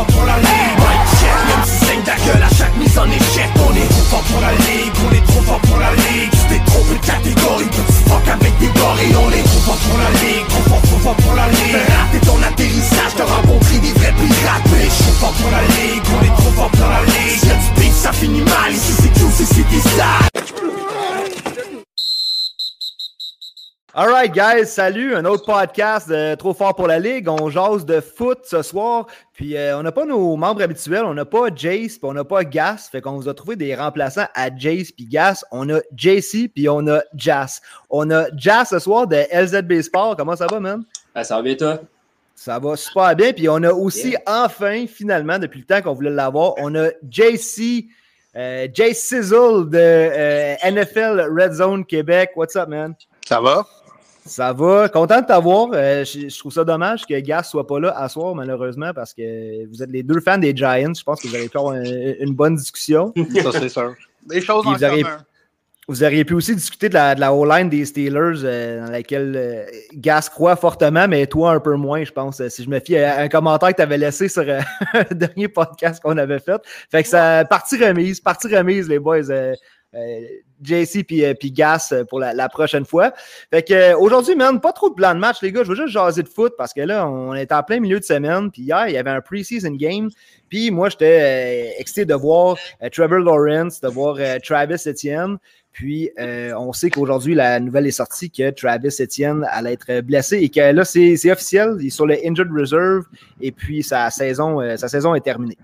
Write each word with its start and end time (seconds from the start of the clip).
fort 0.00 0.06
pour 0.06 0.24
la 0.24 0.49
Alright, 24.02 24.32
guys, 24.32 24.64
salut, 24.64 25.14
un 25.14 25.26
autre 25.26 25.44
podcast 25.44 26.08
de 26.08 26.34
Trop 26.34 26.54
fort 26.54 26.74
pour 26.74 26.86
la 26.86 26.98
Ligue. 26.98 27.28
On 27.28 27.50
jase 27.50 27.84
de 27.84 28.00
foot 28.00 28.38
ce 28.44 28.62
soir. 28.62 29.06
Puis 29.34 29.58
euh, 29.58 29.78
on 29.78 29.82
n'a 29.82 29.92
pas 29.92 30.06
nos 30.06 30.36
membres 30.36 30.62
habituels, 30.62 31.04
on 31.04 31.12
n'a 31.12 31.26
pas 31.26 31.54
Jace, 31.54 31.98
puis 31.98 32.04
on 32.04 32.14
n'a 32.14 32.24
pas 32.24 32.42
Gas. 32.44 32.88
Fait 32.90 33.02
qu'on 33.02 33.16
vous 33.16 33.28
a 33.28 33.34
trouvé 33.34 33.56
des 33.56 33.74
remplaçants 33.74 34.24
à 34.34 34.48
Jace 34.56 34.90
puis 34.90 35.04
Gas. 35.04 35.44
On 35.50 35.68
a 35.68 35.80
JC, 35.94 36.48
puis 36.48 36.66
on 36.70 36.86
a 36.86 37.02
Jas. 37.14 37.60
On 37.90 38.10
a 38.10 38.28
Jas 38.38 38.64
ce 38.70 38.78
soir 38.78 39.06
de 39.06 39.16
LZB 39.16 39.82
Sport. 39.82 40.16
Comment 40.16 40.34
ça 40.34 40.46
va, 40.46 40.60
man? 40.60 40.82
Ah, 41.14 41.22
ça 41.22 41.36
va 41.36 41.42
bien, 41.42 41.54
toi? 41.56 41.80
Ça 42.34 42.58
va 42.58 42.76
super 42.76 43.14
bien. 43.14 43.34
Puis 43.34 43.50
on 43.50 43.62
a 43.62 43.70
aussi, 43.70 44.16
enfin, 44.26 44.86
finalement, 44.86 45.38
depuis 45.38 45.60
le 45.60 45.66
temps 45.66 45.82
qu'on 45.82 45.92
voulait 45.92 46.08
l'avoir, 46.08 46.54
on 46.56 46.74
a 46.74 46.88
JC, 47.10 47.84
euh, 48.34 48.66
Jace 48.72 49.00
Sizzle 49.00 49.68
de 49.68 49.76
euh, 49.76 50.54
NFL 50.64 51.28
Red 51.38 51.52
Zone 51.52 51.84
Québec. 51.84 52.30
What's 52.34 52.56
up, 52.56 52.70
man? 52.70 52.94
Ça 53.26 53.40
va? 53.42 53.66
Ça 54.26 54.52
va. 54.52 54.88
Content 54.88 55.20
de 55.20 55.26
t'avoir. 55.26 55.68
Euh, 55.72 56.04
je, 56.04 56.28
je 56.28 56.38
trouve 56.38 56.52
ça 56.52 56.64
dommage 56.64 57.06
que 57.06 57.18
Gas 57.20 57.44
soit 57.44 57.66
pas 57.66 57.80
là 57.80 57.94
à 57.96 58.08
soir, 58.08 58.34
malheureusement, 58.34 58.92
parce 58.94 59.12
que 59.14 59.66
vous 59.68 59.82
êtes 59.82 59.90
les 59.90 60.02
deux 60.02 60.20
fans 60.20 60.38
des 60.38 60.54
Giants. 60.54 60.92
Je 60.96 61.02
pense 61.02 61.20
que 61.22 61.28
vous 61.28 61.34
allez 61.34 61.48
faire 61.48 61.62
une, 61.72 62.16
une 62.20 62.34
bonne 62.34 62.54
discussion. 62.56 63.12
Ça, 63.42 63.52
c'est 63.52 63.68
sûr. 63.68 63.94
Des 64.26 64.40
choses 64.40 64.62
Puis 64.62 64.70
en 64.72 64.76
vous 64.76 64.84
auriez- 64.84 65.02
commun. 65.02 65.18
Vous 65.88 66.04
auriez 66.04 66.24
pu 66.24 66.34
aussi 66.34 66.54
discuter 66.54 66.88
de 66.88 66.94
la, 66.94 67.16
de 67.16 67.20
la 67.20 67.34
O-line 67.34 67.68
des 67.68 67.84
Steelers, 67.84 68.42
euh, 68.44 68.84
dans 68.86 68.92
laquelle 68.92 69.32
euh, 69.36 69.64
Gas 69.94 70.28
croit 70.32 70.54
fortement, 70.54 71.08
mais 71.08 71.26
toi 71.26 71.50
un 71.50 71.58
peu 71.58 71.74
moins, 71.74 72.04
je 72.04 72.12
pense. 72.12 72.46
Si 72.46 72.62
je 72.62 72.70
me 72.70 72.78
fie 72.78 72.96
à 72.96 73.22
un 73.22 73.28
commentaire 73.28 73.70
que 73.70 73.76
tu 73.76 73.82
avais 73.82 73.98
laissé 73.98 74.28
sur 74.28 74.44
le 74.44 75.14
dernier 75.14 75.48
podcast 75.48 76.00
qu'on 76.00 76.16
avait 76.16 76.38
fait. 76.38 76.60
Fait 76.92 77.02
que 77.02 77.08
ça, 77.08 77.44
partie 77.44 77.76
remise, 77.84 78.20
partie 78.20 78.54
remise, 78.54 78.88
les 78.88 79.00
boys. 79.00 79.32
Euh, 79.96 80.20
JC 80.62 81.02
puis, 81.04 81.24
euh, 81.24 81.34
puis 81.34 81.50
Gas 81.50 81.88
euh, 81.92 82.04
pour 82.04 82.20
la, 82.20 82.48
prochaine 82.48 82.84
fois. 82.84 83.12
Fait 83.50 83.62
que 83.62 83.94
aujourd'hui, 83.94 84.36
man, 84.36 84.60
pas 84.60 84.72
trop 84.72 84.88
de 84.88 84.94
plan 84.94 85.14
de 85.14 85.18
match, 85.18 85.38
les 85.42 85.50
gars. 85.50 85.64
Je 85.64 85.70
veux 85.70 85.74
juste 85.74 85.88
jaser 85.88 86.22
de 86.22 86.28
foot 86.28 86.52
parce 86.56 86.72
que 86.72 86.80
là, 86.80 87.08
on 87.08 87.34
est 87.34 87.50
en 87.50 87.62
plein 87.64 87.80
milieu 87.80 87.98
de 87.98 88.04
semaine. 88.04 88.52
Puis 88.52 88.62
hier, 88.62 88.86
il 88.88 88.94
y 88.94 88.98
avait 88.98 89.10
un 89.10 89.20
preseason 89.20 89.72
game. 89.72 90.08
Puis 90.48 90.70
moi, 90.70 90.90
j'étais 90.90 91.74
excité 91.78 92.04
de 92.04 92.14
voir 92.14 92.56
Trevor 92.92 93.18
Lawrence, 93.18 93.80
de 93.80 93.88
voir 93.88 94.18
Travis 94.44 94.82
Etienne. 94.86 95.38
Puis, 95.72 96.10
on 96.18 96.72
sait 96.72 96.90
qu'aujourd'hui, 96.90 97.34
la 97.34 97.60
nouvelle 97.60 97.86
est 97.86 97.92
sortie 97.92 98.30
que 98.30 98.50
Travis 98.50 98.96
Etienne 99.00 99.46
allait 99.50 99.74
être 99.74 100.00
blessé 100.00 100.38
et 100.38 100.48
que 100.48 100.72
là, 100.72 100.84
c'est 100.84 101.30
officiel. 101.30 101.76
Il 101.80 101.86
est 101.86 101.90
sur 101.90 102.06
le 102.06 102.16
Injured 102.24 102.50
Reserve 102.52 103.04
et 103.40 103.52
puis 103.52 103.84
sa 103.84 104.10
saison, 104.10 104.76
sa 104.76 104.88
saison 104.88 105.14
est 105.14 105.20
terminée. 105.20 105.56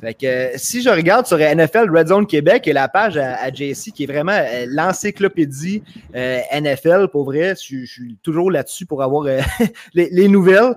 Fait 0.00 0.14
que 0.14 0.26
euh, 0.26 0.52
si 0.56 0.82
je 0.82 0.90
regarde 0.90 1.26
sur 1.26 1.38
NFL 1.38 1.90
Red 1.90 2.08
Zone 2.08 2.26
Québec 2.26 2.68
et 2.68 2.72
la 2.72 2.88
page 2.88 3.16
à, 3.16 3.50
JC 3.50 3.92
qui 3.92 4.04
est 4.04 4.06
vraiment 4.06 4.32
euh, 4.32 4.66
l'encyclopédie 4.68 5.82
euh, 6.14 6.40
NFL, 6.52 7.08
pour 7.08 7.24
vrai, 7.24 7.54
je, 7.54 7.84
suis 7.86 8.18
toujours 8.22 8.50
là-dessus 8.50 8.84
pour 8.84 9.02
avoir 9.02 9.24
les, 9.94 10.10
les 10.10 10.28
nouvelles. 10.28 10.74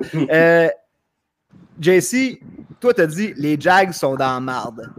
JC, 1.81 2.41
toi, 2.79 2.93
t'as 2.93 3.07
dit 3.07 3.33
les 3.35 3.59
Jags 3.59 3.91
sont 3.91 4.15
dans 4.15 4.39
marde. 4.41 4.89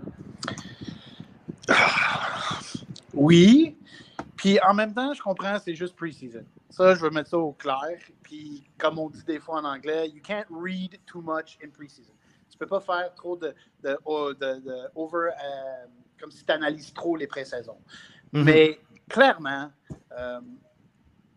Oui. 3.15 3.77
Puis 4.37 4.59
en 4.61 4.75
même 4.75 4.94
temps, 4.94 5.12
je 5.12 5.23
comprends, 5.23 5.59
c'est 5.62 5.75
juste 5.75 5.94
preseason. 5.97 6.44
Ça, 6.71 6.94
je 6.94 7.00
veux 7.00 7.11
mettre 7.11 7.31
ça 7.31 7.39
au 7.39 7.53
clair. 7.53 7.99
Puis 8.23 8.65
comme 8.78 8.99
on 8.99 9.09
dit 9.11 9.23
des 9.25 9.39
fois 9.39 9.61
en 9.61 9.65
anglais, 9.65 10.09
you 10.09 10.23
can't 10.23 10.47
read 10.50 10.99
too 11.06 11.21
much 11.21 11.59
in 11.62 11.69
preseason. 11.69 12.12
Tu 12.50 12.59
peux 12.59 12.66
pas 12.66 12.81
faire 12.81 13.15
trop 13.15 13.37
de, 13.37 13.55
de, 13.83 13.91
de- 14.34 14.61
de 14.61 14.91
over, 14.94 15.31
euh, 15.31 15.87
comme 16.21 16.31
si 16.31 16.44
tu 16.44 16.53
analyses 16.53 16.93
trop 16.93 17.16
les 17.16 17.27
pré-saisons. 17.27 17.78
Mhm. 18.33 18.44
Mais 18.44 18.81
clairement, 19.09 19.71
euh, 20.12 20.41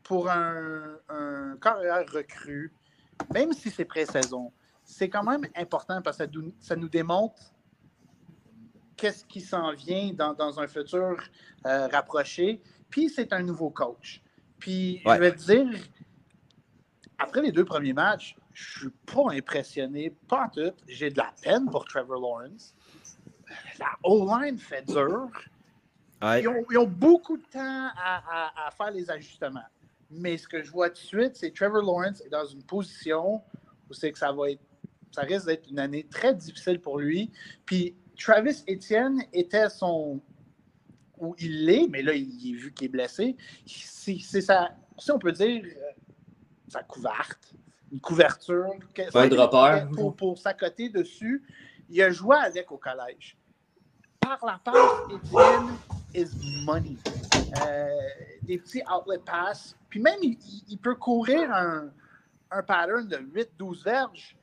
pour 0.03 0.29
un, 0.29 0.97
un 1.09 1.55
carrière 1.61 2.05
recru, 2.11 2.73
même 3.33 3.53
si 3.53 3.69
c'est 3.69 3.85
pré-saison, 3.85 4.51
c'est 4.83 5.09
quand 5.09 5.23
même 5.23 5.45
important 5.55 6.01
parce 6.01 6.17
que 6.17 6.25
ça 6.25 6.29
nous, 6.33 6.53
ça 6.59 6.75
nous 6.75 6.89
démontre 6.89 7.41
qu'est-ce 8.97 9.23
qui 9.25 9.39
s'en 9.41 9.71
vient 9.71 10.11
dans, 10.13 10.33
dans 10.33 10.59
un 10.59 10.67
futur 10.67 11.17
euh, 11.65 11.87
rapproché. 11.87 12.61
Puis 12.89 13.09
c'est 13.09 13.31
un 13.33 13.41
nouveau 13.43 13.69
coach. 13.69 14.21
Puis 14.59 15.01
Ouais. 15.05 15.15
je 15.15 15.19
vais 15.19 15.31
te 15.31 15.37
dire, 15.37 15.79
après 17.17 17.41
les 17.41 17.51
deux 17.51 17.65
premiers 17.65 17.93
matchs, 17.93 18.35
je 18.53 18.79
suis 18.79 18.89
pas 19.05 19.31
impressionné, 19.31 20.15
pas 20.27 20.45
en 20.45 20.49
tout. 20.49 20.71
J'ai 20.87 21.09
de 21.09 21.17
la 21.17 21.33
peine 21.41 21.69
pour 21.69 21.85
Trevor 21.85 22.19
Lawrence. 22.19 22.75
La 23.79 23.89
O-line 24.03 24.57
fait 24.57 24.83
dur. 24.87 25.29
Ouais. 26.21 26.41
Ils 26.41 26.47
ont, 26.47 26.63
ils 26.71 26.77
ont 26.77 26.87
beaucoup 26.87 27.37
de 27.37 27.43
temps 27.43 27.59
à, 27.97 28.23
à- 28.55 28.67
à 28.67 28.71
faire 28.71 28.91
les 28.91 29.09
ajustements. 29.09 29.65
Mais 30.09 30.37
ce 30.37 30.47
que 30.47 30.61
je 30.63 30.71
vois 30.71 30.89
tout 30.89 31.01
de 31.01 31.07
suite, 31.07 31.35
c'est 31.35 31.51
que 31.51 31.55
Trevor 31.57 31.81
Lawrence 31.81 32.21
est 32.21 32.29
dans 32.29 32.45
une 32.45 32.63
position 32.63 33.41
où 33.89 33.93
c'est 33.93 34.11
que 34.11 34.19
ça 34.19 34.31
va 34.31 34.51
être, 34.51 34.61
ça 35.11 35.21
risque 35.23 35.47
d'être 35.47 35.69
une 35.69 35.79
année 35.79 36.05
très 36.09 36.33
difficile 36.33 36.79
pour 36.79 36.99
lui. 36.99 37.31
Puis 37.65 37.95
Travis 38.17 38.63
Etienne 38.69 39.23
était 39.33 39.69
son, 39.69 40.21
où 41.17 41.35
il 41.39 41.65
l'est, 41.65 41.87
mais 41.89 42.01
là, 42.03 42.13
il 42.13 42.51
est 42.51 42.57
vu 42.57 42.73
qu'il 42.73 42.85
est 42.85 42.89
blessé. 42.89 43.35
C'est 43.65 44.41
sa, 44.41 44.75
si 44.99 45.11
on 45.11 45.19
peut 45.19 45.31
dire, 45.31 45.63
euh, 45.65 45.91
sa 46.67 46.83
couverte, 46.83 47.53
une 47.93 48.01
couverture. 48.01 48.73
Un 49.13 49.27
dropper. 49.27 49.85
Pour, 49.93 50.15
pour 50.15 50.37
s'accoter 50.37 50.89
dessus. 50.89 51.43
Il 51.89 52.01
a 52.01 52.09
joué 52.09 52.35
avec 52.37 52.71
au 52.71 52.77
collège. 52.77 53.37
Par 54.19 54.39
la 54.43 54.59
passe, 54.63 54.75
Etienne 55.11 55.77
is 56.13 56.65
money. 56.65 56.97
Euh, 57.61 57.87
des 58.41 58.57
petits 58.57 58.81
outlet 58.91 59.19
pass. 59.23 59.77
Puis 59.89 60.01
même, 60.01 60.19
il 60.23 60.77
peut 60.81 60.95
courir 60.95 61.51
un, 61.53 61.91
un 62.49 62.63
pattern 62.63 63.07
de 63.07 63.17
8-12 63.17 63.83
verges. 63.83 64.35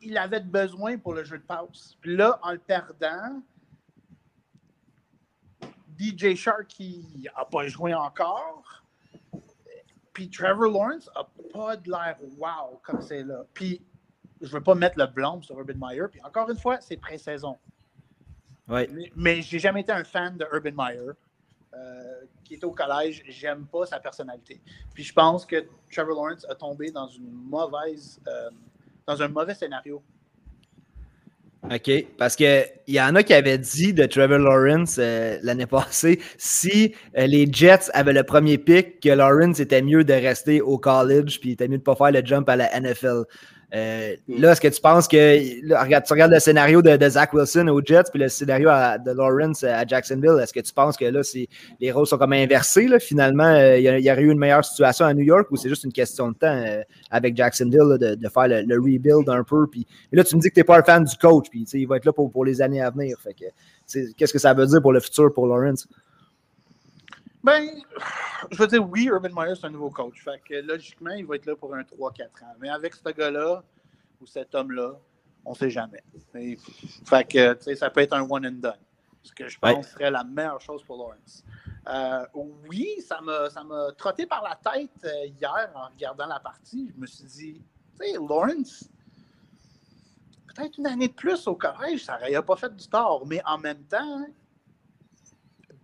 Il 0.00 0.18
avait 0.18 0.40
besoin 0.40 0.98
pour 0.98 1.14
le 1.14 1.22
jeu 1.22 1.38
de 1.38 1.44
passe. 1.44 1.96
Puis 2.00 2.16
là, 2.16 2.40
en 2.42 2.50
le 2.50 2.58
perdant, 2.58 3.40
DJ 5.96 6.34
Shark 6.34 6.66
qui 6.66 7.28
n'a 7.36 7.44
pas 7.44 7.68
joué 7.68 7.94
encore. 7.94 8.81
Puis 10.12 10.28
Trevor 10.30 10.70
Lawrence 10.70 11.08
n'a 11.14 11.26
pas 11.52 11.76
de 11.76 11.90
l'air 11.90 12.16
wow 12.38 12.80
comme 12.82 13.00
c'est 13.00 13.22
là. 13.22 13.44
Puis 13.54 13.82
je 14.40 14.48
ne 14.48 14.52
veux 14.52 14.62
pas 14.62 14.74
mettre 14.74 14.98
le 14.98 15.06
blâme 15.06 15.42
sur 15.42 15.58
Urban 15.58 15.74
Meyer. 15.76 16.04
Puis 16.10 16.20
encore 16.22 16.50
une 16.50 16.58
fois, 16.58 16.80
c'est 16.80 16.96
pré-saison. 16.96 17.58
Ouais. 18.68 18.88
Mais, 18.92 19.12
mais 19.16 19.42
j'ai 19.42 19.58
jamais 19.58 19.80
été 19.80 19.92
un 19.92 20.04
fan 20.04 20.36
de 20.36 20.46
Urban 20.52 20.72
Meyer. 20.76 21.12
euh, 21.74 22.20
qui 22.44 22.54
était 22.54 22.64
au 22.64 22.72
collège, 22.72 23.22
j'aime 23.28 23.66
pas 23.66 23.86
sa 23.86 23.98
personnalité. 23.98 24.60
Puis 24.92 25.04
je 25.04 25.12
pense 25.12 25.46
que 25.46 25.66
Trevor 25.90 26.14
Lawrence 26.14 26.46
a 26.48 26.54
tombé 26.54 26.90
dans 26.90 27.08
une 27.08 27.30
mauvaise, 27.30 28.20
euh, 28.26 28.50
dans 29.06 29.22
un 29.22 29.28
mauvais 29.28 29.54
scénario. 29.54 30.02
OK. 31.70 31.90
Parce 32.18 32.34
qu'il 32.34 32.66
y 32.88 33.00
en 33.00 33.14
a 33.14 33.22
qui 33.22 33.32
avaient 33.34 33.58
dit 33.58 33.92
de 33.92 34.04
Trevor 34.06 34.38
Lawrence 34.38 34.96
euh, 34.98 35.38
l'année 35.42 35.66
passée, 35.66 36.20
si 36.36 36.92
euh, 37.16 37.26
les 37.26 37.46
Jets 37.50 37.90
avaient 37.94 38.12
le 38.12 38.24
premier 38.24 38.58
pick, 38.58 39.00
que 39.00 39.10
Lawrence 39.10 39.60
était 39.60 39.82
mieux 39.82 40.02
de 40.02 40.12
rester 40.12 40.60
au 40.60 40.78
college, 40.78 41.38
puis 41.38 41.50
il 41.50 41.52
était 41.52 41.68
mieux 41.68 41.78
de 41.78 41.82
ne 41.82 41.84
pas 41.84 41.94
faire 41.94 42.10
le 42.10 42.24
jump 42.24 42.48
à 42.48 42.56
la 42.56 42.80
NFL. 42.80 43.22
Euh, 43.74 44.16
Là, 44.28 44.52
est-ce 44.52 44.60
que 44.60 44.68
tu 44.68 44.80
penses 44.80 45.08
que. 45.08 45.76
regarde, 45.80 46.04
tu 46.04 46.12
regardes 46.12 46.32
le 46.32 46.40
scénario 46.40 46.82
de, 46.82 47.08
Zach 47.08 47.32
Wilson 47.32 47.68
aux 47.68 47.80
Jets, 47.82 48.10
puis 48.12 48.20
le 48.20 48.28
scénario 48.28 48.68
de 48.68 49.12
Lawrence 49.12 49.64
à 49.64 49.86
Jacksonville. 49.86 50.38
Est-ce 50.42 50.52
que 50.52 50.60
tu 50.60 50.72
penses 50.72 50.96
que 50.96 51.06
là, 51.06 51.20
les 51.80 51.92
rôles 51.92 52.06
sont 52.06 52.18
comme 52.18 52.34
inversés? 52.34 52.88
Finalement, 53.00 53.46
euh, 53.46 53.78
il 53.78 54.04
y, 54.04 54.10
aurait 54.10 54.22
eu 54.22 54.30
une 54.30 54.38
meilleure 54.38 54.64
situation 54.64 55.06
à 55.06 55.14
New 55.14 55.24
York 55.24 55.46
ou 55.50 55.56
c'est 55.56 55.70
juste 55.70 55.84
une 55.84 55.92
question 55.92 56.30
de 56.30 56.34
temps 56.34 56.54
euh, 56.54 56.82
avec 57.10 57.36
Jacksonville 57.36 57.98
de, 57.98 58.28
faire 58.28 58.48
le, 58.48 58.74
rebuild 58.76 59.28
un 59.28 59.42
peu? 59.42 59.66
Puis 59.66 59.86
et 60.12 60.16
là, 60.16 60.24
tu 60.24 60.36
me 60.36 60.40
dis 60.40 60.48
que 60.48 60.54
tu 60.54 60.60
n'es 60.60 60.64
pas 60.64 60.78
un 60.78 60.82
fan 60.82 61.04
du 61.04 61.16
coach, 61.16 61.46
puis 61.50 61.62
il 61.72 61.86
va 61.86 61.96
être 61.96 62.04
là 62.04 62.12
pour, 62.12 62.44
les 62.44 62.60
années 62.60 62.82
à 62.82 62.90
venir. 62.90 63.16
Qu'est-ce 64.16 64.32
que 64.32 64.38
ça 64.38 64.52
veut 64.52 64.66
dire 64.66 64.82
pour 64.82 64.92
le 64.92 65.00
futur 65.00 65.32
pour 65.32 65.46
Lawrence? 65.46 65.88
Ben, 67.44 67.68
je 68.50 68.56
veux 68.56 68.66
dire, 68.68 68.88
oui, 68.88 69.06
Urban 69.06 69.30
Meyer, 69.34 69.54
c'est 69.56 69.66
un 69.66 69.70
nouveau 69.70 69.90
coach. 69.90 70.22
Fait 70.22 70.40
que 70.44 70.54
logiquement, 70.54 71.10
il 71.10 71.26
va 71.26 71.36
être 71.36 71.46
là 71.46 71.56
pour 71.56 71.74
un 71.74 71.82
3-4 71.82 72.44
ans. 72.44 72.54
Mais 72.60 72.68
avec 72.68 72.94
ce 72.94 73.08
gars-là, 73.10 73.62
ou 74.20 74.26
cet 74.26 74.54
homme-là, 74.54 74.92
on 75.44 75.50
ne 75.50 75.56
sait 75.56 75.70
jamais. 75.70 76.02
Et- 76.36 76.56
fait 77.04 77.24
que, 77.24 77.54
tu 77.54 77.62
sais, 77.64 77.74
ça 77.76 77.90
peut 77.90 78.00
être 78.00 78.12
un 78.12 78.22
one 78.28 78.46
and 78.46 78.52
done. 78.60 78.78
Ce 79.24 79.32
que 79.32 79.48
je 79.48 79.58
pense 79.58 79.74
Ouais. 79.76 79.82
serait 79.82 80.10
la 80.10 80.24
meilleure 80.24 80.60
chose 80.60 80.82
pour 80.84 80.96
Lawrence. 80.98 81.44
Euh, 81.88 82.26
oui, 82.68 83.00
ça 83.00 83.20
m'a 83.20 83.50
ça 83.50 83.62
m'a 83.64 83.90
trotté 83.96 84.26
par 84.26 84.42
la 84.42 84.54
tête 84.56 84.90
euh, 85.04 85.26
hier 85.26 85.70
en 85.74 85.88
regardant 85.88 86.26
la 86.26 86.38
partie. 86.40 86.90
Je 86.94 87.00
me 87.00 87.06
suis 87.06 87.24
dit, 87.24 87.62
tu 88.00 88.06
sais, 88.06 88.12
Lawrence, 88.14 88.88
peut-être 90.54 90.76
une 90.78 90.86
année 90.86 91.08
de 91.08 91.12
plus 91.12 91.46
au 91.48 91.54
collège, 91.56 92.04
ça 92.04 92.18
n'aurait 92.18 92.42
pas 92.44 92.56
fait 92.56 92.74
du 92.74 92.86
tort. 92.88 93.24
Mais 93.26 93.40
en 93.46 93.58
même 93.58 93.82
temps, 93.84 94.26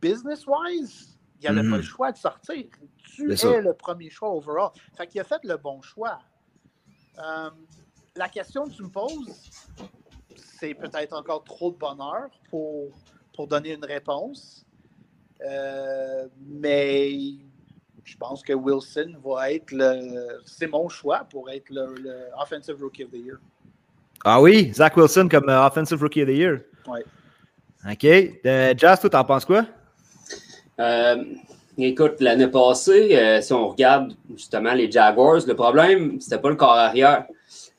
business-wise, 0.01 1.18
il 1.39 1.43
n'y 1.43 1.47
avait 1.49 1.69
pas 1.69 1.77
le 1.77 1.83
Mhm. 1.83 1.83
choix 1.83 2.13
de 2.13 2.17
sortir. 2.19 2.65
Tu 3.05 3.33
es 3.33 3.37
ça. 3.37 3.61
le 3.61 3.73
premier 3.75 4.11
choix 4.11 4.31
overall. 4.31 4.71
Fait 4.97 5.07
qu'il 5.07 5.21
a 5.21 5.25
fait 5.25 5.43
le 5.45 5.57
bon 5.57 5.81
choix. 5.83 6.19
Euh, 7.19 7.51
la 8.17 8.29
question 8.29 8.65
que 8.67 8.73
tu 8.73 8.83
me 8.83 8.89
poses, 8.89 9.51
c'est 10.37 10.75
peut-être 10.75 11.15
encore 11.17 11.45
trop 11.45 11.71
de 11.71 11.77
bonheur 11.77 12.29
pour, 12.51 12.91
pour 13.35 13.47
donner 13.47 13.73
une 13.75 13.85
réponse. 13.85 14.65
Euh, 15.49 16.27
mais 16.47 17.13
je 18.05 18.17
pense 18.17 18.43
que 18.43 18.53
Wilson 18.53 19.15
va 19.25 19.53
être 19.53 19.71
le. 19.71 20.41
C'est 20.45 20.67
mon 20.67 20.89
choix 20.89 21.21
pour 21.31 21.49
être 21.51 21.71
le, 21.71 21.95
le 22.01 22.27
Offensive 22.41 22.77
Rookie 22.81 23.05
of 23.05 23.11
the 23.11 23.17
Year. 23.17 23.37
Ah 24.25 24.41
oui, 24.41 24.73
Zach 24.75 24.97
Wilson 24.97 25.29
comme 25.31 25.49
euh, 25.49 25.65
Offensive 25.67 26.01
Rookie 26.03 26.23
of 26.23 26.29
the 26.29 26.33
Year. 26.33 26.61
Ouais. 26.89 27.05
OK. 27.89 28.77
Jazz, 28.77 29.01
toi, 29.01 29.11
t'en 29.11 29.25
penses 29.25 29.45
quoi? 29.45 29.65
Euh, 30.81 31.25
écoute, 31.77 32.21
l'année 32.21 32.49
passée, 32.49 33.17
euh, 33.17 33.41
si 33.41 33.53
on 33.53 33.69
regarde 33.69 34.15
justement 34.35 34.73
les 34.73 34.91
Jaguars, 34.91 35.41
le 35.47 35.55
problème, 35.55 36.21
c'était 36.21 36.39
pas 36.39 36.51
le 36.51 36.57
corps 36.57 36.71
arrière. 36.71 37.25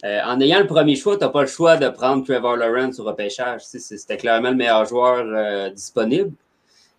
Euh, 0.06 0.22
en 0.26 0.40
ayant 0.40 0.60
le 0.60 0.68
premier 0.68 0.96
choix, 0.96 1.18
tu 1.18 1.24
n'as 1.24 1.30
pas 1.30 1.42
le 1.42 1.48
choix 1.48 1.78
de 1.78 1.90
prendre 1.90 2.26
Trevor 2.26 2.56
Lawrence 2.56 3.00
au 3.00 3.04
repêchage. 3.04 3.62
C'était 3.64 4.18
clairement 4.18 4.50
le 4.50 4.56
meilleur 4.56 4.86
joueur 4.86 5.72
disponible. 5.72 6.32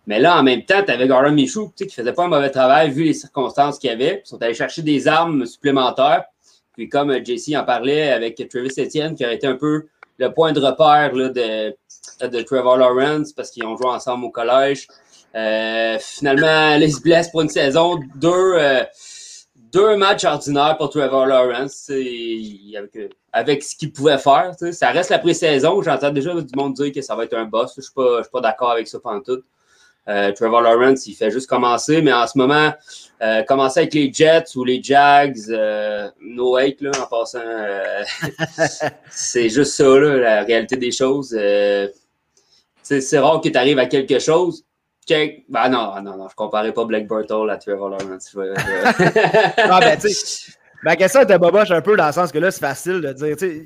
Mais 0.07 0.19
là, 0.19 0.39
en 0.39 0.43
même 0.43 0.63
temps, 0.63 0.83
tu 0.83 0.91
avais 0.91 1.07
Gardner 1.07 1.31
Michou 1.31 1.71
qui 1.75 1.87
faisait 1.89 2.13
pas 2.13 2.25
un 2.25 2.27
mauvais 2.27 2.49
travail 2.49 2.89
vu 2.89 3.03
les 3.03 3.13
circonstances 3.13 3.77
qu'il 3.77 3.89
y 3.89 3.93
avait. 3.93 4.21
Ils 4.25 4.27
sont 4.27 4.41
allés 4.41 4.53
chercher 4.53 4.81
des 4.81 5.07
armes 5.07 5.45
supplémentaires. 5.45 6.25
Puis 6.73 6.89
comme 6.89 7.13
JC 7.23 7.55
en 7.55 7.63
parlait 7.63 8.11
avec 8.11 8.35
Travis 8.49 8.73
Etienne, 8.77 9.15
qui 9.15 9.23
a 9.23 9.31
été 9.31 9.45
un 9.45 9.55
peu 9.55 9.87
le 10.17 10.33
point 10.33 10.53
de 10.53 10.59
repère 10.59 11.11
de, 11.13 11.75
de 12.27 12.41
Trevor 12.41 12.77
Lawrence 12.77 13.33
parce 13.33 13.51
qu'ils 13.51 13.65
ont 13.65 13.77
joué 13.77 13.87
ensemble 13.87 14.25
au 14.25 14.29
collège. 14.29 14.87
Euh, 15.35 15.97
finalement, 15.99 16.75
il 16.75 16.93
se 16.93 17.01
blesse 17.01 17.29
pour 17.29 17.41
une 17.41 17.49
saison. 17.49 17.99
Deux, 18.15 18.29
euh, 18.29 18.83
deux 19.55 19.95
matchs 19.95 20.25
ordinaires 20.25 20.77
pour 20.77 20.89
Trevor 20.89 21.25
Lawrence. 21.25 21.89
Avec, 21.89 23.11
avec 23.31 23.63
ce 23.63 23.75
qu'il 23.75 23.91
pouvait 23.91 24.17
faire. 24.17 24.53
Ça 24.71 24.91
reste 24.91 25.09
la 25.09 25.19
pré-saison. 25.19 25.81
J'entends 25.81 26.11
déjà 26.11 26.33
du 26.33 26.55
monde 26.55 26.73
dire 26.73 26.91
que 26.91 27.01
ça 27.01 27.15
va 27.15 27.23
être 27.23 27.35
un 27.35 27.45
boss. 27.45 27.73
Je 27.75 27.81
ne 27.81 27.83
suis 27.83 27.93
pas, 27.93 28.21
pas 28.31 28.41
d'accord 28.41 28.71
avec 28.71 28.87
ça 28.87 28.99
pendant 28.99 29.21
tout. 29.21 29.41
Euh, 30.07 30.31
Trevor 30.31 30.61
Lawrence, 30.61 31.05
il 31.05 31.13
fait 31.13 31.29
juste 31.29 31.47
commencer, 31.47 32.01
mais 32.01 32.11
en 32.11 32.25
ce 32.25 32.37
moment, 32.37 32.73
euh, 33.21 33.43
commencer 33.43 33.81
avec 33.81 33.93
les 33.93 34.11
Jets 34.11 34.55
ou 34.55 34.63
les 34.63 34.81
Jags, 34.81 35.37
euh, 35.49 36.09
no 36.19 36.55
hate, 36.55 36.81
là, 36.81 36.91
en 36.99 37.05
passant, 37.05 37.39
euh, 37.39 38.03
c'est 39.11 39.49
juste 39.49 39.73
ça, 39.73 39.83
là, 39.83 40.17
la 40.17 40.43
réalité 40.43 40.75
des 40.75 40.91
choses. 40.91 41.35
Euh, 41.39 41.87
c'est 42.81 43.19
rare 43.19 43.39
que 43.41 43.49
tu 43.49 43.57
arrives 43.57 43.79
à 43.79 43.85
quelque 43.85 44.19
chose. 44.19 44.63
Ben 45.09 45.69
non, 45.69 45.93
non, 46.01 46.15
non, 46.17 46.27
je 46.29 46.35
comparais 46.35 46.71
pas 46.71 46.85
Black 46.85 47.07
Berthold 47.07 47.49
à 47.49 47.57
Trevor 47.57 47.89
Lawrence. 47.89 48.33
Ah, 49.57 49.79
ben, 49.79 49.97
tu 49.99 50.09
sais, 50.09 50.51
ma 50.83 50.95
question 50.95 51.21
était 51.21 51.37
boboche 51.37 51.71
un 51.71 51.81
peu 51.81 51.95
dans 51.97 52.05
le 52.07 52.11
sens 52.13 52.31
que 52.31 52.37
là, 52.39 52.51
c'est 52.51 52.59
facile 52.61 53.01
de 53.01 53.11
dire, 53.13 53.35
tu 53.35 53.47
sais, 53.49 53.65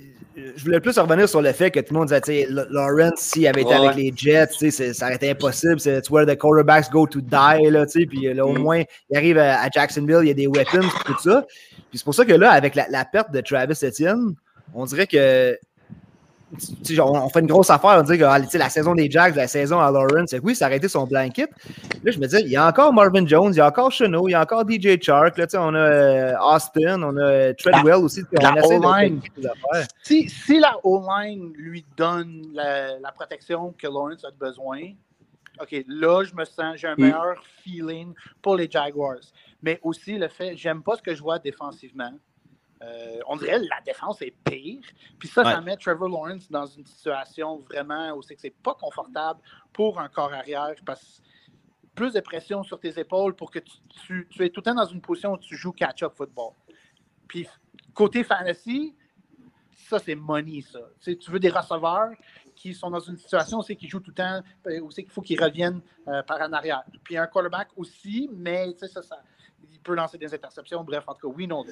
je 0.56 0.64
voulais 0.64 0.80
plus 0.80 0.98
revenir 0.98 1.30
sur 1.30 1.42
le 1.42 1.52
fait 1.54 1.72
que 1.72 1.80
tout 1.80 1.94
le 1.94 2.00
monde 2.00 2.08
disait, 2.08 2.22
tu 2.22 2.32
sais, 2.34 2.48
Lawrence, 2.50 3.20
s'il 3.20 3.48
avait 3.48 3.62
été 3.62 3.70
Ouais, 3.72 3.88
avec 3.88 3.96
les 3.96 4.14
Jets, 4.16 4.48
tu 4.48 4.58
sais, 4.58 4.72
c'est- 4.72 4.94
ça 4.94 5.06
aurait 5.06 5.16
été 5.16 5.30
impossible. 5.30 5.80
C'est 5.80 6.10
where 6.10 6.26
the 6.26 6.38
quarterbacks 6.38 6.90
go 6.90 7.06
to 7.08 7.22
die, 7.22 7.70
là, 7.70 7.86
tu 7.86 8.02
sais, 8.02 8.06
puis 8.06 8.34
là, 8.34 8.46
au 8.46 8.54
Mm. 8.54 8.60
moins, 8.60 8.84
il 9.10 9.18
arrive 9.18 9.38
à, 9.38 9.62
à 9.62 9.70
Jacksonville, 9.70 10.20
il 10.24 10.28
y 10.28 10.32
a 10.32 10.34
des 10.34 10.48
weapons, 10.48 10.88
tout 11.06 11.18
ça. 11.22 11.46
Puis 11.90 12.00
c'est 12.00 12.04
pour 12.04 12.16
ça 12.16 12.26
que 12.26 12.34
là, 12.34 12.52
avec 12.52 12.76
la, 12.76 12.88
la 12.90 13.06
perte 13.06 13.32
de 13.32 13.40
Travis 13.42 13.78
Etienne, 13.84 14.36
on 14.74 14.86
dirait 14.86 15.08
que 15.08 15.58
on, 17.00 17.04
on 17.26 17.30
fait 17.30 17.40
une 17.40 17.48
grosse 17.48 17.70
affaire, 17.70 17.98
on 17.98 18.04
dit 18.04 18.18
que 18.18 18.24
ah, 18.24 18.40
la 18.40 18.70
saison 18.70 18.94
des 18.96 19.10
Jacks, 19.10 19.36
la 19.36 19.48
saison 19.48 19.80
à 19.80 19.92
Lawrence, 19.92 20.34
oui, 20.44 20.56
ça 20.56 20.68
aurait 20.68 20.78
été 20.78 20.88
son 20.88 21.06
blanket. 21.06 21.50
Là, 22.04 22.12
je 22.12 22.20
me 22.20 22.28
dis, 22.28 22.38
il 22.42 22.50
y 22.50 22.56
a 22.56 22.68
encore 22.68 22.94
Marvin 22.94 23.26
Jones, 23.26 23.52
il 23.54 23.58
y 23.58 23.62
a 23.62 23.68
encore 23.68 23.92
Chenot, 23.92 24.28
il 24.28 24.32
y 24.32 24.36
a 24.36 24.42
encore 24.42 24.64
DJ 24.70 25.00
Chark, 25.02 25.38
là, 25.38 25.46
on 25.56 25.74
a 25.74 25.78
euh, 25.78 26.34
Austin, 26.40 27.02
on 27.04 27.18
a 27.18 27.54
Treadwell 27.54 27.96
aussi. 28.04 28.22
la 28.32 28.54
O-line. 28.64 29.22
Si, 30.04 30.30
si 30.30 30.60
la 30.60 30.78
O-line 30.84 31.54
lui 31.58 31.86
donne 31.98 32.44
la, 32.54 33.00
la 33.00 33.12
protection 33.12 33.74
que 33.78 33.88
Lawrence 33.88 34.24
a 34.26 34.32
besoin, 34.32 34.82
OK, 35.62 35.84
là, 35.88 36.24
je 36.24 36.36
me 36.36 36.44
sens, 36.46 36.76
j'ai 36.76 36.88
un 36.88 36.96
Mm. 36.96 37.02
meilleur 37.02 37.36
feeling 37.64 38.14
pour 38.42 38.56
les 38.58 38.70
Jaguars. 38.70 39.16
Mais 39.64 39.80
aussi 39.84 40.18
le 40.18 40.28
fait, 40.28 40.56
j'aime 40.58 40.84
pas 40.84 40.96
ce 40.98 41.02
que 41.02 41.16
je 41.16 41.22
vois 41.22 41.40
défensivement. 41.40 42.12
Euh, 42.86 43.20
on 43.28 43.36
dirait 43.36 43.60
que 43.60 43.66
la 43.66 43.82
défense 43.86 44.22
est 44.22 44.36
pire. 44.44 44.84
Puis 45.18 45.28
ça, 45.28 45.44
ça 45.44 45.62
met 45.62 45.78
Trevor 45.78 46.10
Lawrence 46.10 46.50
dans 46.52 46.66
une 46.66 46.86
situation 46.86 47.60
vraiment 47.60 48.14
où 48.14 48.22
c'est 48.22 48.36
que 48.36 48.42
c'est 48.42 48.56
pas 48.56 48.76
confortable 48.76 49.40
pour 49.74 50.00
un 50.00 50.08
corps 50.08 50.34
arrière 50.34 50.76
parce 50.86 51.22
plus 51.96 52.14
de 52.14 52.20
pression 52.20 52.62
sur 52.62 52.80
tes 52.80 53.00
épaules 53.00 53.36
pour 53.36 53.50
que 53.50 53.60
tu, 53.60 53.72
tu, 54.06 54.28
tu 54.30 54.46
es 54.46 54.50
tout 54.50 54.60
le 54.60 54.64
temps 54.64 54.76
dans 54.76 54.86
une 54.86 55.02
position 55.02 55.34
où 55.34 55.38
tu 55.38 55.56
joues 55.56 55.72
catch-up 55.72 56.14
football. 56.16 56.52
Puis 57.28 57.48
côté 57.94 58.24
fantasy, 58.24 58.94
ça, 59.88 60.00
c'est 60.00 60.16
money, 60.16 60.62
ça. 60.62 60.80
Tu, 61.02 61.18
veux 61.32 61.40
des 61.40 61.50
receveurs 61.50 62.12
qui 62.56 62.74
sont 62.74 62.90
dans 62.90 63.00
une 63.00 63.18
situation 63.18 63.60
où 63.60 63.62
c'est 63.62 63.76
qu'ils 63.76 63.90
jouent 63.90 64.00
tout 64.00 64.12
le 64.12 64.16
temps, 64.16 64.42
euh, 64.68 64.80
où 64.82 64.92
c'est 64.92 65.04
qu'il 65.04 65.12
faut 65.12 65.22
qu'ils 65.22 65.42
reviennent 65.42 65.82
euh, 66.08 66.24
par 66.24 66.42
en 66.42 66.52
arrière. 66.54 66.84
Puis 67.04 67.18
un 67.18 67.28
quarterback 67.28 67.70
aussi, 67.76 68.30
mais 68.34 68.74
tu 68.74 68.80
sais, 68.80 68.88
ça, 68.88 69.02
ça, 69.02 69.22
peut 69.86 69.96
lancer 69.96 70.18
des 70.18 70.34
interceptions. 70.34 70.84
Bref, 70.84 71.04
en 71.08 71.14
tout 71.14 71.30
cas, 71.30 71.36
oui, 71.36 71.48
non. 71.48 71.64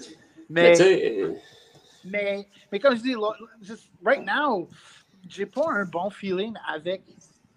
Mais 0.50 0.76
Mais, 0.78 1.36
mais, 2.06 2.50
mais 2.72 2.80
comme 2.80 2.96
je 2.96 3.02
dis, 3.02 3.16
just 3.62 3.90
right 4.06 4.24
now, 4.24 4.70
j'ai 5.28 5.46
pas 5.46 5.66
un 5.72 5.86
bon 5.86 6.10
feeling 6.10 6.54
avec. 6.68 7.04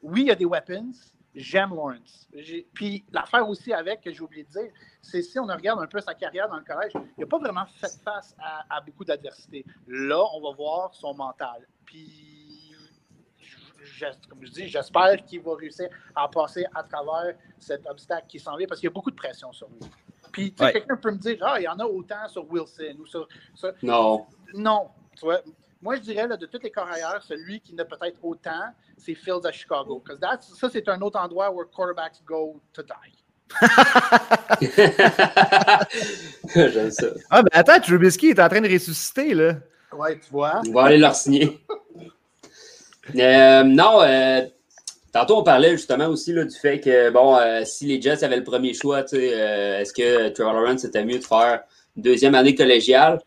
Oui, 0.03 0.23
il 0.23 0.27
y 0.29 0.31
a 0.31 0.35
des 0.35 0.45
weapons. 0.45 0.93
J'aime 1.35 1.75
Lawrence. 1.75 2.27
Puis 2.73 3.05
l'affaire 3.13 3.47
aussi 3.47 3.71
avec, 3.71 4.01
que 4.01 4.11
j'ai 4.11 4.23
oublié 4.23 4.45
de 4.45 4.49
dire, 4.49 4.73
c'est 5.03 5.21
si 5.21 5.39
on 5.39 5.45
regarde 5.45 5.81
un 5.83 5.87
peu 5.87 6.01
sa 6.01 6.15
carrière 6.15 6.49
dans 6.49 6.57
le 6.57 6.65
collège, 6.65 6.93
il 6.95 7.21
n'a 7.21 7.27
pas 7.27 7.39
vraiment 7.39 7.67
fait 7.67 7.93
face 8.03 8.35
à, 8.39 8.65
à 8.75 8.81
beaucoup 8.81 9.05
d'adversité. 9.05 9.63
Là, 9.87 10.23
on 10.33 10.41
va 10.41 10.57
voir 10.57 10.95
son 10.95 11.13
mental. 11.13 11.69
Puis, 11.85 12.73
je- 13.83 14.07
comme 14.31 14.39
je 14.47 14.51
dis, 14.51 14.69
j'espère 14.69 15.23
qu'il 15.27 15.43
va 15.43 15.57
réussir 15.57 15.91
à 16.15 16.27
passer 16.27 16.65
à 16.75 16.83
travers 16.83 17.37
cet 17.59 17.87
obstacle 17.87 18.27
qui 18.29 18.41
s'en 18.41 18.57
vient 18.57 18.67
parce 18.67 18.81
qu'il 18.81 18.87
y 18.89 18.91
a 18.91 18.95
beaucoup 18.95 19.11
de 19.11 19.17
pression 19.17 19.53
sur 19.53 19.69
lui. 19.69 19.81
Puis, 20.37 20.53
tu 20.53 20.59
sais, 20.59 20.65
Ouais. 20.65 20.73
quelqu'un 20.75 20.97
peut 20.99 21.11
me 21.13 21.17
dire, 21.17 21.39
ah, 21.41 21.59
il 21.59 21.63
y 21.63 21.69
en 21.69 21.79
a 21.79 21.85
autant 21.87 22.29
sur 22.29 22.45
Wilson 22.53 22.95
ou 23.01 23.07
sur, 23.07 23.27
sur- 23.55 23.73
non. 23.83 24.27
non. 24.53 24.91
Tu 25.19 25.25
vois, 25.25 25.41
moi, 25.81 25.97
je 25.97 26.03
dirais, 26.03 26.27
là, 26.29 26.37
de 26.37 26.45
tous 26.45 26.59
les 26.63 26.71
carrières, 26.71 27.23
celui 27.27 27.59
qui 27.61 27.75
n'a 27.75 27.87
peut-être 27.87 28.23
autant, 28.23 28.65
c'est 28.99 29.15
Fields 29.15 29.47
à 29.47 29.53
Chicago. 29.53 30.03
Parce 30.07 30.21
que 30.21 30.27
ça, 30.59 30.69
c'est 30.71 30.87
un 30.91 31.01
autre 31.01 31.19
endroit 31.19 31.51
où 31.51 31.65
quarterbacks 31.65 32.23
go 32.27 32.61
to 32.75 32.83
die. 32.83 32.93
J'aime 36.55 36.91
ça. 36.91 37.07
Ah, 37.31 37.43
ben 37.43 37.49
attends, 37.53 37.81
Trubisky 37.81 38.29
est 38.29 38.41
en 38.41 38.49
train 38.49 38.61
de 38.61 38.71
ressusciter, 38.71 39.35
là. 39.35 39.55
Ouais, 39.93 40.19
tu 40.19 40.31
vois. 40.31 40.61
On 40.69 40.73
va 40.73 40.85
aller 40.85 40.99
leur 40.99 41.15
signer. 41.15 41.65
Euh, 43.17 43.63
non, 43.63 44.03
euh, 44.03 44.43
tantôt 45.17 45.39
on 45.39 45.43
parlait 45.43 45.73
justement 45.73 46.09
aussi 46.09 46.33
là, 46.33 46.45
du 46.45 46.55
fait 46.55 46.79
que 46.81 47.09
bon, 47.11 47.37
euh, 47.37 47.63
si 47.65 47.87
les 47.87 48.01
Jets 48.03 48.23
avaient 48.23 48.37
le 48.37 48.45
premier 48.45 48.75
choix, 48.75 49.03
tu 49.03 49.17
sais, 49.17 49.31
euh, 49.33 49.81
est-ce 49.81 49.93
que 49.95 50.29
Trevor 50.29 50.53
Lawrence 50.53 50.85
était 50.85 51.05
mieux 51.05 51.19
de 51.19 51.25
faire 51.25 51.63
une 51.97 52.03
deuxième 52.03 52.35
année 52.35 52.55
collégiale? 52.55 53.21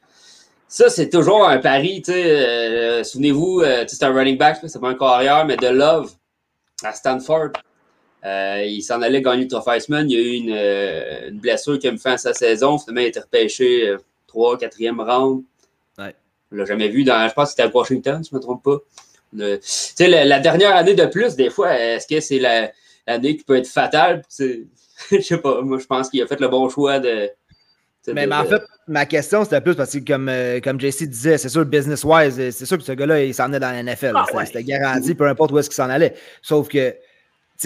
Ça, 0.68 0.90
c'est 0.92 1.10
toujours 1.10 1.48
un 1.50 1.58
pari, 1.58 2.04
tu 2.04 2.12
sais. 2.12 2.24
euh, 2.26 3.04
Souvenez-vous, 3.04 3.62
euh, 3.62 3.86
c'est 3.88 4.04
un 4.04 4.14
running 4.14 4.38
back, 4.38 4.60
c'est 4.68 4.80
pas 4.80 4.90
un 4.90 4.94
carrière, 4.94 5.44
mais 5.46 5.58
de 5.58 5.68
Love 5.68 6.12
à 6.84 6.94
Stanford. 6.94 7.50
Euh, 8.24 8.64
il 8.68 8.84
s'en 8.84 9.02
allait 9.02 9.22
gagner 9.24 9.44
le 9.44 9.48
trophée 9.48 9.72
Heisman. 9.72 10.08
Il 10.10 10.14
y 10.14 10.18
a 10.18 10.22
eu 10.22 10.34
une, 10.34 11.34
une 11.34 11.40
blessure 11.40 11.80
qui 11.80 11.88
a 11.88 11.92
mis 11.92 11.98
fin 11.98 12.14
à 12.14 12.18
sa 12.18 12.34
saison. 12.34 12.78
Finalement, 12.78 13.02
il 13.02 13.06
a 13.06 13.08
été 13.08 13.20
repêché 13.20 13.88
euh, 13.88 13.98
3 14.28 14.58
4e 14.58 15.02
round. 15.02 15.44
Ouais. 15.98 16.14
On 16.52 16.56
l'a 16.58 16.66
jamais 16.66 16.90
vu 16.90 17.04
dans. 17.04 17.28
Je 17.28 17.34
pense 17.34 17.46
que 17.46 17.50
c'était 17.52 17.64
à 17.64 17.72
Washington, 17.74 18.24
si 18.24 18.30
je 18.30 18.36
ne 18.36 18.40
me 18.40 18.44
trompe 18.44 18.64
pas. 18.64 18.78
Le- 19.34 19.58
Tu 19.58 19.62
sais, 19.64 20.08
la, 20.08 20.26
la 20.26 20.40
dernière 20.40 20.76
année 20.76 20.94
de 20.96 21.06
plus, 21.06 21.36
des 21.36 21.50
fois, 21.50 21.78
est-ce 21.78 22.08
que 22.08 22.20
c'est 22.20 22.40
la- 22.40 22.72
l'année 23.08 23.36
qui 23.38 23.44
peut 23.44 23.58
être 23.58 23.68
fatale? 23.68 24.22
Je 25.12 25.22
sais 25.22 25.38
pas. 25.38 25.62
Moi, 25.62 25.80
je 25.80 25.86
pense 25.86 26.10
qu'il 26.10 26.22
a 26.22 26.28
fait 26.28 26.40
le 26.40 26.48
bon 26.48 26.68
choix 26.70 27.00
de. 27.00 27.30
de- 28.08 28.14
Mais, 28.14 28.24
de- 28.26 28.30
mais 28.30 28.36
en 28.36 28.46
fait, 28.46 28.62
ma 28.88 29.06
question, 29.06 29.44
c'était 29.44 29.62
plus 29.62 29.76
parce 29.76 29.92
que, 29.94 30.00
comme, 30.00 30.28
euh, 30.30 30.60
comme 30.60 30.80
JC 30.80 31.06
disait, 31.08 31.38
c'est 31.38 31.48
sûr, 31.50 31.64
business-wise, 31.66 32.40
euh, 32.40 32.52
c'est 32.52 32.66
sûr 32.66 32.78
que 32.78 32.84
ce 32.84 32.92
gars-là, 32.92 33.24
il 33.24 33.34
s'en 33.34 33.46
venait 33.48 33.60
dans 33.60 33.72
la 33.72 33.80
NFL. 33.84 34.14
Ah 34.16 34.24
C'était- 34.26 34.38
ouais. 34.38 34.46
C'était 34.46 34.64
garanti, 34.64 35.16
peu 35.16 35.28
importe 35.28 35.52
où 35.52 35.60
est-ce 35.60 35.70
qu'il 35.70 35.76
s'en 35.76 35.90
allait. 35.90 36.16
Sauf 36.42 36.68
que, 36.68 36.90
tu 36.92 36.98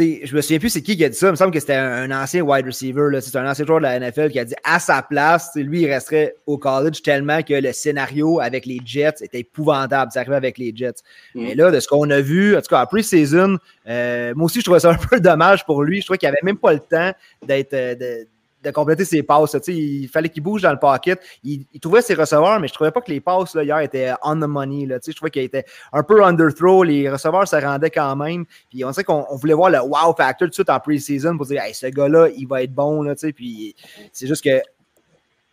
sais, 0.01 0.21
je 0.23 0.35
me 0.35 0.41
souviens 0.41 0.59
plus 0.59 0.69
c'est 0.69 0.81
qui 0.81 0.97
qui 0.97 1.05
a 1.05 1.09
dit 1.09 1.15
ça. 1.17 1.27
Il 1.27 1.31
me 1.31 1.35
semble 1.35 1.51
que 1.51 1.59
c'était 1.59 1.75
un, 1.75 2.09
un 2.09 2.23
ancien 2.23 2.41
wide 2.41 2.65
receiver. 2.65 3.09
C'est 3.21 3.35
un 3.37 3.49
ancien 3.49 3.65
joueur 3.65 3.79
de 3.79 3.83
la 3.83 3.99
NFL 3.99 4.29
qui 4.31 4.39
a 4.39 4.45
dit 4.45 4.55
à 4.63 4.79
sa 4.79 5.01
place, 5.01 5.51
lui, 5.55 5.81
il 5.81 5.91
resterait 5.91 6.35
au 6.47 6.57
college 6.57 7.01
tellement 7.01 7.41
que 7.43 7.53
le 7.53 7.71
scénario 7.73 8.39
avec 8.39 8.65
les 8.65 8.79
Jets 8.83 9.21
était 9.21 9.39
épouvantable. 9.39 10.11
Ça 10.11 10.21
arrivait 10.21 10.35
avec 10.35 10.57
les 10.57 10.73
Jets. 10.75 11.01
Mm. 11.35 11.43
Mais 11.43 11.55
là, 11.55 11.71
de 11.71 11.79
ce 11.79 11.87
qu'on 11.87 12.09
a 12.09 12.21
vu, 12.21 12.55
en 12.57 12.61
tout 12.61 12.69
cas, 12.69 12.81
en 12.81 12.85
pre-season, 12.85 13.57
euh, 13.87 14.33
moi 14.35 14.45
aussi, 14.45 14.59
je 14.59 14.65
trouvais 14.65 14.79
ça 14.79 14.91
un 14.91 14.95
peu 15.09 15.19
dommage 15.19 15.65
pour 15.65 15.83
lui. 15.83 16.01
Je 16.01 16.05
trouvais 16.05 16.17
qu'il 16.17 16.27
avait 16.29 16.37
même 16.43 16.57
pas 16.57 16.73
le 16.73 16.79
temps 16.79 17.11
d'être. 17.45 17.73
euh, 17.73 17.95
de- 17.95 18.27
de 18.63 18.71
compléter 18.71 19.05
ses 19.05 19.23
passes. 19.23 19.55
Il 19.67 20.07
fallait 20.07 20.29
qu'il 20.29 20.43
bouge 20.43 20.61
dans 20.61 20.71
le 20.71 20.79
pocket. 20.79 21.19
Il, 21.43 21.65
trouvait 21.81 22.01
ses 22.01 22.13
receveurs, 22.13 22.59
mais 22.59 22.67
je 22.67 22.73
trouvais 22.73 22.91
pas 22.91 23.01
que 23.01 23.11
les 23.11 23.19
passes 23.19 23.53
hier 23.55 23.79
étaient 23.79 24.11
on 24.23 24.35
the 24.35 24.47
money. 24.47 24.85
Là, 24.85 24.97
je 25.05 25.11
trouvais 25.11 25.31
qu'il 25.31 25.43
était 25.43 25.65
un 25.91 26.03
peu 26.03 26.23
underthrow. 26.23 26.83
Les 26.83 27.09
receveurs 27.09 27.47
se 27.47 27.55
rendaient 27.55 27.89
quand 27.89 28.15
même. 28.15 28.45
Puis 28.69 28.83
on 28.85 28.93
sait 28.93 29.03
qu'on 29.03 29.35
voulait 29.35 29.53
voir 29.53 29.69
le 29.69 29.79
wow 29.79 30.13
factor 30.15 30.47
tout 30.47 30.49
de 30.49 30.53
suite 30.53 30.69
en 30.69 30.79
pre-season 30.79 31.37
pour 31.37 31.45
dire 31.45 31.61
ce 31.73 31.87
gars-là, 31.87 32.29
il 32.35 32.47
va 32.47 32.63
être 32.63 32.73
bon. 32.73 33.03
C'est 33.15 34.27
juste 34.27 34.43
que 34.43 34.61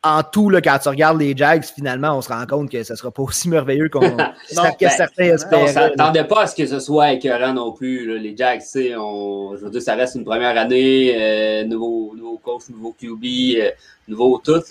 en 0.03 0.23
tout, 0.23 0.49
là, 0.49 0.63
quand 0.63 0.79
tu 0.79 0.89
regardes 0.89 1.21
les 1.21 1.37
Jags, 1.37 1.63
finalement, 1.63 2.17
on 2.17 2.23
se 2.23 2.31
rend 2.31 2.47
compte 2.47 2.71
que 2.71 2.83
ce 2.83 2.95
ne 2.95 2.97
sera 2.97 3.11
pas 3.11 3.23
aussi 3.23 3.51
merveilleux 3.51 3.91
qu'on 3.91 4.01
ben, 4.17 4.33
certains 4.79 5.35
espéraient. 5.35 5.63
On 5.63 5.67
ne 5.67 5.73
s'attendait 5.73 6.25
pas 6.25 6.43
à 6.43 6.47
ce 6.47 6.57
que 6.57 6.67
ce 6.67 6.81
soit 6.81 7.13
écœurant 7.13 7.53
non 7.53 7.73
plus. 7.73 8.19
Les 8.19 8.35
Jags, 8.35 8.63
on, 8.97 9.57
je 9.57 9.65
veux 9.65 9.71
dire, 9.71 9.83
ça 9.83 9.95
reste 9.95 10.15
une 10.15 10.25
première 10.25 10.57
année, 10.57 11.15
euh, 11.19 11.65
nouveau, 11.65 12.15
nouveau 12.17 12.39
coach, 12.39 12.63
nouveau 12.71 12.95
QB, 12.99 13.25
euh, 13.59 13.71
nouveau 14.09 14.41
tout. 14.43 14.63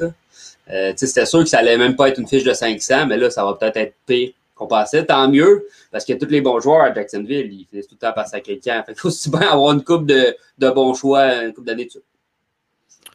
Euh, 0.71 0.93
C'était 0.95 1.25
sûr 1.25 1.43
que 1.43 1.49
ça 1.49 1.59
allait 1.59 1.77
même 1.77 1.95
pas 1.95 2.09
être 2.09 2.19
une 2.19 2.27
fiche 2.27 2.43
de 2.43 2.53
500, 2.53 3.05
mais 3.05 3.17
là, 3.17 3.29
ça 3.29 3.45
va 3.45 3.53
peut-être 3.53 3.77
être 3.77 3.93
pire 4.07 4.31
qu'on 4.55 4.67
pensait. 4.67 5.05
Tant 5.05 5.29
mieux, 5.29 5.67
parce 5.91 6.05
que 6.05 6.13
tous 6.13 6.29
les 6.29 6.41
bons 6.41 6.59
joueurs 6.59 6.81
à 6.81 6.93
Jacksonville, 6.93 7.53
ils 7.53 7.67
finissent 7.69 7.87
tout 7.87 7.95
le 8.01 8.07
temps 8.07 8.13
par 8.13 8.27
sacrifier. 8.27 8.81
Il 8.87 8.95
faut 8.95 9.09
aussi 9.09 9.29
bien 9.29 9.41
avoir 9.41 9.73
une 9.73 9.83
coupe 9.83 10.07
de, 10.07 10.35
de 10.57 10.69
bons 10.71 10.95
choix, 10.95 11.43
une 11.43 11.53
coupe 11.53 11.65
d'années 11.65 11.85
dessus. 11.85 11.99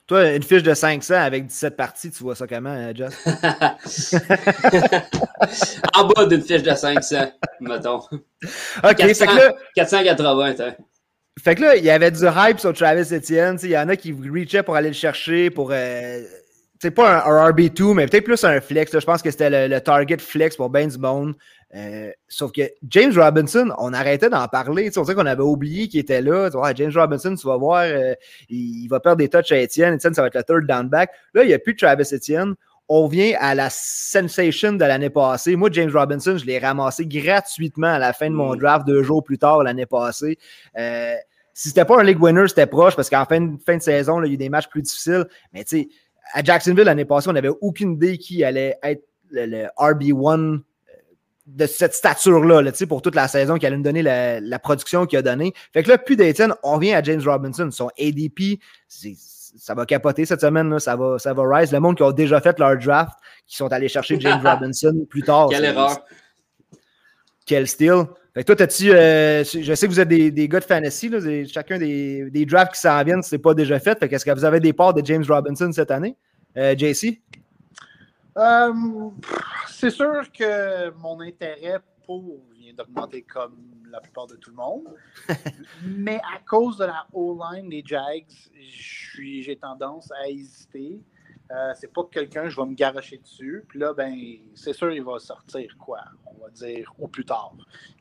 Toi, 0.07 0.33
une 0.35 0.43
fiche 0.43 0.63
de 0.63 0.75
500 0.75 1.15
avec 1.15 1.47
17 1.47 1.77
parties, 1.77 2.11
tu 2.11 2.23
vois 2.23 2.35
ça 2.35 2.47
comment, 2.47 2.75
euh, 2.75 2.93
Josh? 2.95 3.15
en 5.95 6.05
bas 6.09 6.27
d'une 6.27 6.43
fiche 6.43 6.63
de 6.63 6.75
500, 6.75 7.33
mettons. 7.61 8.01
OK, 8.01 8.97
400, 8.97 9.15
fait 9.15 9.27
que 9.27 9.35
là, 9.35 9.55
480, 9.75 10.55
Fait 11.43 11.55
que 11.55 11.63
là, 11.63 11.77
il 11.77 11.85
y 11.85 11.91
avait 11.91 12.11
du 12.11 12.23
hype 12.27 12.61
sur 12.61 12.75
Travis 12.75 13.15
Etienne. 13.15 13.59
Il 13.63 13.71
y 13.71 13.79
en 13.79 13.89
a 13.89 13.97
qui 13.97 14.13
reachaient 14.13 14.63
pour 14.63 14.77
aller 14.77 14.89
le 14.89 14.95
chercher 14.95 15.49
pour. 15.49 15.71
Euh, 15.73 16.21
c'est 16.83 16.91
pas 16.91 17.25
un, 17.25 17.51
RB2, 17.51 17.95
mais 17.95 18.07
peut-être 18.07 18.25
plus 18.25 18.45
un 18.45 18.61
flex. 18.61 18.93
Je 18.93 19.07
pense 19.07 19.23
que 19.23 19.31
c'était 19.31 19.69
le, 19.69 19.81
target 19.81 20.19
flex 20.19 20.55
pour 20.55 20.69
Ben 20.69 20.91
Bone. 20.99 21.35
Euh, 21.75 22.13
sauf 22.29 22.53
que 22.53 22.63
James 22.89 23.13
Robinson, 23.17 23.73
on 23.79 23.93
arrêtait 23.93 24.31
d'en 24.31 24.47
parler. 24.47 24.91
On 24.97 25.05
sait 25.05 25.15
qu'on 25.15 25.27
avait 25.27 25.43
oublié 25.43 25.89
qu'il 25.89 26.01
était 26.01 26.23
là. 26.23 26.49
James 26.77 26.93
Robinson, 26.95 27.35
tu 27.35 27.47
vas 27.47 27.57
voir, 27.57 27.83
euh, 27.83 28.15
il, 28.49 28.87
va 28.89 29.01
perdre 29.01 29.19
des 29.19 29.29
touches 29.29 29.51
à 29.53 29.63
Etienne. 29.63 29.95
Etienne, 29.95 30.15
ça 30.15 30.23
va 30.23 30.29
être 30.29 30.37
le 30.37 30.45
third 30.45 30.67
down 30.67 30.89
back. 30.89 31.11
Là, 31.35 31.43
il 31.43 31.49
n'y 31.49 31.55
a 31.55 31.59
plus 31.59 31.75
de 31.75 31.79
Travis 31.79 32.09
Etienne. 32.13 32.55
On 32.89 33.09
vient 33.09 33.35
à 33.41 33.55
la 33.55 33.71
sensation 33.71 34.75
de 34.75 34.85
l'année 34.85 35.11
passée. 35.11 35.57
Moi, 35.57 35.71
James 35.73 35.91
Robinson, 35.93 36.37
je 36.37 36.45
l'ai 36.45 36.59
ramassé 36.59 37.07
gratuitement 37.07 37.95
à 37.95 37.99
la 37.99 38.13
fin 38.13 38.31
de 38.31 38.35
mon 38.35 38.55
mm. 38.55 38.59
draft 38.59 38.87
deux 38.87 39.03
jours 39.03 39.25
plus 39.25 39.39
tard 39.39 39.63
l'année 39.63 39.87
passée. 39.87 40.39
Euh, 40.79 41.15
si 41.55 41.69
c'était 41.69 41.85
pas 41.85 41.99
un 41.99 42.05
league 42.05 42.23
winner, 42.23 42.47
c'était 42.47 42.67
proche 42.67 42.95
parce 42.95 43.09
qu'en 43.09 43.25
fin, 43.25 43.57
fin, 43.65 43.77
de 43.77 43.83
saison, 43.83 44.19
là, 44.19 44.27
il 44.27 44.31
y 44.31 44.33
a 44.33 44.35
eu 44.35 44.39
des 44.39 44.49
matchs 44.49 44.69
plus 44.69 44.83
difficiles. 44.83 45.25
Mais 45.53 45.65
tu 45.65 45.79
sais, 45.79 45.89
à 46.35 46.43
Jacksonville 46.45 46.85
l'année 46.85 47.05
passée, 47.05 47.31
on 47.31 47.33
n'avait 47.33 47.49
aucune 47.49 47.93
idée 47.95 48.19
qui 48.19 48.45
allait 48.45 48.77
être 48.83 49.03
le 49.31 49.67
RB1 49.79 50.61
de 51.47 51.67
cette 51.67 51.95
stature-là, 51.95 52.63
là, 52.63 52.73
pour 52.89 53.03
toute 53.03 53.15
la 53.15 53.29
saison, 53.29 53.57
qui 53.57 53.67
allait 53.67 53.77
nous 53.77 53.83
donner 53.83 54.03
la, 54.03 54.59
production 54.59 55.07
qu'il 55.07 55.19
a 55.19 55.23
donnée. 55.23 55.53
Fait 55.73 55.83
que 55.83 55.89
là, 55.91 55.99
plus 55.99 56.17
d'Etienne, 56.17 56.55
on 56.63 56.79
vient 56.79 56.99
à 56.99 57.03
James 57.03 57.21
Robinson. 57.25 57.71
Son 57.71 57.91
ADP, 57.99 58.61
ça 58.89 59.75
va 59.75 59.85
capoter 59.85 60.25
cette 60.25 60.41
semaine, 60.41 60.71
là, 60.71 60.79
ça, 60.79 60.97
va, 60.97 61.19
ça 61.19 61.35
va 61.35 61.43
rise. 61.47 61.73
Le 61.73 61.81
monde 61.81 61.97
qui 61.97 62.03
a 62.03 62.13
déjà 62.13 62.41
fait 62.41 62.59
leur 62.59 62.79
draft, 62.79 63.19
qui 63.47 63.57
sont 63.57 63.73
allés 63.73 63.89
chercher 63.89 64.19
James 64.21 64.41
Robinson 64.45 65.07
plus 65.09 65.23
tard. 65.23 65.49
Quelle 65.51 65.65
erreur! 65.65 66.05
Quel 67.47 67.69
style. 67.69 68.05
Fait 68.33 68.41
que 68.41 68.47
toi, 68.47 68.57
t'as-tu. 68.57 68.91
Euh, 68.91 69.45
je 69.45 69.75
sais 69.75 69.87
que 69.87 69.93
vous 69.93 70.01
êtes 70.01 70.09
des, 70.09 70.31
des 70.31 70.49
gars 70.49 70.61
de 70.61 70.65
fantasy, 70.65 71.11
là, 71.11 71.19
chacun 71.47 71.79
des, 71.79 72.31
des 72.31 72.47
drafts 72.47 72.73
qui 72.73 72.81
s'en 72.81 73.05
viennent, 73.05 73.23
c'est 73.23 73.39
pas 73.39 73.53
déjà 73.55 73.79
fait. 73.79 73.99
Fait 73.99 74.09
qu'est-ce 74.09 74.25
que 74.25 74.31
vous 74.31 74.45
avez 74.45 74.61
des 74.61 74.73
parts 74.73 74.95
de 74.95 75.05
James 75.05 75.25
Robinson 75.29 75.71
cette 75.73 75.91
année? 75.91 76.17
Euh, 76.57 76.75
JC? 76.77 77.21
Euh, 78.37 79.11
c'est 79.69 79.91
sûr 79.91 80.31
que 80.33 80.91
mon 80.99 81.21
intérêt 81.21 81.81
pour 82.05 82.41
vient 82.57 82.75
d'augmenter 82.75 83.23
comme 83.23 83.57
la 83.91 84.01
plupart 84.01 84.27
de 84.27 84.37
tout 84.37 84.51
le 84.51 84.57
monde. 84.57 84.95
Mais 85.85 86.21
à 86.35 86.41
cause 86.47 86.79
de 86.79 86.85
la 86.85 87.07
O-line 87.13 87.69
des 87.69 87.83
Jags, 87.85 88.27
j'ai 88.53 89.57
tendance 89.57 90.11
à 90.13 90.29
hésiter. 90.29 91.01
Euh, 91.51 91.73
c'est 91.75 91.93
pas 91.93 92.03
quelqu'un, 92.11 92.49
je 92.49 92.61
vais 92.61 92.67
me 92.67 92.75
garocher 92.75 93.19
dessus. 93.19 93.65
Puis 93.69 93.79
là, 93.79 93.93
ben, 93.93 94.15
c'est 94.55 94.73
sûr, 94.73 94.91
il 94.91 95.03
va 95.03 95.19
sortir 95.19 95.77
quoi? 95.79 96.01
On 96.27 96.43
va 96.43 96.51
dire 96.51 96.93
au 96.99 97.07
plus 97.07 97.25
tard. 97.25 97.55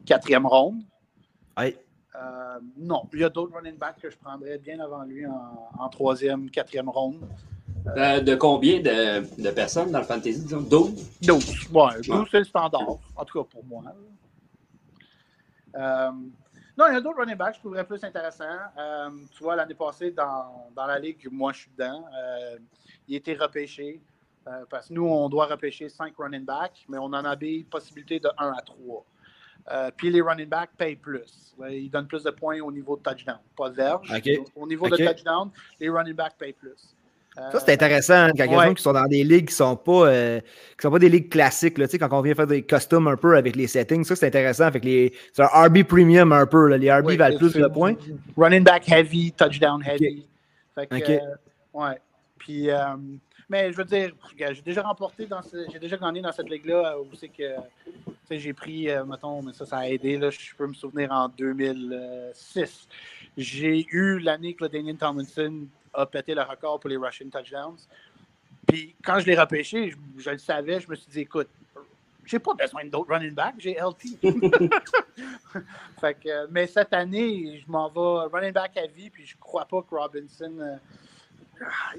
Quatrième 0.06 0.46
ronde. 0.46 0.82
Oui. 1.58 1.76
Euh, 2.16 2.60
non, 2.78 3.10
il 3.14 3.20
y 3.20 3.24
a 3.24 3.30
d'autres 3.30 3.56
running 3.56 3.78
backs 3.78 4.00
que 4.00 4.10
je 4.10 4.18
prendrais 4.18 4.58
bien 4.58 4.80
avant 4.80 5.04
lui 5.04 5.26
en, 5.26 5.70
en 5.78 5.90
troisième, 5.90 6.50
quatrième 6.50 6.90
ronde. 6.90 7.28
Euh, 7.88 8.22
de 8.22 8.36
combien 8.36 8.80
de, 8.80 9.42
de, 9.42 9.50
personnes 9.52 9.92
dans 9.92 10.00
le 10.00 10.06
fantasy, 10.06 10.42
disons? 10.42 10.62
12? 10.62 11.20
12. 11.22 11.70
Ouais, 11.72 12.02
12, 12.02 12.28
c'est 12.32 12.40
le 12.40 12.44
standard, 12.46 12.98
en 13.16 13.26
tout 13.26 13.44
cas 13.44 13.50
pour 13.50 13.66
moi. 13.66 13.84
Euh, 15.76 16.12
non, 16.78 16.86
il 16.90 16.94
y 16.94 16.98
a 16.98 17.02
d'autres 17.02 17.20
running 17.20 17.36
backs 17.36 17.52
que 17.52 17.56
je 17.56 17.60
trouverais 17.60 17.86
plus 17.86 18.04
intéressants. 18.04 18.46
Euh, 18.78 19.10
tu 19.36 19.44
vois, 19.44 19.56
l'année 19.56 19.74
passée, 19.74 20.12
dans, 20.12 20.70
dans, 20.76 20.86
la 20.86 20.98
ligue, 20.98 21.28
moi 21.30 21.52
je 21.52 21.60
suis 21.60 21.72
dedans, 21.78 22.06
il 23.08 23.16
était 23.16 23.36
repêché. 23.36 24.02
parce 24.70 24.88
que 24.88 24.94
nous, 24.94 25.06
on 25.06 25.28
doit 25.28 25.48
repêcher 25.48 25.90
5 25.90 26.14
running 26.18 26.46
backs, 26.46 26.86
mais 26.88 26.98
on 26.98 27.06
en 27.06 27.26
a 27.26 27.36
des 27.36 27.66
possibilités 27.70 28.20
de 28.20 28.30
1 28.38 28.54
à 28.54 28.62
3. 28.62 29.92
puis 29.98 30.10
les 30.10 30.22
running 30.22 30.48
backs 30.48 30.72
payent 30.78 30.96
plus. 30.96 31.54
Ils 31.70 31.90
donnent 31.90 32.08
plus 32.08 32.24
de 32.24 32.32
points 32.32 32.62
au 32.62 32.72
niveau 32.72 32.96
de 32.96 33.02
touchdown. 33.02 33.40
Pas 33.58 33.70
de 33.70 33.76
verge. 33.76 34.10
Au 34.56 34.66
niveau 34.66 34.88
de 34.88 34.96
touchdown, 34.96 35.52
les 35.82 35.90
running 35.90 36.16
backs 36.16 36.38
payent 36.38 36.54
plus. 36.54 36.96
Ça, 37.36 37.60
c'est 37.60 37.74
intéressant 37.74 38.14
hein, 38.14 38.32
quand 38.38 38.44
il 38.44 38.52
y 38.52 38.56
a 38.56 38.60
des 38.60 38.68
gens 38.68 38.74
qui 38.76 38.84
sont 38.84 38.94
dans 38.94 39.08
des 39.08 39.24
ligues 39.24 39.48
qui 39.48 39.54
ne 39.54 39.58
sont, 39.58 39.76
pas, 39.76 40.08
euh, 40.08 40.40
sont 40.80 40.92
pas 40.92 41.00
des 41.00 41.10
ligues 41.10 41.30
classiques. 41.30 41.80
Là, 41.80 41.88
quand 41.88 42.10
on 42.12 42.22
vient 42.22 42.36
faire 42.36 42.46
des 42.46 42.62
customs 42.62 43.08
un 43.08 43.18
peu 43.18 43.36
avec 43.36 43.56
les 43.56 43.66
settings, 43.66 44.04
ça, 44.04 44.16
c'est 44.16 44.28
intéressant. 44.28 44.66
Avec 44.66 44.86
les, 44.86 45.14
c'est 45.32 45.42
un 45.42 45.48
RB 45.48 45.84
premium 45.84 46.32
un 46.32 46.46
peu. 46.46 46.68
Là. 46.68 46.78
Les 46.78 46.94
RB 46.94 47.12
valent 47.14 47.38
plus 47.38 47.54
de 47.54 47.68
points. 47.68 47.96
Running 48.38 48.64
back 48.64 48.88
heavy, 48.88 49.32
touchdown 49.32 49.84
heavy. 49.84 50.28
Fait 50.76 50.88
que, 50.88 51.12
euh, 51.12 51.20
ouais. 51.74 52.00
Puis, 52.38 52.70
euh, 52.70 52.78
mais 53.54 53.72
je 53.72 53.78
veux 53.78 53.86
dire, 53.86 54.16
j'ai 54.36 54.62
déjà 54.64 54.82
remporté, 54.82 55.28
dans 55.28 55.42
j'ai 55.72 55.78
déjà 55.78 55.96
gagné 55.96 56.22
dans 56.22 56.32
cette 56.32 56.50
ligue-là 56.50 57.00
où 57.00 57.06
c'est 57.14 57.28
que 57.28 57.54
j'ai 58.32 58.52
pris, 58.52 58.88
mettons, 59.06 59.44
mais 59.44 59.54
ça, 59.54 59.64
ça 59.64 59.78
a 59.78 59.88
aidé. 59.88 60.18
Là, 60.18 60.32
je 60.32 60.56
peux 60.56 60.66
me 60.66 60.74
souvenir 60.74 61.12
en 61.12 61.30
2006. 61.30 62.88
J'ai 63.38 63.86
eu 63.92 64.18
l'année 64.18 64.56
que 64.56 64.64
le 64.64 64.70
Daniel 64.70 64.98
Tomlinson 64.98 65.68
a 65.94 66.08
pété 66.08 66.34
le 66.34 66.42
record 66.42 66.80
pour 66.80 66.90
les 66.90 66.98
rushing 66.98 67.30
touchdowns. 67.30 67.78
Puis 68.68 68.96
quand 69.06 69.20
je 69.20 69.28
l'ai 69.28 69.40
repêché, 69.40 69.94
je, 70.18 70.30
le 70.32 70.40
savais, 70.40 70.80
je 70.80 70.90
me 70.90 70.96
suis 70.96 71.12
dit, 71.12 71.20
écoute, 71.20 71.50
j'ai 72.26 72.40
pas 72.40 72.56
besoin 72.56 72.86
d'autres 72.86 73.14
running 73.14 73.36
back, 73.36 73.54
j'ai 73.60 73.76
LT. 73.76 74.18
fait 76.02 76.14
que, 76.16 76.48
mais 76.50 76.66
cette 76.66 76.94
année, 76.94 77.62
je 77.64 77.72
m'en 77.72 77.88
vais 77.88 78.36
running 78.36 78.54
back 78.54 78.76
à 78.78 78.88
vie, 78.88 79.12
puis 79.12 79.28
je 79.28 79.38
crois 79.38 79.66
pas 79.66 79.84
que 79.84 79.94
Robinson. 79.94 80.54
Euh, 80.60 80.78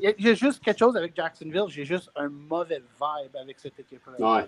il, 0.01 0.15
y 0.19 0.29
a, 0.29 0.35
juste 0.35 0.63
quelque 0.63 0.79
chose 0.79 0.97
avec 0.97 1.13
Jacksonville, 1.17 1.65
j'ai 1.69 1.85
juste 1.85 2.11
un 2.17 2.29
mauvais 2.29 2.79
vibe 2.79 3.37
avec 3.41 3.57
cette 3.59 3.79
équipe-là. 3.79 4.37
Ouais. 4.37 4.45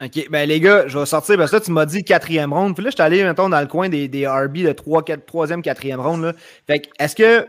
OK, 0.00 0.30
ben 0.30 0.48
les 0.48 0.60
gars, 0.60 0.86
je 0.86 0.96
vais 0.96 1.06
sortir 1.06 1.36
parce 1.36 1.50
que 1.50 1.56
là, 1.56 1.60
tu 1.60 1.72
m'as 1.72 1.84
dit 1.86 2.04
quatrième 2.04 2.52
ronde. 2.52 2.74
Puis 2.74 2.84
là, 2.84 2.90
je 2.90 2.94
suis 2.94 3.02
allé, 3.02 3.24
mettons, 3.24 3.48
dans 3.48 3.60
le 3.60 3.66
coin 3.66 3.88
des, 3.88 4.06
des 4.06 4.28
RB 4.28 4.58
de 4.58 4.72
3, 4.72 5.04
4, 5.04 5.26
3e, 5.26 5.62
4e 5.62 5.96
ronde. 5.96 6.22
Là. 6.22 6.32
Fait 6.68 6.80
que, 6.80 6.88
est-ce 7.00 7.16
que 7.16 7.48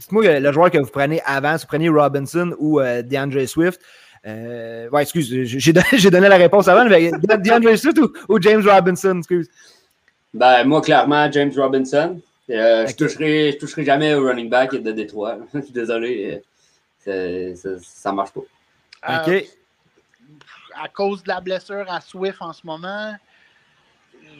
dites-moi 0.00 0.40
le 0.40 0.52
joueur 0.52 0.70
que 0.70 0.78
vous 0.78 0.90
prenez 0.90 1.20
avant, 1.24 1.56
si 1.58 1.64
vous 1.64 1.68
prenez 1.68 1.88
Robinson 1.88 2.54
ou 2.58 2.80
euh, 2.80 3.02
DeAndre 3.02 3.46
Swift. 3.46 3.80
Euh, 4.26 4.88
ouais, 4.90 5.02
excuse, 5.02 5.28
j'ai 5.44 5.72
donné, 6.10 6.28
la 6.28 6.36
réponse 6.36 6.68
avant, 6.68 6.84
mais 6.84 7.10
DeAndre 7.10 7.76
Swift 7.76 7.98
ou, 8.28 8.40
James 8.40 8.62
Robinson, 8.66 9.18
excuse? 9.18 9.48
Ben, 10.32 10.64
moi, 10.64 10.80
clairement, 10.80 11.30
James 11.32 11.52
Robinson. 11.56 12.20
Euh, 12.50 12.86
je, 12.86 12.96
toucherai, 12.96 13.52
je 13.52 13.58
toucherai 13.58 13.84
jamais 13.84 14.14
au 14.14 14.26
running 14.26 14.50
back 14.50 14.74
de 14.74 14.92
Détroit. 14.92 15.38
je 15.54 15.60
suis 15.60 15.72
désolé. 15.72 16.42
Ça, 16.98 17.12
ça, 17.80 18.12
marche 18.12 18.32
pas. 18.32 18.40
OK. 19.24 19.44
à 20.74 20.88
cause 20.88 21.22
de 21.22 21.28
la 21.28 21.40
blessure 21.40 21.84
à 21.88 22.00
Swift 22.00 22.38
en 22.40 22.52
ce 22.52 22.66
moment, 22.66 23.14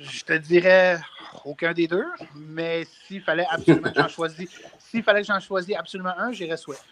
je 0.02 0.24
te 0.24 0.32
dirais 0.34 0.98
aucun 1.44 1.72
des 1.72 1.86
deux, 1.86 2.04
mais 2.34 2.84
s'il 3.06 3.22
fallait 3.22 3.46
absolument 3.50 3.90
que 3.90 4.00
j'en 4.00 4.08
choisisse, 4.08 4.50
s'il 4.78 5.02
fallait 5.02 5.22
que 5.22 5.26
j'en 5.26 5.40
choisisse 5.40 5.76
absolument 5.76 6.12
un, 6.18 6.32
j'irais 6.32 6.56
Swift. 6.56 6.84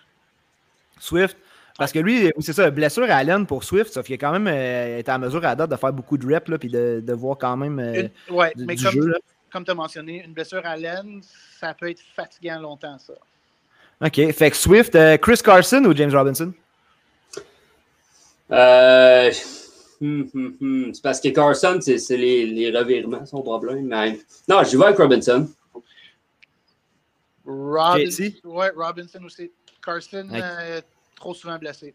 Swift. 0.99 1.37
Parce 1.77 1.93
que 1.93 2.01
lui, 2.01 2.33
c'est 2.41 2.53
ça, 2.53 2.71
blessure 2.71 3.09
à 3.09 3.17
Allen 3.17 3.47
pour 3.47 3.63
Swift, 3.63 3.93
sauf 3.93 4.05
qu'il 4.05 4.17
a 4.17 4.19
quand 4.19 4.33
même 4.33 4.49
euh, 4.49 4.99
été 4.99 5.13
en 5.13 5.19
mesure 5.21 5.45
à 5.45 5.55
date 5.55 5.71
de 5.71 5.77
faire 5.77 5.93
beaucoup 5.93 6.19
de 6.19 6.27
reps 6.27 6.51
puis 6.59 6.69
de, 6.69 7.01
de, 7.05 7.13
voir 7.13 7.39
quand 7.39 7.57
même 7.57 7.79
euh, 7.79 8.09
ouais, 8.31 8.53
mais 8.57 8.75
comme, 8.75 8.91
jeu. 8.91 9.15
Comme 9.53 9.65
tu 9.65 9.71
as 9.71 9.75
mentionné, 9.75 10.25
une 10.25 10.33
blessure 10.33 10.65
à 10.65 10.71
Allen, 10.71 11.21
ça 11.59 11.75
peut 11.75 11.91
être 11.91 12.03
fatigant 12.15 12.61
longtemps, 12.61 12.99
ça. 12.99 13.15
OK. 14.01 14.33
Fait 14.33 14.51
que 14.51 14.57
Swift, 14.57 14.95
euh, 14.95 15.17
Chris 15.17 15.41
Carson 15.43 15.85
ou 15.85 15.95
James 15.95 16.15
Robinson? 16.15 16.53
Euh, 18.51 19.31
Hum, 20.01 20.29
hum, 20.33 20.57
hum. 20.61 20.95
C'est 20.95 21.03
parce 21.03 21.21
que 21.21 21.29
Carson, 21.29 21.79
c'est 21.81 22.17
les, 22.17 22.47
les, 22.47 22.77
revirements, 22.77 23.27
son 23.27 23.43
problème. 23.43 23.87
Mais... 23.87 24.19
Non, 24.49 24.63
je 24.63 24.77
vais 24.77 24.85
avec 24.85 24.99
Robinson. 24.99 25.49
Robinson. 27.45 28.33
Ouais, 28.45 28.71
Robinson 28.77 29.21
aussi. 29.25 29.51
Carson, 29.85 30.29
euh, 30.33 30.81
trop 31.17 31.35
souvent 31.35 31.59
blessé. 31.59 31.95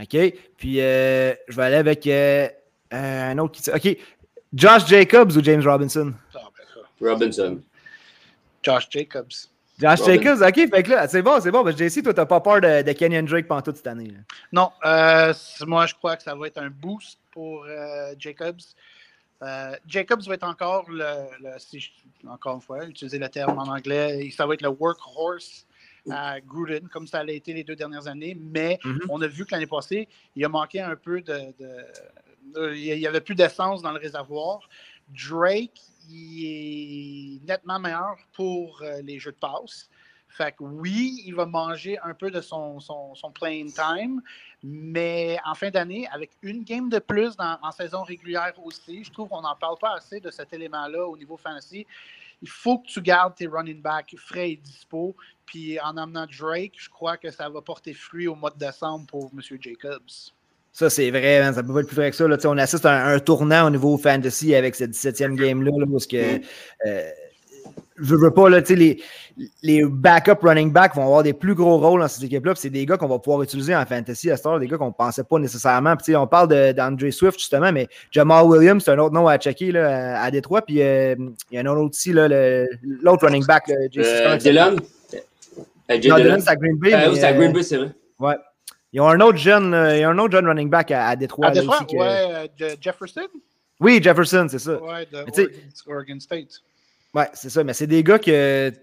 OK. 0.00 0.34
Puis, 0.56 0.80
euh, 0.80 1.34
je 1.48 1.56
vais 1.56 1.62
aller 1.62 1.76
avec 1.76 2.06
un 2.90 3.38
autre 3.38 3.60
qui. 3.60 3.70
OK. 3.70 3.98
Josh 4.52 4.86
Jacobs 4.86 5.36
ou 5.36 5.42
James 5.42 5.62
Robinson? 5.64 6.14
Robinson. 7.00 7.60
Josh 8.62 8.88
Jacobs. 8.90 9.48
Josh 9.78 10.00
Robin- 10.00 10.14
Jacobs, 10.22 10.42
OK. 10.42 10.70
Fait 10.70 10.82
que 10.84 10.90
là, 10.90 11.08
c'est 11.08 11.22
bon, 11.22 11.40
c'est 11.40 11.50
bon. 11.50 11.68
JC, 11.70 12.02
toi, 12.02 12.14
t'as 12.14 12.26
pas 12.26 12.40
peur 12.40 12.60
de, 12.60 12.82
de 12.82 12.92
Kenyon 12.92 13.24
Drake 13.24 13.48
pendant 13.48 13.62
toute 13.62 13.76
cette 13.76 13.86
année. 13.88 14.08
là. 14.08 14.18
Non, 14.52 14.70
euh, 14.84 15.34
moi, 15.66 15.86
je 15.86 15.94
crois 15.94 16.16
que 16.16 16.22
ça 16.22 16.34
va 16.34 16.46
être 16.46 16.58
un 16.58 16.70
boost 16.70 17.18
pour 17.32 17.64
euh, 17.64 18.14
Jacobs. 18.18 18.60
Euh, 19.42 19.74
Jacobs 19.86 20.22
va 20.26 20.34
être 20.34 20.44
encore 20.44 20.88
le, 20.88 21.04
le- 21.40 21.58
si 21.58 21.80
je- 21.80 21.90
encore 22.28 22.54
une 22.54 22.60
fois, 22.62 22.84
utiliser 22.86 23.18
le 23.18 23.28
terme 23.28 23.58
en 23.58 23.64
anglais, 23.66 24.30
ça 24.34 24.46
va 24.46 24.54
être 24.54 24.62
le 24.62 24.68
workhorse 24.68 25.66
à 26.10 26.40
Gruden, 26.40 26.88
comme 26.88 27.06
ça 27.06 27.24
l'a 27.24 27.32
été 27.32 27.52
les 27.52 27.64
deux 27.64 27.74
dernières 27.76 28.06
années. 28.06 28.38
Mais 28.40 28.78
Mhm. 28.84 29.00
on 29.08 29.20
a 29.22 29.26
vu 29.26 29.44
que 29.44 29.50
l'année 29.52 29.66
passée, 29.66 30.08
il 30.36 30.44
a 30.44 30.48
manqué 30.48 30.80
un 30.80 30.94
peu 30.96 31.20
de. 31.20 31.32
de- 31.58 31.84
de- 32.54 32.74
il 32.76 32.98
y 32.98 33.06
avait 33.06 33.20
plus 33.20 33.34
d'essence 33.34 33.82
dans 33.82 33.90
le 33.90 33.98
réservoir. 33.98 34.60
Drake, 35.08 35.80
il 36.08 37.40
est 37.40 37.46
nettement 37.46 37.78
meilleur 37.78 38.16
pour 38.32 38.80
euh, 38.82 39.00
les 39.02 39.18
jeux 39.18 39.32
de 39.32 39.36
passe. 39.36 39.88
Fait 40.28 40.50
que 40.50 40.64
oui, 40.64 41.22
il 41.26 41.34
va 41.34 41.46
manger 41.46 41.96
un 42.00 42.12
peu 42.12 42.28
de 42.28 42.40
son, 42.40 42.80
son, 42.80 43.30
playing 43.32 43.72
time, 43.72 44.20
mais 44.64 45.38
en 45.44 45.54
fin 45.54 45.70
d'année, 45.70 46.08
avec 46.08 46.32
une 46.42 46.64
game 46.64 46.88
de 46.88 46.98
plus 46.98 47.36
dans- 47.36 47.56
en 47.62 47.70
saison 47.70 48.02
régulière 48.02 48.52
aussi, 48.64 49.04
je 49.04 49.12
trouve 49.12 49.28
qu'on 49.28 49.42
n'en 49.42 49.54
parle 49.54 49.78
pas 49.78 49.94
assez 49.94 50.18
de 50.18 50.32
cet 50.32 50.52
élément-là 50.52 51.06
au 51.06 51.16
niveau 51.16 51.36
fantasy. 51.36 51.86
Il 52.42 52.48
faut 52.48 52.78
que 52.78 52.88
tu 52.88 53.00
gardes 53.00 53.36
tes 53.36 53.46
running 53.46 53.80
backs 53.80 54.16
frais 54.18 54.50
et 54.50 54.56
dispo. 54.56 55.14
Puis 55.46 55.78
en 55.80 55.96
amenant 55.96 56.26
Drake, 56.26 56.74
je 56.76 56.90
crois 56.90 57.16
que 57.16 57.30
ça 57.30 57.48
va 57.48 57.62
porter 57.62 57.94
fruit 57.94 58.26
au 58.26 58.34
mois 58.34 58.50
de 58.50 58.58
décembre 58.58 59.06
pour 59.06 59.30
M. 59.32 59.40
Jacobs. 59.60 60.02
Ça, 60.74 60.90
c'est 60.90 61.10
vrai, 61.12 61.40
ça 61.54 61.62
peut 61.62 61.72
pas 61.72 61.80
être 61.80 61.86
plus 61.86 61.94
vrai 61.94 62.10
que 62.10 62.16
ça. 62.16 62.26
Là. 62.26 62.36
On 62.46 62.58
assiste 62.58 62.84
à 62.84 63.06
un, 63.06 63.14
un 63.14 63.18
tournant 63.20 63.68
au 63.68 63.70
niveau 63.70 63.96
fantasy 63.96 64.56
avec 64.56 64.74
cette 64.74 64.90
17e 64.90 65.36
game-là, 65.36 65.70
là, 65.78 65.86
parce 65.88 66.04
que 66.04 66.16
euh, 66.16 67.10
je 67.96 68.16
veux 68.16 68.32
pas, 68.32 68.48
là, 68.48 68.60
les, 68.68 69.00
les 69.62 69.84
backup 69.84 70.42
running 70.42 70.72
backs 70.72 70.96
vont 70.96 71.04
avoir 71.04 71.22
des 71.22 71.32
plus 71.32 71.54
gros 71.54 71.78
rôles 71.78 72.00
dans 72.00 72.08
ces 72.08 72.24
équipes-là. 72.24 72.54
puis 72.54 72.60
C'est 72.60 72.70
des 72.70 72.86
gars 72.86 72.96
qu'on 72.96 73.06
va 73.06 73.20
pouvoir 73.20 73.42
utiliser 73.42 73.74
en 73.76 73.86
fantasy 73.86 74.32
à 74.32 74.36
cette 74.36 74.46
heure, 74.46 74.58
des 74.58 74.66
gars 74.66 74.76
qu'on 74.76 74.88
ne 74.88 74.92
pensait 74.92 75.22
pas 75.22 75.38
nécessairement. 75.38 75.94
Puis, 75.96 76.16
on 76.16 76.26
parle 76.26 76.48
d'Andre 76.74 77.08
Swift, 77.10 77.38
justement, 77.38 77.70
mais 77.70 77.86
Jamal 78.10 78.44
Williams, 78.44 78.82
c'est 78.84 78.90
un 78.90 78.98
autre 78.98 79.14
nom 79.14 79.28
à 79.28 79.38
checker 79.38 79.70
là, 79.70 80.20
à, 80.20 80.30
Détroit. 80.32 80.62
Puis 80.62 80.82
euh, 80.82 81.14
il 81.52 81.58
y 81.58 81.60
en 81.60 81.66
a 81.66 81.70
un 81.70 81.76
autre 81.76 81.96
aussi, 81.96 82.12
l'autre 82.12 83.26
running 83.26 83.46
back. 83.46 83.68
Là, 83.68 83.76
Euh? 83.96 84.36
Dylan. 84.38 84.76
Euh, 85.14 85.18
Non. 86.08 86.16
Dylan, 86.16 86.40
c'est 86.40 86.50
à 86.50 86.56
Green 86.56 86.76
Bay. 86.78 86.94
Euh, 86.94 87.14
c'est 87.14 87.24
à 87.24 87.32
Green 87.32 87.52
Bay, 87.52 87.62
c'est 87.62 87.76
vrai. 87.76 87.92
Ouais. 88.18 88.34
Ils 88.94 89.00
ont 89.00 89.08
un 89.08 89.20
autre 89.20 89.38
jeune, 89.38 89.74
euh, 89.74 89.96
il 89.96 90.00
y 90.00 90.04
a 90.04 90.08
un 90.08 90.18
autre 90.18 90.30
jeune 90.32 90.46
running 90.46 90.70
back 90.70 90.92
à, 90.92 91.08
à 91.08 91.16
Détroit. 91.16 91.48
À 91.48 91.50
Détroit, 91.50 91.76
aussi, 91.78 91.86
que- 91.86 91.96
ouais, 91.98 92.06
euh, 92.06 92.46
Je- 92.56 92.76
Jefferson, 92.80 93.26
Oui, 93.80 94.00
Jefferson, 94.00 94.46
c'est 94.48 94.60
ça. 94.60 94.80
ouais, 94.80 95.04
de 95.06 95.16
Oregon, 95.18 95.50
Oregon 95.88 96.20
State. 96.20 96.62
Ouais, 97.12 97.28
c'est 97.34 97.50
ça. 97.50 97.64
Mais 97.64 97.72
c'est 97.74 97.88
des 97.88 98.04
gars 98.04 98.20
que, 98.20 98.70
tu 98.70 98.76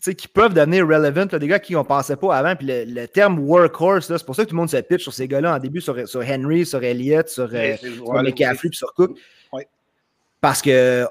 sais, 0.00 0.14
qui 0.16 0.26
peuvent 0.26 0.52
devenir 0.52 0.84
relevant, 0.84 1.26
là, 1.30 1.38
des 1.38 1.46
gars 1.46 1.60
qui 1.60 1.76
on 1.76 1.84
pensait 1.84 2.16
pas 2.16 2.36
avant. 2.36 2.56
Puis 2.56 2.66
le, 2.66 2.84
le 2.84 3.06
terme 3.06 3.38
workhorse, 3.38 4.08
c'est 4.16 4.26
pour 4.26 4.34
ça 4.34 4.42
que 4.44 4.48
tout 4.50 4.56
le 4.56 4.60
monde 4.60 4.70
se 4.70 4.76
pitch 4.78 5.02
sur 5.04 5.12
ces 5.12 5.28
gars-là 5.28 5.54
en 5.54 5.58
début, 5.60 5.80
sur, 5.80 6.08
sur 6.08 6.22
Henry, 6.28 6.66
sur 6.66 6.82
Elliott, 6.82 7.28
sur, 7.28 7.48
euh, 7.54 7.76
sur 7.76 8.12
McCaffrey, 8.14 8.68
puis 8.68 8.76
sur 8.78 8.92
Cook. 8.94 9.16
Ouais. 9.52 9.68
Parce 10.40 10.60
que 10.60 11.06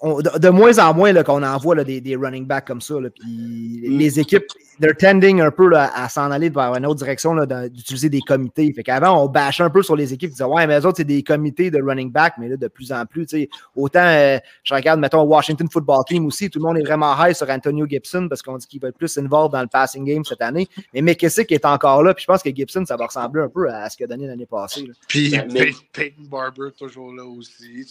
on- 0.00 0.20
de, 0.20 0.38
de 0.38 0.48
moins 0.50 0.78
en 0.78 0.92
moins 0.94 1.14
qu'on 1.22 1.42
en 1.42 1.58
voit 1.58 1.74
là, 1.74 1.84
des, 1.84 2.00
des 2.00 2.16
running 2.16 2.46
backs 2.46 2.66
comme 2.66 2.80
ça. 2.80 3.00
là, 3.00 3.08
puis 3.10 3.80
Mm. 3.84 3.98
les 3.98 4.20
équipes, 4.20 4.44
they're 4.80 4.96
tending 4.96 5.40
un 5.40 5.50
peu 5.50 5.68
là, 5.68 5.90
à 5.94 6.08
s'en 6.08 6.30
aller 6.30 6.48
vers 6.50 6.74
une 6.74 6.84
autre 6.86 6.96
direction 6.96 7.34
d'utiliser 7.70 8.08
des 8.08 8.20
comités. 8.20 8.72
Fait 8.72 8.82
qu'avant, 8.82 9.22
on 9.22 9.28
bâchait 9.28 9.62
un 9.62 9.70
peu 9.70 9.82
sur 9.82 9.96
les 9.96 10.12
équipes, 10.12 10.30
disait 10.30 10.44
Ouais, 10.44 10.66
mais 10.66 10.78
eux 10.80 10.86
autres, 10.86 10.98
c'est 10.98 11.04
des 11.04 11.22
comités 11.22 11.70
de 11.70 11.80
running 11.80 12.10
back, 12.10 12.34
mais 12.38 12.48
là, 12.48 12.56
de 12.56 12.68
plus 12.68 12.92
en 12.92 13.06
plus, 13.06 13.26
tu 13.26 13.36
sais, 13.38 13.48
autant 13.76 14.04
euh, 14.04 14.38
je 14.64 14.74
regarde, 14.74 15.00
mettons, 15.00 15.22
Washington 15.22 15.68
Football 15.70 16.04
Team 16.06 16.26
aussi, 16.26 16.50
tout 16.50 16.58
le 16.58 16.64
monde 16.64 16.78
est 16.78 16.82
vraiment 16.82 17.14
high 17.18 17.34
sur 17.34 17.48
Antonio 17.48 17.86
Gibson 17.86 18.26
parce 18.28 18.42
qu'on 18.42 18.56
dit 18.58 18.66
qu'il 18.66 18.80
va 18.80 18.88
être 18.88 18.98
plus 18.98 19.16
involved 19.18 19.52
dans 19.52 19.62
le 19.62 19.68
passing 19.68 20.04
game 20.04 20.24
cette 20.24 20.42
année. 20.42 20.68
Mais 20.92 21.00
McKissick 21.02 21.50
est 21.52 21.64
encore 21.64 22.02
là, 22.02 22.12
puis 22.14 22.22
je 22.22 22.26
pense 22.26 22.42
que 22.42 22.50
Gibson, 22.54 22.84
ça 22.86 22.96
va 22.96 23.06
ressembler 23.06 23.42
un 23.42 23.48
peu 23.48 23.70
à 23.70 23.88
ce 23.88 23.96
qu'il 23.96 24.04
a 24.04 24.08
donné 24.08 24.26
l'année 24.26 24.46
passée. 24.46 24.82
là. 24.86 24.92
Puis 25.08 25.30
Pey- 25.52 25.72
Peyton 25.92 26.22
Barber, 26.30 26.68
toujours 26.78 27.12
là 27.14 27.24
aussi. 27.24 27.86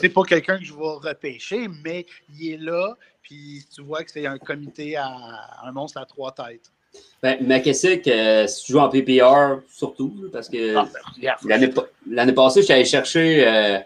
C'est 0.00 0.08
pas 0.08 0.22
quelqu'un 0.22 0.58
que 0.58 0.64
je 0.70 0.74
vais 0.74 1.08
repêcher, 1.10 1.68
mais 1.84 2.06
il 2.38 2.52
est 2.52 2.56
là. 2.56 2.96
Puis 3.22 3.64
tu 3.74 3.82
vois 3.82 4.02
que 4.02 4.10
c'est 4.10 4.26
un 4.26 4.38
comité 4.38 4.96
à 4.96 5.10
un 5.64 5.72
monstre 5.72 6.00
à 6.00 6.06
trois 6.06 6.32
têtes. 6.32 6.70
Ben, 7.22 7.38
McKessick, 7.46 8.08
euh, 8.08 8.46
si 8.48 8.64
tu 8.64 8.72
joues 8.72 8.78
en 8.80 8.88
PPR, 8.88 9.60
surtout, 9.70 10.12
parce 10.32 10.48
que 10.48 10.74
Ah, 10.76 10.88
ben, 11.22 11.32
l'année 11.44 11.68
pa- 11.68 11.86
l'année 12.08 12.32
passée, 12.32 12.60
je 12.60 12.64
suis 12.64 12.74
allé 12.74 12.84
chercher 12.84 13.46
euh, 13.46 13.78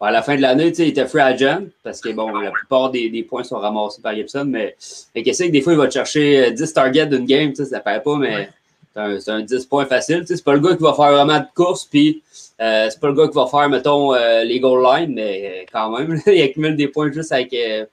à 0.00 0.10
la 0.12 0.22
fin 0.22 0.36
de 0.36 0.42
l'année, 0.42 0.68
tu 0.70 0.76
sais, 0.76 0.82
il 0.84 0.90
était 0.90 1.06
free 1.08 1.20
agent, 1.22 1.62
parce 1.82 2.00
que 2.00 2.10
bon, 2.10 2.30
la 2.36 2.50
plupart 2.52 2.90
des, 2.90 3.08
des 3.10 3.22
points 3.24 3.42
sont 3.42 3.58
ramassés 3.58 4.00
par 4.02 4.14
Gibson, 4.14 4.44
mais 4.46 4.76
McKessick, 5.16 5.50
des 5.50 5.62
fois, 5.62 5.72
il 5.72 5.78
va 5.78 5.88
te 5.88 5.94
chercher 5.94 6.46
euh, 6.46 6.50
10 6.50 6.72
targets 6.72 7.06
d'une 7.06 7.24
game, 7.24 7.52
ça 7.54 7.80
paraît 7.80 8.02
pas, 8.02 8.16
mais 8.16 8.50
c'est 8.94 9.00
un, 9.00 9.18
c'est 9.20 9.30
un 9.32 9.40
10 9.40 9.66
points 9.66 9.86
facile. 9.86 10.20
tu 10.20 10.26
sais, 10.28 10.36
C'est 10.36 10.44
pas 10.44 10.52
le 10.54 10.60
gars 10.60 10.76
qui 10.76 10.82
va 10.82 10.92
faire 10.94 11.10
vraiment 11.12 11.40
de 11.40 11.46
course, 11.54 11.84
puis 11.86 12.22
euh, 12.60 12.88
c'est 12.90 13.00
pas 13.00 13.08
le 13.08 13.14
gars 13.14 13.28
qui 13.28 13.34
va 13.34 13.46
faire, 13.46 13.68
mettons, 13.68 14.14
euh, 14.14 14.44
les 14.44 14.60
goal 14.60 14.82
line, 14.82 15.14
mais 15.14 15.62
euh, 15.62 15.64
quand 15.72 15.96
même, 15.98 16.20
il 16.26 16.42
accumule 16.42 16.76
des 16.76 16.88
points 16.88 17.10
juste 17.12 17.32
avec 17.32 17.52
euh, 17.54 17.84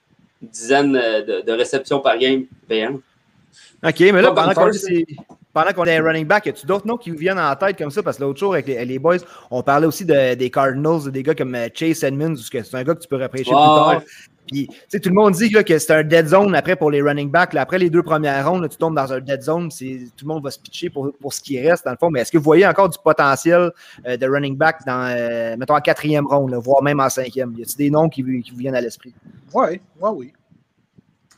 une 0.41 0.47
dizaine 0.49 0.93
de, 0.93 1.41
de 1.41 1.52
réceptions 1.52 1.99
par 1.99 2.17
game 2.17 2.45
payant. 2.67 2.99
OK, 3.86 3.99
mais 3.99 4.21
là, 4.21 4.32
pendant 4.32 4.54
qu'on 4.54 4.69
est, 4.71 5.06
pendant 5.54 5.73
qu'on 5.73 5.86
est 5.86 5.99
running 5.99 6.26
back, 6.26 6.45
y 6.45 6.49
a-tu 6.49 6.65
d'autres 6.65 6.88
noms 6.88 6.97
qui 6.97 7.12
vous 7.12 7.17
viennent 7.17 7.39
en 7.39 7.56
tête 7.56 7.78
comme 7.78 7.91
ça? 7.91 8.02
Parce 8.02 8.17
que 8.17 8.23
l'autre 8.23 8.39
jour, 8.39 8.54
avec 8.54 8.67
les, 8.67 8.84
les 8.86 8.97
boys, 8.99 9.17
on 9.52 9.62
parlait 9.62 9.86
aussi 9.86 10.06
de- 10.06 10.34
des 10.36 10.49
Cardinals, 10.49 11.12
des 11.12 11.21
gars 11.21 11.36
comme 11.36 11.56
Chase 11.73 12.04
Edmonds, 12.04 12.36
c'est 12.38 12.76
un 12.76 12.84
gars 12.84 12.95
que 12.95 13.02
tu 13.02 13.08
peux 13.10 13.21
repêcher 13.21 13.52
Ouais, 13.52 13.58
plus 13.58 13.76
tard. 13.76 14.02
Puis, 14.47 14.67
tu 14.67 14.75
sais, 14.89 14.99
tout 14.99 15.10
le 15.10 15.15
monde 15.15 15.34
dit 15.34 15.49
là, 15.49 15.63
que 15.63 15.77
c'est 15.79 15.93
un 15.93 16.03
dead 16.03 16.27
zone 16.27 16.53
après 16.53 16.75
pour 16.75 16.91
les 16.91 17.01
running 17.01 17.32
backs. 17.32 17.53
Là, 17.53 17.62
après 17.62 17.77
les 17.79 17.89
deux 17.89 18.03
premières 18.03 18.47
rondes, 18.49 18.62
là, 18.63 18.67
tu 18.69 18.77
tombes 18.77 18.95
dans 18.95 19.12
un 19.13 19.19
dead 19.21 19.41
zone, 19.41 19.69
tout 19.69 20.25
le 20.25 20.27
monde 20.27 20.43
va 20.43 20.51
se 20.51 20.60
pitcher 20.60 20.89
pour, 20.89 21.13
pour 21.19 21.34
ce 21.34 21.41
qui 21.41 21.60
reste, 21.60 21.86
dans 21.86 21.91
le 21.91 21.97
fond. 21.97 22.10
Mais 22.10 22.21
est-ce 22.21 22.32
que 22.32 22.38
vous 22.38 22.43
voyez 22.43 22.67
encore 22.67 22.89
du 22.89 22.97
potentiel 23.03 23.71
euh, 24.06 24.17
de 24.17 24.27
running 24.27 24.58
back 24.58 24.79
dans, 24.86 25.08
euh, 25.17 25.56
mettons, 25.58 25.75
en 25.75 25.82
quatrième 25.82 26.27
ronde, 26.27 26.53
voire 26.56 26.84
même 26.84 26.99
en 26.99 27.10
cinquième? 27.10 27.53
Y 27.58 27.62
a-t-il 27.62 27.77
des 27.77 27.89
noms 27.89 28.10
qui, 28.10 28.21
vous- 28.21 28.41
qui 28.41 28.51
vous 28.51 28.58
viennent 28.58 28.75
à 28.75 28.82
l'esprit? 28.82 29.13
Ouais, 29.53 29.82
ouais, 29.99 30.10
oui. 30.13 30.34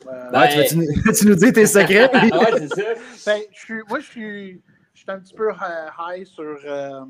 Euh, 0.08 0.30
Ben, 0.32 0.40
Ouais, 0.40 0.48
tu, 0.48 0.56
vas-tu, 0.58 0.76
nous- 0.78 1.12
tu 1.18 1.26
nous 1.28 1.34
dis 1.34 1.52
tes 1.52 1.66
secrets? 1.66 2.10
ouais, 2.12 2.68
ça. 2.68 2.82
ben, 3.26 3.40
je 3.52 3.58
suis, 3.58 3.80
moi, 3.88 4.00
je 4.00 4.06
suis, 4.06 4.60
je 4.94 5.00
suis 5.00 5.10
un 5.10 5.18
petit 5.20 5.34
peu 5.34 5.50
high 5.52 6.24
sur, 6.26 6.44
euh, 6.64 7.00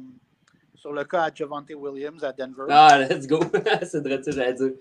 sur 0.75 0.93
le 0.93 1.05
cas 1.05 1.23
à 1.25 1.31
Javante 1.35 1.71
Williams 1.75 2.23
à 2.23 2.33
Denver. 2.33 2.65
Ah, 2.69 2.99
let's 2.99 3.27
go. 3.27 3.41
c'est 3.83 4.01
vrai, 4.07 4.23
ça, 4.23 4.31
j'allais 4.31 4.55
dire. 4.55 4.73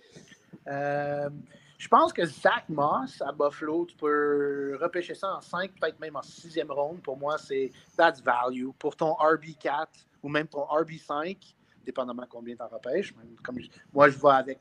Euh, 0.68 1.30
je 1.78 1.88
pense 1.88 2.14
que 2.14 2.26
Zach 2.26 2.64
Moss 2.70 3.22
à 3.22 3.32
Buffalo, 3.32 3.86
tu 3.86 3.96
peux 3.96 4.78
repêcher 4.82 5.14
ça 5.14 5.36
en 5.36 5.42
5, 5.42 5.72
peut-être 5.80 6.00
même 6.00 6.16
en 6.16 6.22
sixième 6.22 6.72
ronde. 6.72 7.02
Pour 7.02 7.18
moi, 7.18 7.38
c'est 7.38 7.72
that's 7.98 8.22
value. 8.22 8.70
Pour 8.80 8.96
ton 8.96 9.12
RB4 9.14 9.88
ou 10.24 10.30
même 10.30 10.48
ton 10.48 10.62
RB5, 10.62 11.38
dépendamment 11.86 12.26
combien 12.30 12.56
tu 12.56 12.62
en 12.62 12.68
repêches. 12.68 13.14
Moi, 13.94 14.10
je 14.10 14.18
vais 14.18 14.30
avec 14.30 14.60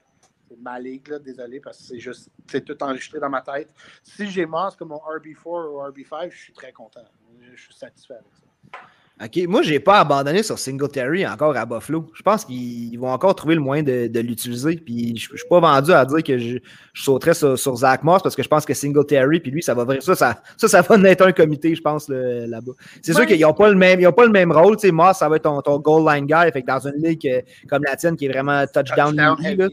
ma 0.59 0.79
ligue, 0.79 1.15
désolé, 1.15 1.61
parce 1.61 1.79
que 1.79 1.85
c'est 1.85 1.99
juste 1.99 2.31
c'est 2.47 2.65
tout 2.65 2.81
enregistré 2.83 3.19
dans 3.19 3.31
ma 3.31 3.41
tête. 3.41 3.73
Si 4.03 4.27
j'ai 4.29 4.45
Moss 4.45 4.77
comme 4.77 4.89
mon 4.89 4.99
RB4 4.99 5.45
ou 5.47 5.79
RB5, 5.91 6.31
je 6.31 6.37
suis 6.37 6.53
très 6.53 6.73
content. 6.73 7.05
Je 7.41 7.61
suis 7.61 7.75
satisfait 7.75 8.15
avec 8.15 8.35
ça. 8.35 8.79
OK, 9.23 9.47
moi, 9.47 9.63
j'ai 9.63 9.79
pas 9.79 10.01
abandonné 10.01 10.43
sur 10.43 10.59
Singletary 10.59 11.25
encore 11.25 11.57
à 11.57 11.65
Buffalo. 11.65 12.11
Je 12.15 12.23
pense 12.23 12.45
qu'ils 12.45 12.99
vont 12.99 13.13
encore 13.13 13.37
trouver 13.37 13.55
le 13.55 13.61
moyen 13.61 13.85
de, 13.85 14.09
de 14.09 14.21
l'utiliser. 14.21 14.75
Puis 14.75 15.17
je, 15.17 15.29
je 15.31 15.37
suis 15.37 15.49
pas 15.49 15.61
vendu 15.61 15.93
à 15.93 16.05
dire 16.05 16.21
que 16.21 16.37
je, 16.37 16.59
je 16.93 17.03
sauterais 17.03 17.33
sur, 17.35 17.57
sur 17.57 17.77
Zach 17.77 18.03
Moss 18.03 18.25
parce 18.25 18.35
que 18.35 18.43
je 18.43 18.49
pense 18.49 18.65
que 18.65 18.75
Singletary, 18.75 19.39
puis 19.39 19.53
lui, 19.53 19.63
ça 19.63 19.73
va. 19.73 20.01
Ça, 20.01 20.17
ça, 20.17 20.43
ça, 20.57 20.67
ça 20.67 20.83
va 20.83 20.97
naître 20.97 21.25
un 21.25 21.31
comité, 21.31 21.77
je 21.77 21.81
pense, 21.81 22.09
là-bas. 22.09 22.73
C'est 23.03 23.13
sûr 23.13 23.25
qu'ils 23.25 23.41
n'ont 23.41 23.55
pas 23.55 23.69
le 23.69 23.77
même. 23.77 24.01
Ils 24.01 24.09
ont 24.09 24.13
pas 24.13 24.27
le 24.27 24.33
même 24.33 24.51
rôle. 24.51 24.77
Tu 24.79 24.89
sais, 24.89 24.93
Moss, 24.93 25.19
ça 25.19 25.29
va 25.29 25.37
être 25.37 25.43
ton, 25.43 25.63
ton 25.63 25.79
goal 25.79 26.13
line 26.13 26.27
guy. 26.27 26.51
Fait 26.53 26.63
que 26.63 26.67
dans 26.67 26.81
une 26.81 27.01
ligue 27.01 27.25
euh, 27.29 27.41
comme 27.69 27.85
la 27.85 27.95
tienne 27.95 28.17
qui 28.17 28.27
est 28.27 28.33
vraiment 28.33 28.65
touchdown, 28.67 29.15
Touchdown 29.15 29.37
heavy, 29.45 29.57
là. 29.57 29.69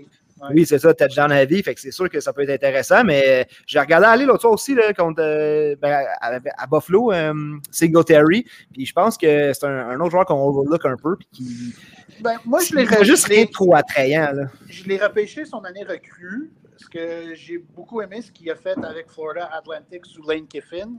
Oui, 0.50 0.66
c'est 0.66 0.80
ça, 0.80 0.94
touchdown 0.94 1.32
heavy. 1.32 1.62
Fait 1.62 1.76
que 1.76 1.82
c'est 1.82 1.92
sûr 1.92 2.10
que 2.10 2.20
ça 2.20 2.34
peut 2.34 2.42
être 2.42 2.50
intéressant, 2.50 3.04
mais 3.04 3.24
euh, 3.28 3.44
j'ai 3.66 3.80
regardé 3.80 4.08
aller 4.08 4.26
l'autre 4.26 4.42
soir 4.42 4.54
aussi 4.54 4.74
là, 4.74 4.94
contre, 4.94 5.22
euh, 5.22 5.76
ben, 5.82 6.06
à, 6.20 6.40
à 6.58 6.68
Buffalo, 6.68 7.12
euh, 7.12 7.34
Singletary. 7.70 8.46
Puis 8.74 8.86
je 8.86 8.94
pense 8.94 9.18
que 9.18 9.54
c'est 9.54 9.66
un, 9.66 9.90
un 9.90 10.00
autre 10.00 10.12
joueur 10.12 10.26
qu'on 10.26 10.42
overlook 10.42 10.86
un 10.86 10.98
peu. 10.98 11.16
Puis 11.18 11.28
qui 11.32 11.76
Ben, 12.22 12.38
moi, 12.46 12.60
je 12.64 12.76
l'ai 12.76 13.04
juste 13.04 13.26
rien 13.26 13.46
de 13.46 13.52
trop 13.52 13.76
attrayant. 13.76 14.32
Là. 14.34 14.44
Je 14.68 14.84
l'ai 14.86 14.98
repêché 14.98 15.46
son 15.46 15.64
année 15.64 15.84
recrue, 15.84 16.52
parce 16.72 16.90
que 16.90 17.34
j'ai 17.36 17.58
beaucoup 17.60 18.02
aimé 18.02 18.22
ce 18.22 18.32
qu'il 18.32 18.50
a 18.50 18.56
fait 18.56 18.78
avec 18.84 19.10
Florida 19.10 19.50
Atlantic 19.54 20.06
sous 20.06 20.28
Lane 20.28 20.48
Kiffin. 20.48 20.94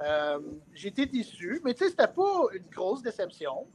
Euh, 0.00 0.38
été 0.84 1.06
déçu, 1.06 1.60
mais 1.64 1.74
tu 1.74 1.84
sais, 1.84 1.90
c'était 1.90 2.06
pas 2.06 2.42
une 2.54 2.62
grosse 2.72 3.02
déception. 3.02 3.66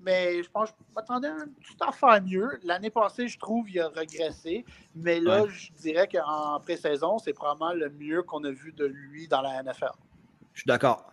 Mais 0.00 0.42
je 0.42 0.50
pense 0.50 0.70
que 0.70 0.76
je 0.88 0.94
m'attendais 0.94 1.28
à 1.28 1.34
un 1.34 1.46
petit 1.46 1.76
affaire 1.80 2.22
mieux. 2.22 2.58
L'année 2.62 2.90
passée, 2.90 3.26
je 3.26 3.38
trouve 3.38 3.68
il 3.70 3.80
a 3.80 3.88
régressé. 3.88 4.64
Mais 4.94 5.18
là, 5.20 5.42
Ouais. 5.42 5.50
je 5.50 5.72
dirais 5.80 6.08
qu'en 6.08 6.60
pré-saison, 6.60 7.18
c'est 7.18 7.32
probablement 7.32 7.72
le 7.72 7.90
mieux 7.90 8.22
qu'on 8.22 8.44
a 8.44 8.50
vu 8.50 8.72
de 8.72 8.84
lui 8.84 9.26
dans 9.26 9.42
la 9.42 9.62
NFL. 9.62 9.90
Je 10.54 10.60
suis 10.60 10.68
d'accord. 10.68 11.04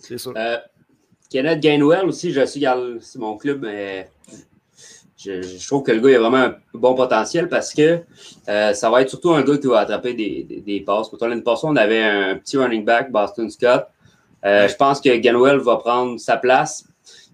C'est 0.00 0.18
sûr. 0.18 0.32
Euh, 0.36 0.58
Kenneth 1.30 1.60
Gainwell 1.60 2.06
aussi, 2.06 2.32
je 2.32 2.44
suis 2.46 2.64
c'est 3.00 3.18
mon 3.18 3.36
club, 3.36 3.62
mais 3.62 4.10
je, 5.16 5.66
trouve 5.66 5.82
que 5.82 5.92
le 5.92 6.00
gars 6.00 6.10
il 6.10 6.14
a 6.16 6.20
vraiment 6.20 6.36
un 6.36 6.56
bon 6.74 6.94
potentiel 6.94 7.48
parce 7.48 7.74
que 7.74 8.00
euh, 8.48 8.72
ça 8.74 8.90
va 8.90 9.02
être 9.02 9.08
surtout 9.08 9.32
un 9.32 9.42
gars 9.42 9.58
qui 9.58 9.66
va 9.66 9.80
attraper 9.80 10.14
des, 10.14 10.62
des, 10.64 10.80
passes. 10.80 11.08
Pour 11.08 11.26
l'année 11.26 11.42
passée, 11.42 11.66
on 11.66 11.76
avait 11.76 12.02
un 12.02 12.36
petit 12.36 12.56
running 12.56 12.84
back, 12.84 13.10
Boston 13.10 13.50
Scott. 13.50 13.88
Euh, 14.44 14.68
je 14.68 14.76
pense 14.76 15.00
que 15.00 15.16
Gainwell 15.16 15.58
va 15.58 15.76
prendre 15.78 16.20
sa 16.20 16.36
place. 16.36 16.86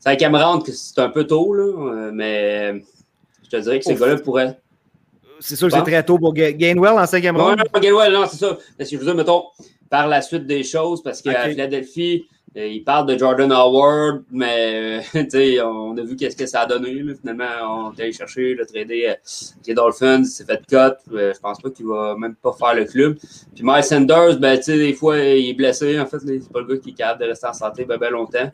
C'est 0.02 0.08
avec 0.08 0.18
Cameron 0.18 0.58
que 0.58 0.72
c'est 0.72 0.98
un 0.98 1.10
peu 1.10 1.24
tôt, 1.24 1.54
là, 1.54 1.62
euh, 1.62 2.10
mais 2.12 2.82
je 3.44 3.48
te 3.48 3.56
dirais 3.56 3.78
que 3.78 3.84
ces 3.84 3.94
gars-là 3.94 4.16
pourraient. 4.16 4.58
C'est 5.38 5.54
sûr 5.54 5.68
que 5.68 5.74
c'est 5.74 5.82
très 5.82 6.04
tôt 6.04 6.18
pour 6.18 6.34
Gainwell 6.34 6.98
en 6.98 7.06
cinquième 7.06 7.36
round. 7.36 7.56
Non, 7.56 7.80
Gainwell, 7.80 8.12
non, 8.12 8.26
c'est 8.26 8.38
ça. 8.38 8.58
Parce 8.76 8.90
que 8.90 8.96
je 8.96 9.00
veux 9.00 9.06
dire, 9.06 9.14
mettons, 9.14 9.44
par 9.88 10.08
la 10.08 10.20
suite 10.20 10.44
des 10.44 10.64
choses, 10.64 11.04
parce 11.04 11.22
qu'à 11.22 11.48
Philadelphie, 11.48 12.26
euh, 12.28 12.34
il 12.54 12.84
parle 12.84 13.06
de 13.06 13.16
Jordan 13.16 13.50
Howard, 13.50 14.24
mais 14.30 15.02
euh, 15.14 15.64
on 15.64 15.96
a 15.96 16.02
vu 16.02 16.16
qu'est-ce 16.16 16.36
que 16.36 16.46
ça 16.46 16.62
a 16.62 16.66
donné. 16.66 17.02
Finalement, 17.18 17.88
on 17.88 17.92
est 17.94 18.02
allé 18.02 18.12
chercher, 18.12 18.54
le 18.54 18.66
trader 18.66 19.08
euh, 19.08 19.14
les 19.66 19.74
Dolphins, 19.74 20.20
il 20.20 20.26
s'est 20.26 20.44
fait 20.44 20.60
cut. 20.66 20.76
je 21.10 21.38
pense 21.40 21.60
pas 21.60 21.70
qu'il 21.70 21.86
va 21.86 22.14
même 22.16 22.34
pas 22.34 22.52
faire 22.52 22.74
le 22.74 22.84
club. 22.84 23.16
Puis 23.54 23.64
Miles 23.64 23.84
Sanders, 23.84 24.38
ben, 24.38 24.58
des 24.66 24.92
fois, 24.92 25.18
il 25.18 25.50
est 25.50 25.54
blessé. 25.54 25.98
En 25.98 26.06
fait, 26.06 26.18
c'est 26.18 26.52
pas 26.52 26.60
le 26.60 26.66
gars 26.66 26.76
qui 26.76 26.90
est 26.90 26.94
capable 26.94 27.22
de 27.22 27.28
rester 27.28 27.46
en 27.46 27.54
santé 27.54 27.84
ben, 27.86 27.96
ben 27.96 28.10
longtemps. 28.10 28.50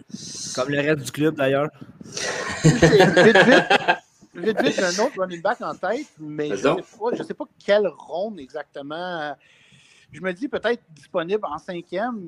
Comme 0.55 0.69
le 0.71 0.81
reste 0.81 1.05
du 1.05 1.11
club, 1.11 1.35
d'ailleurs. 1.35 1.69
vite, 2.65 2.75
vite, 2.75 3.37
vite, 4.37 4.61
vite, 4.63 4.75
j'ai 4.77 4.85
un 4.85 5.05
autre 5.05 5.19
running 5.19 5.43
back 5.43 5.61
en 5.61 5.75
tête, 5.75 6.07
mais 6.21 6.51
je 6.51 6.57
sais, 6.57 6.63
pas, 6.63 7.17
je 7.17 7.23
sais 7.25 7.35
pas 7.35 7.45
quelle 7.65 7.89
ronde 7.89 8.39
exactement 8.39 9.35
je 10.11 10.21
me 10.23 10.33
dis 10.33 10.49
peut-être 10.49 10.83
disponible 10.91 11.45
en 11.45 11.59
cinquième, 11.59 12.19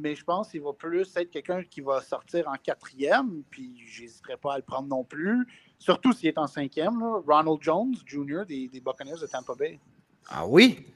mais 0.00 0.14
je 0.14 0.24
pense 0.24 0.50
qu'il 0.50 0.62
va 0.62 0.72
plus 0.72 1.08
être 1.16 1.30
quelqu'un 1.30 1.62
qui 1.64 1.80
va 1.80 2.00
sortir 2.00 2.46
en 2.48 2.54
quatrième, 2.62 3.42
puis 3.50 3.74
j'hésiterai 3.84 4.36
pas 4.36 4.54
à 4.54 4.56
le 4.58 4.62
prendre 4.62 4.88
non 4.88 5.02
plus, 5.02 5.46
surtout 5.78 6.12
s'il 6.12 6.28
est 6.28 6.38
en 6.38 6.46
cinquième. 6.46 7.02
Ronald 7.26 7.58
Jones 7.60 7.94
Jr. 8.06 8.44
des, 8.46 8.68
des, 8.68 8.80
Buccaneers 8.80 9.20
de 9.20 9.26
Tampa 9.26 9.54
Bay. 9.58 9.80
Ah 10.28 10.46
oui? 10.46 10.86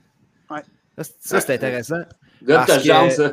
Ouais. 0.49 0.63
Ça, 0.99 1.41
c'est 1.41 1.55
intéressant. 1.55 2.03
Parce 2.47 2.83
que, 2.83 3.11
ça. 3.11 3.33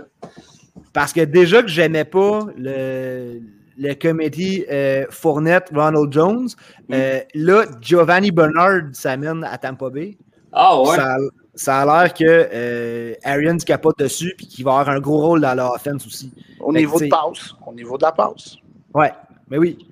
parce 0.94 1.14
que 1.14 1.22
déjà 1.22 1.62
que 1.62 1.68
j'aimais 1.68 2.06
pas 2.06 2.48
le, 2.56 3.42
le 3.78 3.94
comédie 3.94 4.66
euh, 4.70 5.06
Fournette 5.10 5.70
Ronald 5.74 6.12
Jones, 6.12 6.50
mm. 6.90 6.94
euh, 6.94 7.20
là, 7.36 7.66
Giovanni 7.80 8.32
Bernard 8.32 8.94
s'amène 8.94 9.44
à 9.44 9.58
Tampa 9.58 9.90
Bay. 9.90 10.18
Ah 10.52 10.82
ouais? 10.82 10.96
ça 10.96 11.18
a 11.66 11.86
l'air 11.86 12.14
que 12.14 12.24
euh, 12.26 13.16
Arians 13.24 13.58
capote 13.58 13.98
dessus 13.98 14.36
et 14.40 14.46
qu'il 14.46 14.64
va 14.64 14.80
avoir 14.80 14.96
un 14.96 15.00
gros 15.00 15.20
rôle 15.20 15.42
dans 15.42 15.56
l'offense 15.56 16.06
aussi. 16.06 16.32
Au 16.60 16.72
niveau 16.72 17.00
de 17.00 17.08
passe. 17.08 17.54
Au 17.66 17.74
niveau 17.74 17.98
de 17.98 18.04
la 18.04 18.12
passe. 18.12 18.58
Ouais, 18.94 19.12
mais 19.50 19.58
oui. 19.58 19.88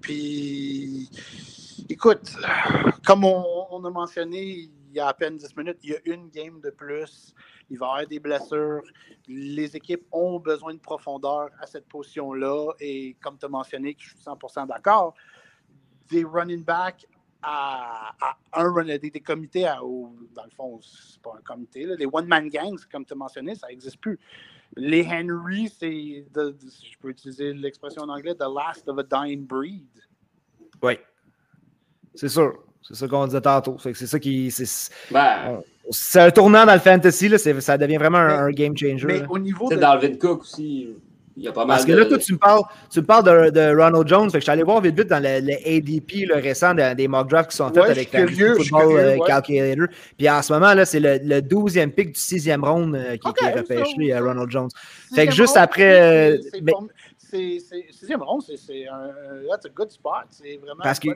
Puis, 0.00 1.10
écoute, 1.88 2.36
comme 3.04 3.24
on, 3.24 3.84
a 3.84 3.90
mentionné 3.90 4.42
il 4.42 4.94
y 4.94 5.00
a 5.00 5.08
à 5.08 5.14
peine 5.14 5.36
10 5.36 5.56
minutes, 5.56 5.78
il 5.82 5.90
y 5.90 5.94
a 5.94 5.98
une 6.04 6.28
game 6.28 6.60
de 6.60 6.70
plus. 6.70 7.34
Il 7.70 7.78
va 7.78 7.86
y 7.86 7.88
avoir 7.88 8.06
des 8.06 8.20
blessures. 8.20 8.82
Les 9.26 9.76
équipes 9.76 10.06
ont 10.12 10.38
besoin 10.38 10.72
de 10.72 10.78
profondeur 10.78 11.50
à 11.60 11.66
cette 11.66 11.86
position-là. 11.88 12.72
Et 12.80 13.16
comme 13.20 13.36
tu 13.38 13.44
as 13.44 13.48
mentionné, 13.48 13.94
je 13.98 14.08
suis 14.08 14.18
100% 14.18 14.68
d'accord, 14.68 15.14
des 16.10 16.24
running 16.24 16.64
backs 16.64 17.06
à, 17.42 18.14
un 18.52 18.84
des, 18.84 18.98
des 18.98 19.20
comités, 19.20 19.66
à, 19.66 19.76
dans 19.76 20.44
le 20.44 20.50
fond, 20.56 20.80
c'est 20.82 21.20
pas 21.20 21.34
un 21.38 21.42
comité, 21.42 21.84
là, 21.84 21.94
les 21.96 22.06
one-man 22.10 22.48
gangs, 22.48 22.78
comme 22.90 23.04
tu 23.04 23.12
as 23.12 23.16
mentionné, 23.16 23.54
ça 23.54 23.68
n'existe 23.68 24.00
plus. 24.00 24.18
Les 24.76 25.06
Henry, 25.06 25.68
c'est, 25.68 26.26
je 26.34 26.98
peux 27.00 27.10
utiliser 27.10 27.54
l'expression 27.54 28.02
en 28.02 28.08
anglais, 28.08 28.34
the 28.34 28.42
last 28.42 28.88
of 28.88 28.98
a 28.98 29.02
dying 29.02 29.46
breed. 29.46 29.86
Oui, 30.82 30.98
c'est 32.14 32.28
sûr. 32.28 32.64
C'est 32.82 32.94
ça 32.94 33.08
qu'on 33.08 33.26
disait 33.26 33.40
tantôt. 33.40 33.76
C'est 33.78 33.94
ça 33.94 34.18
qui. 34.18 34.50
C'est 34.50 34.90
ben, 35.10 35.60
un 36.14 36.30
tournant 36.30 36.64
dans 36.64 36.72
le 36.72 36.80
fantasy, 36.80 37.28
là, 37.28 37.38
ça 37.38 37.76
devient 37.76 37.96
vraiment 37.96 38.18
un, 38.18 38.50
game 38.50 38.76
changer. 38.76 39.06
Mais 39.06 39.26
au 39.28 39.38
niveau 39.38 39.68
de. 39.68 39.76
Dalvin 39.76 40.16
Cook 40.16 40.42
aussi. 40.42 40.94
Parce 41.54 41.84
que 41.84 41.92
là, 41.92 42.04
toi, 42.04 42.18
tu 42.18 42.32
me 42.32 42.38
parles, 42.38 42.62
tu 42.90 43.00
me 43.00 43.04
parles 43.04 43.24
de, 43.24 43.50
de, 43.50 43.76
Ronald 43.76 44.06
Jones. 44.06 44.30
Fait 44.30 44.38
que 44.38 44.40
je 44.40 44.44
suis 44.44 44.50
allé 44.50 44.62
voir 44.62 44.80
vite 44.80 44.96
vite 44.96 45.08
dans 45.08 45.22
le, 45.22 45.28
ADP 45.28 46.28
le 46.28 46.36
récent 46.36 46.74
des 46.74 47.08
mock 47.08 47.28
drafts 47.28 47.50
qui 47.50 47.56
sont 47.56 47.72
faits 47.72 47.84
avec 47.84 48.12
le 48.12 48.54
Football 48.54 48.98
euh, 48.98 49.18
Calculator. 49.26 49.86
Puis 50.16 50.28
en 50.28 50.42
ce 50.42 50.52
moment, 50.52 50.74
là, 50.74 50.84
c'est 50.84 51.00
le, 51.00 51.18
le 51.22 51.40
12e 51.40 51.90
pick 51.90 52.12
du 52.12 52.20
6e 52.20 52.64
round 52.64 52.94
euh, 52.94 53.16
qui, 53.16 53.28
okay, 53.28 53.46
est 53.46 53.58
repêché 53.58 54.12
à 54.12 54.20
Ronald 54.20 54.50
Jones. 54.50 54.70
Fait 55.14 55.26
que 55.26 55.32
juste 55.32 55.56
après. 55.56 56.38
C'est 57.18 57.58
6e 57.68 58.22
round, 58.22 58.42
c'est 58.42 58.88
un. 58.88 59.10
That's 59.50 59.66
a 59.66 59.68
good 59.74 59.90
spot. 59.90 60.24
C'est 60.30 60.58
vraiment. 60.62 60.82
Parce 60.82 60.98
que 60.98 61.10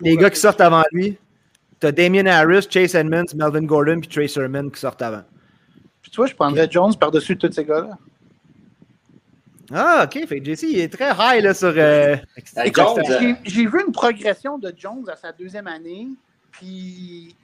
les 0.00 0.16
gars 0.16 0.30
qui 0.30 0.38
sortent 0.38 0.60
avant 0.60 0.84
lui, 0.92 1.18
tu 1.80 1.86
as 1.86 1.92
Damien 1.92 2.26
Harris, 2.26 2.66
Chase 2.70 2.94
Edmonds, 2.94 3.34
Melvin 3.34 3.64
Gordon 3.64 3.98
puis 4.00 4.08
Trey 4.08 4.28
Sermon 4.28 4.70
qui 4.70 4.78
sortent 4.78 5.02
avant. 5.02 5.22
Puis 6.02 6.10
tu 6.10 6.16
vois, 6.16 6.26
je 6.26 6.34
prendrais 6.34 6.68
Jones 6.70 6.94
par-dessus 6.94 7.36
tous 7.36 7.52
ces 7.52 7.64
gars-là. 7.64 7.98
Ah, 9.72 10.04
OK. 10.04 10.26
Fait 10.26 10.44
JC, 10.44 10.62
il 10.64 10.78
est 10.80 10.92
très 10.92 11.10
high 11.10 11.42
là, 11.42 11.54
sur. 11.54 11.72
Euh, 11.76 12.16
J'ai 13.44 13.66
vu 13.66 13.82
une 13.86 13.92
progression 13.92 14.58
de 14.58 14.72
Jones 14.76 15.08
à 15.08 15.16
sa 15.16 15.32
deuxième 15.32 15.66
année. 15.66 16.08
Puis. 16.52 17.36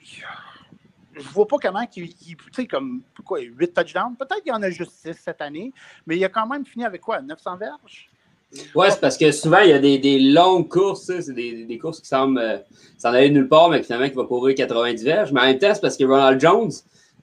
Je 1.15 1.29
vois 1.29 1.47
pas 1.47 1.57
comment 1.63 1.87
il. 1.97 2.15
Tu 2.15 2.37
sais, 2.53 2.67
comme. 2.67 3.03
Quoi, 3.25 3.41
8 3.41 3.73
touchdowns? 3.73 4.17
Peut-être 4.17 4.43
qu'il 4.43 4.53
y 4.53 4.57
en 4.57 4.63
a 4.63 4.71
juste 4.71 4.93
6 4.93 5.15
cette 5.15 5.41
année. 5.41 5.73
Mais 6.07 6.17
il 6.17 6.25
a 6.25 6.29
quand 6.29 6.47
même 6.47 6.67
fini 6.67 6.85
avec 6.85 7.01
quoi 7.01 7.21
900 7.21 7.57
verges? 7.57 8.11
Ouais, 8.75 8.91
c'est 8.91 9.01
parce 9.01 9.17
que 9.17 9.31
souvent, 9.33 9.61
il 9.61 9.71
y 9.71 9.73
a 9.73 9.79
des, 9.79 9.99
des 9.99 10.19
longues 10.19 10.69
courses. 10.69 11.07
C'est 11.07 11.33
des, 11.33 11.65
des, 11.65 11.79
courses 11.79 12.01
qui 12.01 12.09
semblent 12.09 12.39
euh, 12.39 12.59
s'en 12.97 13.11
aller 13.11 13.31
nulle 13.31 13.49
part, 13.49 13.71
mais 13.71 13.83
finalement, 13.83 14.09
qui 14.09 14.15
va 14.15 14.25
courir 14.25 14.55
90 14.55 15.05
verges. 15.05 15.33
Mais 15.33 15.41
en 15.41 15.45
même 15.45 15.59
temps, 15.59 15.75
c'est 15.75 15.81
parce 15.81 15.97
que 15.97 16.05
Ronald 16.05 16.41
Jones, 16.41 16.71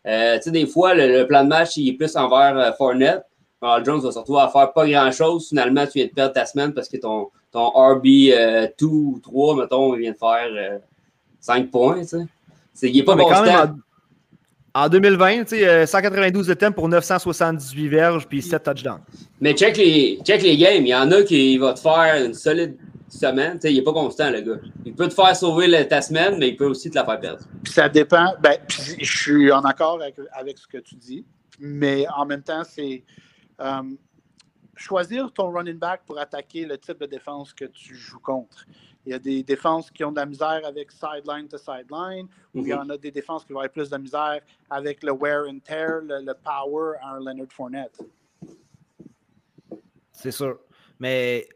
euh, 0.06 0.36
tu 0.38 0.44
sais, 0.44 0.52
des 0.52 0.66
fois, 0.66 0.94
le, 0.94 1.26
plan 1.26 1.44
de 1.44 1.50
match, 1.50 1.78
il 1.78 1.89
est 1.89 1.94
plus 1.94 2.16
envers 2.16 2.58
euh, 2.58 2.72
Fournette. 2.74 3.24
Ronald 3.63 3.86
Jones 3.86 4.02
va 4.02 4.12
se 4.12 4.19
retrouver 4.19 4.41
à 4.41 4.49
faire 4.49 4.73
pas 4.73 4.88
grand-chose. 4.88 5.47
Finalement, 5.47 5.86
tu 5.86 5.93
viens 5.95 6.08
de 6.08 6.12
perdre 6.12 6.34
ta 6.34 6.45
semaine 6.45 6.73
parce 6.73 6.89
que 6.89 6.97
ton, 6.97 7.30
ton 7.52 7.69
RB 7.69 8.04
2 8.04 8.34
euh, 8.34 8.67
ou 8.82 9.19
3, 9.23 9.56
mettons, 9.56 9.95
il 9.95 10.02
vient 10.02 10.12
de 10.12 10.17
faire 10.17 10.80
5 11.39 11.63
euh, 11.63 11.67
points. 11.69 12.02
Tu 12.02 12.08
sais. 12.73 12.89
il 12.89 12.95
n'est 12.95 13.04
pas 13.04 13.15
bon 13.15 13.30
en, 14.76 14.89
2020, 14.89 15.43
tu 15.43 15.60
sais, 15.60 15.86
192 15.86 16.47
de 16.47 16.56
thème 16.56 16.73
pour 16.73 16.89
978 16.89 17.89
verges 17.89 18.28
puis 18.28 18.41
7 18.41 18.63
touchdowns. 18.63 19.02
Mais 19.39 19.54
check 19.54 19.78
les, 19.78 20.19
check 20.23 20.41
les 20.41 20.58
games. 20.58 20.84
Il 20.84 20.88
y 20.88 20.95
en 20.95 21.12
a 21.12 21.21
qui 21.21 21.60
vont 21.60 21.76
te 21.76 21.80
faire 21.80 22.26
une 22.26 22.34
solide 22.34 22.76
semaine. 23.08 23.60
Tu 23.60 23.62
sais, 23.62 23.71
il 23.71 23.78
n'est 23.78 23.84
pas 23.84 23.93
constant, 23.93 24.32
le 24.32 24.41
gars. 24.41 24.60
Il 24.84 24.95
peut 24.95 25.08
te 25.08 25.13
faire 25.13 25.36
sauver 25.36 25.88
ta 25.88 26.02
semaine, 26.02 26.38
mais 26.39 26.49
il 26.49 26.58
peut 26.58 26.65
aussi 26.65 26.89
te 26.89 26.95
la 26.95 27.06
faire 27.06 27.19
perdre. 27.19 27.43
ça 27.65 27.88
dépend. 27.88 28.34
Ben, 28.41 28.58
je 28.67 29.17
suis 29.17 29.52
en 29.52 29.62
accord 29.62 30.02
avec, 30.02 30.15
avec 30.32 30.58
ce 30.58 30.65
que 30.65 30.80
tu 30.80 30.95
dis, 30.95 31.23
mais 31.60 32.08
en 32.17 32.26
même 32.26 32.41
temps, 32.41 32.63
c'est 32.67 33.04
euh, 33.60 33.84
choisir 34.76 35.32
ton 35.32 35.52
running 35.52 35.78
back 35.78 36.02
pour 36.06 36.18
attaquer 36.20 36.66
le 36.66 36.78
type 36.78 37.00
de 37.00 37.06
défense 37.06 37.54
que 37.54 37.66
tu 37.66 37.96
joues 37.96 38.20
contre. 38.20 38.66
Il 39.06 39.12
y 39.12 39.16
a 39.16 39.20
des 39.20 39.44
défenses 39.44 39.92
qui 39.92 40.04
ont 40.04 40.12
de 40.12 40.20
la 40.20 40.26
misère 40.26 40.62
avec 40.66 40.92
sideline 40.92 41.48
to 41.48 41.58
sideline, 41.58 42.28
ou 42.54 42.62
il 42.62 42.68
y 42.68 42.74
en 42.74 42.89
a 42.89 42.98
des 42.98 43.12
défenses 43.12 43.44
qui 43.44 43.52
vont 43.52 43.60
avoir 43.60 43.72
plus 43.72 43.89
de 43.89 43.98
misère 43.98 44.39
avec 44.70 45.04
le 45.04 45.12
wear 45.12 45.46
and 45.48 45.60
tear, 45.63 46.02
le, 46.04 46.34
power 46.34 46.98
à 47.02 47.16
un 47.16 47.20
Leonard 47.20 47.52
Fournette. 47.52 48.02
C'est 50.12 50.32
sûr. 50.32 50.60
Mais 51.00 51.48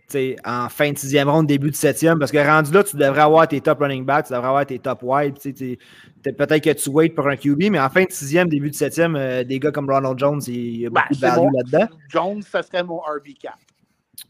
en 0.46 0.68
fin 0.68 0.92
de 0.92 0.98
sixième 0.98 1.30
ronde, 1.30 1.48
début 1.48 1.70
de 1.70 1.76
septième, 1.76 2.20
parce 2.20 2.32
que 2.32 2.38
rendu 2.38 2.72
là, 2.72 2.84
tu 2.84 2.98
devrais 2.98 3.22
avoir 3.22 3.48
tes 3.48 3.62
top 3.62 3.80
running 3.80 4.04
backs, 4.04 4.28
tu 4.28 4.34
devrais 4.34 4.48
avoir 4.48 4.66
tes 4.66 4.80
top 4.80 5.00
wide. 5.04 5.36
Peut-être 5.38 6.64
que 6.64 6.74
tu 6.74 6.90
wait 6.90 7.10
pour 7.10 7.28
un 7.28 7.38
QB, 7.38 7.70
mais 7.72 7.80
en 7.80 7.90
fin 7.90 8.04
de 8.04 8.12
sixième, 8.12 8.50
début 8.50 8.70
de 8.70 8.76
septième, 8.76 9.16
euh, 9.16 9.44
des 9.44 9.60
gars 9.60 9.72
comme 9.72 9.90
Ronald 9.90 10.18
Jones, 10.18 10.42
il 10.48 10.82
y 10.82 10.86
a 10.86 10.90
beaucoup 10.90 11.06
ben, 11.22 11.30
de 11.30 11.36
value 11.36 11.54
là-dedans. 11.56 11.96
Jones, 12.10 12.42
ça 12.42 12.64
serait 12.64 12.84
mon 12.84 12.98
RB4. 12.98 13.52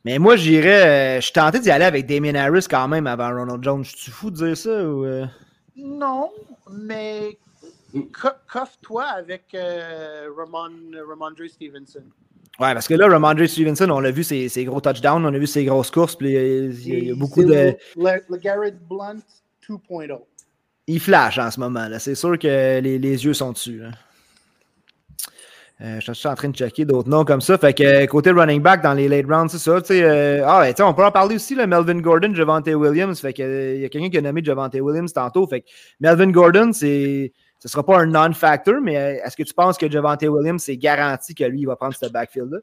Mais 0.03 0.19
moi, 0.19 0.35
j'irais. 0.35 0.85
Euh, 0.85 1.15
je 1.15 1.25
suis 1.25 1.33
tenté 1.33 1.59
d'y 1.59 1.71
aller 1.71 1.85
avec 1.85 2.05
Damien 2.05 2.35
Harris 2.35 2.67
quand 2.69 2.87
même 2.87 3.07
avant 3.07 3.29
Ronald 3.29 3.63
Jones. 3.63 3.85
Je 3.85 3.95
suis 3.95 4.11
fou 4.11 4.29
de 4.29 4.35
dire 4.35 4.57
ça 4.57 4.83
ou. 4.83 5.05
Euh? 5.05 5.25
Non, 5.77 6.29
mais 6.71 7.37
coffre-toi 8.51 9.03
avec 9.03 9.55
Ramon, 10.37 10.69
Ramondre 11.07 11.47
Stevenson. 11.47 12.03
Ouais, 12.59 12.73
parce 12.73 12.87
que 12.87 12.95
là, 12.95 13.07
Ramondre 13.07 13.47
Stevenson, 13.47 13.89
on 13.91 13.99
l'a 13.99 14.09
vu 14.09 14.23
ses, 14.23 14.49
gros 14.65 14.81
touchdowns, 14.81 15.23
on 15.23 15.33
a 15.33 15.37
vu 15.37 15.45
ses 15.45 15.63
grosses 15.65 15.91
courses, 15.91 16.15
puis 16.15 16.33
il 16.33 17.05
y 17.07 17.11
a, 17.11 17.15
beaucoup 17.15 17.43
de. 17.43 17.75
Le, 17.95 18.37
Garrett 18.37 18.75
Blunt 18.87 19.21
2.0. 19.69 20.19
Il 20.87 20.99
flash 20.99 21.37
en 21.37 21.51
ce 21.51 21.59
moment. 21.59 21.87
là. 21.87 21.99
C'est 21.99 22.15
sûr 22.15 22.39
que 22.39 22.79
les, 22.79 22.99
yeux 22.99 23.33
sont 23.33 23.51
dessus. 23.51 23.83
Euh, 25.79 25.99
je 25.99 26.11
suis 26.11 26.27
en 26.27 26.33
train 26.33 26.49
de 26.49 26.55
checker 26.55 26.85
d'autres 26.85 27.09
noms 27.09 27.25
comme 27.25 27.41
ça. 27.41 27.55
Fait 27.59 27.73
que 27.73 28.05
côté 28.07 28.31
running 28.31 28.63
back 28.63 28.81
dans 28.81 28.93
les 28.93 29.07
late 29.07 29.27
rounds, 29.27 29.51
c'est 29.51 29.59
ça. 29.59 29.79
Euh, 29.91 30.41
ah, 30.43 30.61
ouais, 30.61 30.73
on 30.81 30.93
peut 30.95 31.05
en 31.05 31.11
parler 31.11 31.35
aussi, 31.35 31.53
là, 31.53 31.67
Melvin 31.67 31.99
Gordon, 31.99 32.33
Javante 32.33 32.67
Williams. 32.67 33.19
Fait 33.19 33.33
que 33.33 33.75
il 33.75 33.81
y 33.81 33.85
a 33.85 33.89
quelqu'un 33.89 34.09
qui 34.09 34.17
a 34.17 34.21
nommé 34.21 34.43
Javante 34.43 34.73
Williams 34.73 35.13
tantôt. 35.13 35.45
Fait 35.45 35.61
que 35.61 35.67
Melvin 35.99 36.31
Gordon, 36.31 36.71
c'est 36.73 37.31
ce 37.67 37.71
ne 37.77 37.83
sera 37.83 37.85
pas 37.85 37.99
un 37.99 38.05
non-factor, 38.05 38.79
mais 38.81 38.93
est-ce 38.93 39.35
que 39.35 39.43
tu 39.43 39.53
penses 39.53 39.77
que 39.77 39.91
Javante 39.91 40.21
Williams, 40.21 40.63
c'est 40.63 40.77
garanti 40.77 41.35
que 41.35 41.43
lui, 41.43 41.61
il 41.61 41.65
va 41.65 41.75
prendre 41.75 41.93
ce 41.93 42.05
backfield-là? 42.05 42.59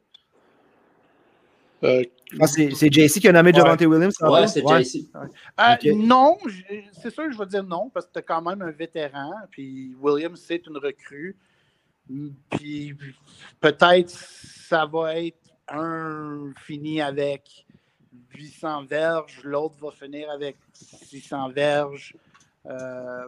Euh, 1.83 2.03
ah, 2.39 2.47
c'est 2.47 2.91
JC 2.91 3.19
qui 3.19 3.27
a 3.27 3.31
nommé 3.31 3.53
Javante 3.53 3.81
Williams. 3.81 4.15
Ouais, 4.19 4.47
c'est 4.47 4.61
JC. 4.61 5.05
Euh, 5.13 5.93
non, 5.95 6.37
c'est 6.91 7.11
sûr 7.11 7.25
que 7.25 7.31
je 7.31 7.37
vais 7.37 7.45
dire 7.45 7.63
non, 7.63 7.91
parce 7.93 8.07
que 8.07 8.19
tu 8.19 8.25
quand 8.25 8.41
même 8.41 8.63
un 8.63 8.71
vétéran, 8.71 9.31
puis 9.51 9.95
Williams, 10.01 10.41
c'est 10.43 10.65
une 10.65 10.77
recrue. 10.77 11.35
Puis 12.49 12.95
peut-être 13.59 14.09
ça 14.09 14.87
va 14.87 15.19
être 15.19 15.37
un 15.67 16.51
fini 16.65 16.99
avec 16.99 17.65
800 18.33 18.85
verges, 18.85 19.41
l'autre 19.43 19.75
va 19.79 19.91
finir 19.91 20.31
avec 20.31 20.57
600 20.73 21.49
verges. 21.49 22.15
Euh, 22.65 23.27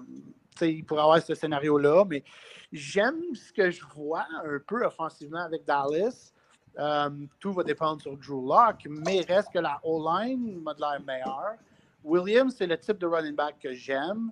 il 0.62 0.84
pourrait 0.86 1.02
avoir 1.02 1.22
ce 1.22 1.34
scénario-là, 1.34 2.06
mais 2.06 2.24
j'aime 2.72 3.22
ce 3.34 3.52
que 3.54 3.70
je 3.70 3.84
vois 3.96 4.26
un 4.43 4.60
peu 4.65 4.86
offensivement 4.86 5.43
avec 5.43 5.65
Dallas. 5.65 6.34
Euh, 6.80 7.10
tout 7.39 7.54
va 7.54 7.63
dépendre 7.63 8.02
sur 8.02 8.15
Drew 8.17 8.48
Locke, 8.48 8.88
mais 8.88 9.22
reste 9.22 9.52
que 9.52 9.60
la 9.60 9.80
O-line 9.84 10.62
m'a 10.62 10.74
de 10.74 10.80
l'air 10.82 11.02
meilleure. 11.06 11.56
Williams, 12.04 12.56
c'est 12.56 12.67
le 12.67 12.78
type 12.78 13.00
de 13.00 13.08
running 13.08 13.36
back 13.36 13.56
que 13.60 13.74
j'aime. 13.74 14.32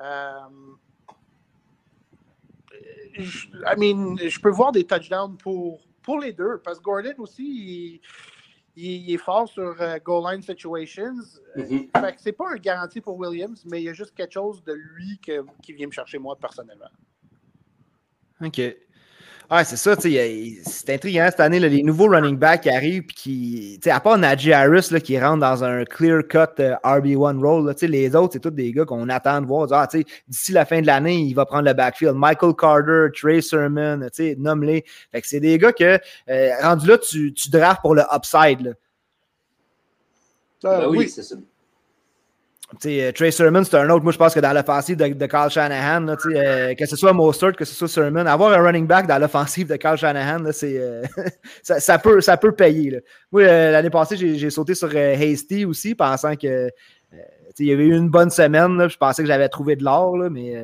Euh, 0.00 0.40
je, 3.12 3.46
I 3.48 3.76
mean, 3.76 4.16
je 4.16 4.40
peux 4.40 4.50
voir 4.50 4.72
des 4.72 4.84
touchdowns 4.84 5.36
pour, 5.36 5.80
pour 6.02 6.18
les 6.18 6.32
deux, 6.32 6.58
parce 6.64 6.78
que 6.78 6.84
Gordon 6.84 7.14
aussi, 7.18 8.00
il, 8.76 9.12
est 9.12 9.18
fort 9.18 9.48
sur 9.48 9.80
euh, 9.80 9.98
goal 9.98 10.32
line 10.32 10.42
situations. 10.42 11.14
Mm-hmm. 11.56 12.14
c'est 12.16 12.32
pas 12.32 12.50
un 12.52 12.56
garantie 12.56 13.00
pour 13.00 13.16
Williams, 13.18 13.64
mais 13.70 13.80
il 13.80 13.84
y 13.84 13.88
a 13.88 13.92
juste 13.92 14.14
quelque 14.14 14.32
chose 14.32 14.62
de 14.64 14.72
lui 14.72 15.20
qui 15.62 15.72
vient 15.72 15.86
me 15.86 15.92
chercher 15.92 16.18
moi 16.18 16.36
personnellement. 16.36 16.90
OK. 18.40 18.60
Ouais, 19.50 19.64
c'est 19.64 19.76
ça, 19.76 19.94
c'est 20.00 20.94
intriguant 20.94 21.26
cette 21.30 21.40
année, 21.40 21.60
les 21.60 21.82
nouveaux 21.82 22.08
running 22.08 22.38
backs 22.38 22.62
qui 22.62 22.70
arrivent, 22.70 23.02
puis 23.02 23.78
qui, 23.82 23.90
à 23.90 24.00
part 24.00 24.16
Najee 24.16 24.52
Harris 24.52 24.88
là, 24.90 25.00
qui 25.00 25.18
rentre 25.20 25.40
dans 25.40 25.62
un 25.62 25.84
clear-cut 25.84 26.60
euh, 26.60 26.74
RB1 26.82 27.38
role, 27.38 27.66
là, 27.66 27.74
les 27.82 28.16
autres, 28.16 28.32
c'est 28.32 28.40
tous 28.40 28.50
des 28.50 28.72
gars 28.72 28.84
qu'on 28.86 29.08
attend 29.10 29.42
de 29.42 29.46
voir. 29.46 29.68
Ah, 29.72 29.86
d'ici 30.26 30.52
la 30.52 30.64
fin 30.64 30.80
de 30.80 30.86
l'année, 30.86 31.16
il 31.16 31.34
va 31.34 31.44
prendre 31.44 31.66
le 31.66 31.74
backfield. 31.74 32.14
Michael 32.14 32.54
Carter, 32.54 33.08
Trey 33.14 33.42
Sermon, 33.42 34.00
nomme-les. 34.38 34.84
Fait 35.10 35.20
que 35.20 35.26
c'est 35.26 35.40
des 35.40 35.58
gars 35.58 35.72
que, 35.72 35.98
euh, 36.30 36.50
rendu 36.62 36.86
là, 36.86 36.96
tu, 36.96 37.34
tu 37.34 37.50
drafts 37.50 37.82
pour 37.82 37.94
le 37.94 38.04
upside. 38.14 38.60
Là. 38.62 38.72
Ben 40.62 40.88
oui, 40.88 40.98
oui. 40.98 41.08
c'est 41.08 41.22
ça. 41.22 41.36
Euh, 42.86 43.12
Trey 43.12 43.30
Sermon, 43.30 43.62
c'est 43.64 43.76
un 43.76 43.88
autre. 43.90 44.02
Moi, 44.02 44.12
je 44.12 44.18
pense 44.18 44.34
que 44.34 44.40
dans 44.40 44.52
l'offensive 44.52 44.96
de, 44.96 45.26
Kyle 45.26 45.50
Shanahan, 45.50 46.08
euh, 46.08 46.74
que 46.74 46.86
ce 46.86 46.96
soit 46.96 47.12
Mostert, 47.12 47.54
que 47.54 47.64
ce 47.64 47.74
soit 47.74 47.88
Sermon, 47.88 48.26
avoir 48.26 48.52
un 48.52 48.62
running 48.62 48.86
back 48.86 49.06
dans 49.06 49.18
l'offensive 49.18 49.68
de 49.68 49.76
Kyle 49.76 49.96
Shanahan, 49.96 50.44
euh, 50.44 51.02
ça, 51.62 51.98
peut, 51.98 52.20
ça 52.20 52.36
peut 52.36 52.52
payer. 52.52 53.00
Moi, 53.30 53.44
l'année 53.44 53.90
passée, 53.90 54.16
j'ai 54.16 54.50
sauté 54.50 54.74
sur 54.74 54.88
Hasty 54.96 55.64
aussi, 55.64 55.94
pensant 55.94 56.36
que 56.36 56.70
il 57.58 57.66
y 57.66 57.72
avait 57.72 57.84
eu 57.84 57.94
une 57.94 58.08
bonne 58.08 58.30
semaine. 58.30 58.88
je 58.88 58.96
pensais 58.96 59.22
que 59.22 59.28
j'avais 59.28 59.50
trouvé 59.50 59.76
de 59.76 59.84
l'or, 59.84 60.16
mais 60.30 60.54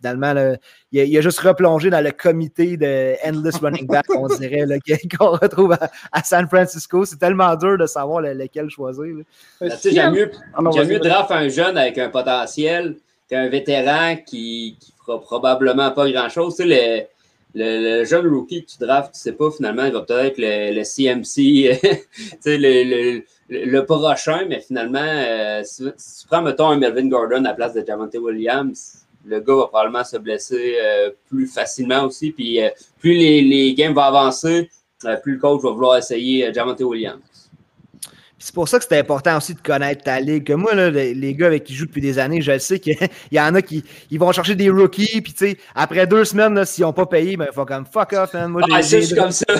finalement, 0.00 0.56
il, 0.92 1.18
a, 1.18 1.20
juste 1.20 1.40
replongé 1.40 1.90
dans 1.90 2.02
le 2.02 2.10
comité 2.10 2.76
de 2.76 3.14
Endless 3.24 3.56
Running 3.56 3.86
Back, 3.86 4.06
on 4.16 4.26
dirait, 4.38 4.66
qu'on 5.18 5.32
retrouve 5.32 5.76
à, 6.12 6.24
San 6.24 6.48
Francisco. 6.48 7.04
C'est 7.04 7.18
tellement 7.18 7.54
dur 7.56 7.78
de 7.78 7.86
savoir 7.86 8.22
lequel 8.22 8.70
choisir. 8.70 9.16
J'aime 9.84 10.14
mieux, 10.14 10.30
ah 10.54 10.62
mieux 10.62 10.98
draft 10.98 11.30
un 11.30 11.48
jeune 11.48 11.76
avec 11.76 11.98
un 11.98 12.08
potentiel 12.08 12.96
qu'un 13.28 13.48
vétéran 13.48 14.16
qui 14.26 14.76
ne 14.80 15.04
fera 15.04 15.20
probablement 15.20 15.90
pas 15.92 16.10
grand-chose. 16.10 16.58
le, 16.58 17.02
le, 17.54 18.04
jeune 18.04 18.26
rookie 18.28 18.64
que 18.64 18.72
tu 18.72 18.78
drafts, 18.78 19.14
tu 19.14 19.18
ne 19.18 19.22
sais 19.22 19.32
pas, 19.32 19.50
finalement, 19.50 19.84
il 19.84 19.92
va 19.92 20.02
peut-être 20.02 20.38
le, 20.38 20.74
le, 20.74 20.84
CMC, 20.84 21.78
le, 22.46 23.22
le, 23.48 23.84
prochain, 23.84 24.46
mais 24.48 24.60
finalement, 24.60 25.00
euh, 25.02 25.62
si, 25.64 25.84
tu 25.84 26.26
prends, 26.28 26.42
mettons, 26.42 26.68
un 26.68 26.78
Melvin 26.78 27.08
Gordon 27.08 27.44
à 27.44 27.48
la 27.48 27.54
place 27.54 27.74
de 27.74 27.84
Javante 27.86 28.14
Williams, 28.14 29.06
le 29.24 29.40
gars 29.40 29.54
va 29.54 29.66
probablement 29.66 30.04
se 30.04 30.16
blesser 30.16 30.76
euh, 30.80 31.10
plus 31.28 31.46
facilement 31.46 32.04
aussi. 32.04 32.32
Puis 32.32 32.62
euh, 32.62 32.68
plus 32.98 33.12
les, 33.12 33.42
les, 33.42 33.74
games 33.74 33.94
vont 33.94 34.02
avancer, 34.02 34.70
euh, 35.04 35.16
plus 35.16 35.34
le 35.34 35.38
coach 35.38 35.62
va 35.62 35.70
vouloir 35.70 35.96
essayer 35.96 36.52
Javante 36.52 36.80
Williams. 36.80 37.20
C'est 38.42 38.54
pour 38.54 38.66
ça 38.66 38.78
que 38.78 38.86
c'est 38.88 38.98
important 38.98 39.36
aussi 39.36 39.52
de 39.52 39.60
connaître 39.60 40.02
ta 40.02 40.18
ligue. 40.18 40.44
Que 40.44 40.54
moi, 40.54 40.74
là, 40.74 40.88
les, 40.88 41.34
gars 41.34 41.48
avec 41.48 41.62
qui 41.62 41.74
jouent 41.74 41.84
depuis 41.84 42.00
des 42.00 42.18
années, 42.18 42.40
je 42.40 42.58
sais 42.58 42.80
qu'il 42.80 42.96
y 43.30 43.38
en 43.38 43.54
a 43.54 43.60
qui 43.60 43.84
ils 44.10 44.18
vont 44.18 44.32
chercher 44.32 44.54
des 44.54 44.70
rookies, 44.70 45.20
puis 45.20 45.34
tu 45.34 45.50
sais, 45.50 45.56
après 45.74 46.06
deux 46.06 46.24
semaines, 46.24 46.64
s'ils 46.64 46.84
n'ont 46.84 46.94
pas 46.94 47.04
payé, 47.04 47.36
ben, 47.36 47.48
il 47.50 47.54
faut 47.54 47.66
comme 47.66 47.84
fuck 47.84 48.14
off, 48.14 48.32
man. 48.32 48.50
Moi, 48.50 48.62
ah, 48.72 48.80
je 48.80 48.96
suis 48.96 49.14
comme 49.14 49.30
ça. 49.30 49.44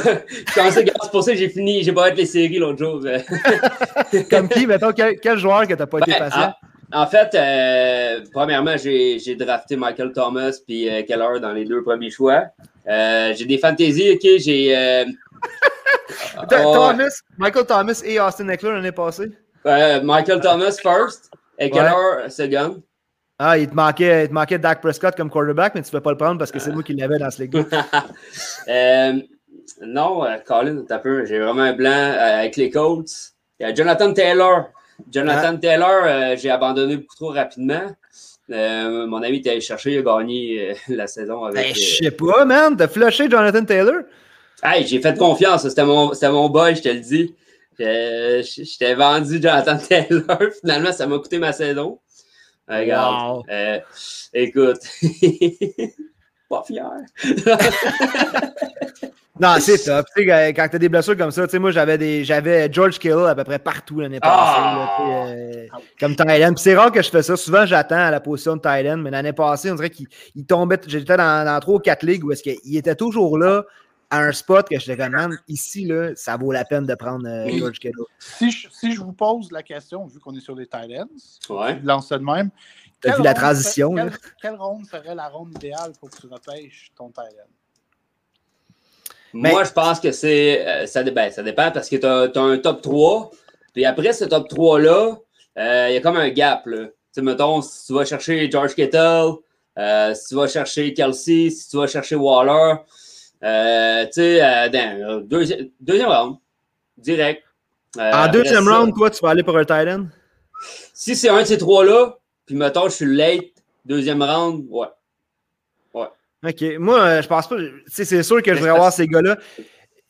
c'est 0.54 1.10
pour 1.12 1.22
ça 1.22 1.32
que 1.32 1.38
j'ai 1.38 1.50
fini, 1.50 1.82
j'ai 1.82 1.92
pas 1.92 2.08
être 2.08 2.16
les 2.16 2.24
séries 2.24 2.58
l'autre 2.58 2.78
jour. 2.78 3.02
comme 4.30 4.48
qui, 4.48 4.66
mettons, 4.66 4.92
quel, 4.92 5.38
joueur 5.38 5.68
que 5.68 5.74
t'as 5.74 5.86
pas 5.86 5.98
été 5.98 6.14
patient? 6.18 6.54
En 6.92 7.06
fait, 7.06 7.34
euh, 7.34 8.24
premièrement, 8.32 8.76
j'ai 8.76 9.36
drafté 9.36 9.76
Michael 9.76 10.12
Thomas 10.12 10.58
puis 10.66 10.88
euh, 10.88 11.02
Keller 11.02 11.38
dans 11.40 11.52
les 11.52 11.64
deux 11.64 11.82
premiers 11.82 12.10
choix. 12.10 12.46
Euh, 12.88 13.32
j'ai 13.36 13.44
des 13.44 13.58
fantaisies, 13.58 14.12
ok, 14.12 14.26
j'ai. 14.38 15.04
Thomas, 16.48 17.20
Michael 17.38 17.66
Thomas 17.66 18.02
et 18.04 18.20
Austin 18.20 18.48
Eckler 18.48 18.72
l'année 18.72 18.92
passée. 18.92 19.30
Michael 19.64 20.40
Thomas 20.40 20.78
first 20.82 21.30
et 21.58 21.70
Keller 21.70 22.28
second. 22.28 22.82
Ah, 23.38 23.56
il 23.56 23.68
te, 23.68 23.74
manquait, 23.74 24.24
il 24.24 24.28
te 24.28 24.34
manquait 24.34 24.58
Dak 24.58 24.82
Prescott 24.82 25.16
comme 25.16 25.30
quarterback, 25.30 25.74
mais 25.74 25.82
tu 25.82 25.88
ne 25.88 25.92
peux 25.92 26.02
pas 26.02 26.10
le 26.10 26.18
prendre 26.18 26.38
parce 26.38 26.50
que 26.52 26.58
c'est 26.58 26.72
moi 26.72 26.82
qui 26.82 26.92
l'avais 26.94 27.18
dans 27.18 27.30
ce 27.30 27.42
ligue. 27.42 27.54
non, 29.82 30.26
Colin, 30.44 30.84
t'as 30.86 30.98
peu. 30.98 31.24
J'ai 31.24 31.38
vraiment 31.38 31.62
un 31.62 31.72
blanc 31.72 32.14
avec 32.18 32.56
les 32.56 32.68
Colts. 32.68 33.32
Il 33.58 33.66
y 33.66 33.70
a 33.70 33.74
Jonathan 33.74 34.12
Taylor. 34.12 34.70
Jonathan 35.10 35.56
Taylor, 35.56 36.02
euh, 36.04 36.36
j'ai 36.36 36.50
abandonné 36.50 36.96
beaucoup 36.96 37.16
trop 37.16 37.30
rapidement. 37.30 37.94
Euh, 38.50 39.06
mon 39.06 39.22
ami 39.22 39.38
était 39.38 39.50
allé 39.50 39.60
chercher, 39.60 39.92
il 39.92 39.98
a 39.98 40.02
gagné 40.02 40.70
euh, 40.70 40.74
la 40.88 41.06
saison 41.06 41.44
avec. 41.44 41.66
Ben, 41.66 41.74
je 41.74 42.04
sais 42.04 42.10
pas, 42.10 42.44
man. 42.44 42.76
T'as 42.76 42.88
flushé 42.88 43.30
Jonathan 43.30 43.64
Taylor? 43.64 44.02
Hey, 44.62 44.86
j'ai 44.86 45.00
fait 45.00 45.16
confiance. 45.16 45.68
C'était 45.68 45.84
mon, 45.84 46.12
mon 46.22 46.48
boy, 46.48 46.74
je 46.74 46.82
te 46.82 46.88
le 46.88 47.00
dis. 47.00 47.34
Je 47.78 48.78
t'ai 48.78 48.94
vendu 48.94 49.40
Jonathan 49.40 49.78
Taylor. 49.88 50.38
Finalement, 50.60 50.92
ça 50.92 51.06
m'a 51.06 51.18
coûté 51.18 51.38
ma 51.38 51.52
saison. 51.52 51.98
Regarde. 52.68 53.42
écoute. 54.34 54.80
pas 56.50 56.64
fier. 56.66 56.90
Non, 59.40 59.54
c'est 59.58 59.78
top. 59.78 60.06
Tu 60.14 60.24
sais, 60.24 60.52
quand 60.52 60.68
tu 60.68 60.76
as 60.76 60.78
des 60.78 60.90
blessures 60.90 61.16
comme 61.16 61.30
ça, 61.30 61.46
tu 61.46 61.52
sais, 61.52 61.58
moi, 61.58 61.70
j'avais 61.70 61.96
des 61.96 62.24
j'avais 62.24 62.70
George 62.70 62.98
Kittle 62.98 63.26
à 63.26 63.34
peu 63.34 63.42
près 63.42 63.58
partout 63.58 63.98
l'année 63.98 64.20
passée. 64.20 64.34
Ah! 64.34 65.28
Euh, 65.30 65.66
comme 65.98 66.14
Thailand. 66.14 66.54
c'est 66.58 66.76
rare 66.76 66.92
que 66.92 67.00
je 67.00 67.08
fais 67.08 67.22
ça. 67.22 67.38
Souvent, 67.38 67.64
j'attends 67.64 67.96
à 67.96 68.10
la 68.10 68.20
position 68.20 68.56
de 68.56 68.60
Thailand, 68.60 68.98
mais 68.98 69.10
l'année 69.10 69.32
passée, 69.32 69.70
on 69.70 69.76
dirait 69.76 69.88
qu'il 69.88 70.06
tombait. 70.46 70.78
J'étais 70.86 71.16
dans, 71.16 71.46
dans 71.46 71.58
3 71.58 71.74
ou 71.74 71.78
4 71.78 72.02
ligues 72.02 72.22
où 72.22 72.32
est-ce 72.32 72.42
qu'il 72.42 72.76
était 72.76 72.96
toujours 72.96 73.38
là 73.38 73.64
à 74.10 74.18
un 74.18 74.32
spot 74.32 74.68
que 74.68 74.78
je 74.78 74.84
te 74.84 74.90
recommande. 74.90 75.36
Ici, 75.48 75.86
là, 75.86 76.10
ça 76.16 76.36
vaut 76.36 76.52
la 76.52 76.64
peine 76.64 76.84
de 76.84 76.94
prendre 76.94 77.26
euh, 77.26 77.48
George 77.56 77.78
Kittle. 77.78 78.04
Si 78.18 78.50
je, 78.50 78.68
si 78.70 78.92
je 78.92 79.00
vous 79.00 79.12
pose 79.12 79.50
la 79.52 79.62
question, 79.62 80.06
vu 80.06 80.18
qu'on 80.18 80.34
est 80.34 80.40
sur 80.40 80.54
les 80.54 80.66
Thailands, 80.66 81.08
ouais. 81.48 81.78
je 81.80 81.86
lance 81.86 82.08
ça 82.08 82.18
de 82.18 82.24
même. 82.24 82.50
Tu 83.02 83.08
as 83.08 83.16
vu 83.16 83.22
la 83.22 83.34
transition. 83.34 83.94
Quelle, 83.94 84.12
quelle, 84.42 84.56
ronde 84.56 84.84
serait 84.86 85.14
la 85.14 85.28
ronde 85.28 85.52
idéale 85.56 85.92
pour 85.98 86.10
que 86.10 86.16
tu 86.16 86.26
repêches 86.26 86.92
ton 86.96 87.08
Thailand? 87.10 87.48
Moi, 89.32 89.64
je 89.64 89.72
pense 89.72 90.00
que 90.00 90.12
c'est. 90.12 90.66
Euh, 90.66 90.86
ça, 90.86 91.02
ben, 91.02 91.30
ça 91.30 91.42
dépend 91.42 91.70
parce 91.70 91.88
que 91.88 91.96
tu 91.96 92.06
as, 92.06 92.42
un 92.42 92.58
top 92.58 92.82
3. 92.82 93.30
Puis 93.72 93.84
après 93.84 94.12
ce 94.12 94.24
top 94.24 94.48
3-là, 94.50 95.16
euh, 95.58 95.86
il 95.88 95.94
y 95.94 95.96
a 95.96 96.00
comme 96.00 96.16
un 96.16 96.28
gap. 96.30 96.64
Tu 96.64 96.88
sais, 97.12 97.22
mettons, 97.22 97.62
si 97.62 97.86
tu 97.86 97.92
vas 97.94 98.04
chercher 98.04 98.50
George 98.50 98.74
Kittle, 98.74 99.34
euh, 99.78 100.14
si 100.14 100.28
tu 100.28 100.34
vas 100.34 100.48
chercher 100.48 100.92
Kelsey, 100.92 101.50
si 101.50 101.68
tu 101.68 101.76
vas 101.76 101.86
chercher 101.86 102.16
Waller, 102.16 102.76
tu 103.40 103.48
sais, 104.12 104.70
deuxième, 105.24 105.70
deuxième 105.80 106.08
round, 106.08 106.36
direct. 106.96 107.44
en 107.96 108.28
deuxième 108.28 108.68
round, 108.68 108.94
toi, 108.94 109.10
tu 109.10 109.20
vas 109.22 109.30
aller 109.30 109.44
pour 109.44 109.56
un 109.56 109.64
Titan? 109.64 110.06
Si 110.92 111.14
c'est 111.14 111.28
un 111.28 111.40
de 111.40 111.46
ces 111.46 111.58
trois-là, 111.58 112.18
puis 112.50 112.58
mettons, 112.58 112.88
je 112.88 112.94
suis 112.94 113.06
late, 113.06 113.62
deuxième 113.84 114.24
round, 114.24 114.66
ouais. 114.70 114.88
OK. 115.94 116.64
Moi, 116.80 116.98
euh, 116.98 117.22
je 117.22 117.28
pense 117.28 117.46
pas. 117.46 117.54
C'est 117.86 118.24
sûr 118.24 118.42
que 118.42 118.52
je 118.52 118.58
voudrais 118.58 118.74
avoir 118.74 118.92
ces 118.92 119.06
gars-là. 119.06 119.36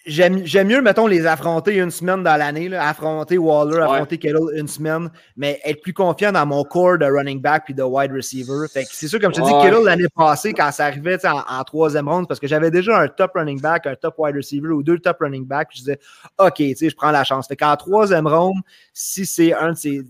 J'aime 0.06 0.68
mieux, 0.68 0.80
mettons, 0.80 1.06
les 1.06 1.26
affronter 1.26 1.76
une 1.76 1.90
semaine 1.90 2.22
dans 2.22 2.36
l'année, 2.36 2.74
affronter 2.74 3.36
Waller, 3.36 3.82
affronter 3.82 4.16
Kettle 4.16 4.56
une 4.56 4.68
semaine, 4.68 5.10
mais 5.36 5.60
être 5.64 5.82
plus 5.82 5.92
confiant 5.92 6.32
dans 6.32 6.46
mon 6.46 6.64
corps 6.64 6.96
de 6.96 7.04
running 7.04 7.42
back 7.42 7.64
puis 7.66 7.74
de 7.74 7.82
wide 7.82 8.10
receiver. 8.10 8.66
c'est 8.72 9.06
sûr, 9.06 9.20
comme 9.20 9.34
je 9.34 9.42
te 9.42 9.46
dis, 9.46 9.52
Kettle 9.62 9.84
l'année 9.84 10.08
passée, 10.16 10.54
quand 10.54 10.72
ça 10.72 10.86
arrivait 10.86 11.18
en, 11.26 11.62
troisième 11.64 12.08
ronde, 12.08 12.26
parce 12.26 12.40
que 12.40 12.46
j'avais 12.46 12.70
déjà 12.70 12.98
un 12.98 13.08
top 13.08 13.32
running 13.34 13.60
back, 13.60 13.86
un 13.86 13.94
top 13.94 14.14
wide 14.16 14.36
receiver 14.36 14.68
ou 14.68 14.82
deux 14.82 14.98
top 14.98 15.18
running 15.20 15.44
back, 15.44 15.68
je 15.72 15.80
disais, 15.80 15.98
OK, 16.38 16.56
je 16.58 16.94
prends 16.94 17.10
la 17.10 17.22
chance. 17.22 17.46
Fait 17.46 17.56
qu'en 17.56 17.76
troisième 17.76 18.26
ronde, 18.26 18.62
si 18.94 19.26
c'est 19.26 19.52
un 19.52 19.72
de 19.72 19.76
ces, 19.76 20.00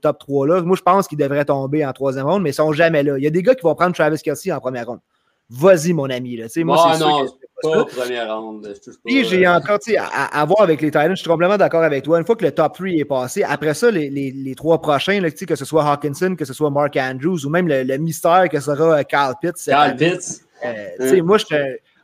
top 0.00 0.22
3-là, 0.28 0.62
moi, 0.62 0.76
je 0.76 0.82
pense 0.82 1.08
qu'ils 1.08 1.18
devraient 1.18 1.44
tomber 1.44 1.84
en 1.84 1.92
troisième 1.92 2.26
ronde, 2.26 2.42
mais 2.42 2.50
ils 2.50 2.54
sont 2.54 2.72
jamais 2.72 3.02
là. 3.02 3.18
Il 3.18 3.24
y 3.24 3.26
a 3.26 3.30
des 3.30 3.42
gars 3.42 3.54
qui 3.54 3.62
vont 3.62 3.74
prendre 3.74 3.94
Travis 3.94 4.18
Kelsey 4.18 4.52
en 4.52 4.60
première 4.60 4.86
ronde 4.86 5.00
vas-y, 5.50 5.92
mon 5.92 6.08
ami. 6.08 6.36
Là. 6.36 6.46
moi, 6.64 6.92
c'est 6.92 6.98
sûr 6.98 7.38
que 7.62 7.68
pas 7.68 7.84
première 7.84 8.34
ronde. 8.34 8.72
Puis 9.04 9.24
j'ai 9.24 9.46
euh, 9.46 9.54
encore, 9.54 9.78
sais, 9.82 9.96
à, 9.98 10.44
voir 10.46 10.62
avec 10.62 10.80
les 10.80 10.88
Titans, 10.88 11.10
je 11.10 11.20
suis 11.20 11.28
complètement 11.28 11.58
d'accord 11.58 11.82
avec 11.82 12.04
toi. 12.04 12.18
Une 12.18 12.24
fois 12.24 12.36
que 12.36 12.44
le 12.44 12.52
top 12.52 12.74
3 12.74 12.88
est 12.88 13.04
passé, 13.04 13.42
après 13.42 13.74
ça, 13.74 13.90
les, 13.90 14.08
les, 14.08 14.30
les 14.30 14.54
trois 14.54 14.80
prochains, 14.80 15.20
là, 15.20 15.30
que 15.30 15.56
ce 15.56 15.64
soit 15.64 15.84
Hawkinson, 15.84 16.36
que 16.36 16.44
ce 16.44 16.54
soit 16.54 16.70
Mark 16.70 16.96
Andrews 16.96 17.44
ou 17.44 17.50
même 17.50 17.68
le, 17.68 17.96
mystère 17.98 18.48
que 18.48 18.60
sera 18.60 19.04
Kyle 19.04 19.34
Pitts. 19.42 19.64
Kyle 19.64 19.96
Pitts. 19.98 20.42
Euh, 20.64 21.22
moi, 21.22 21.38
je 21.38 21.44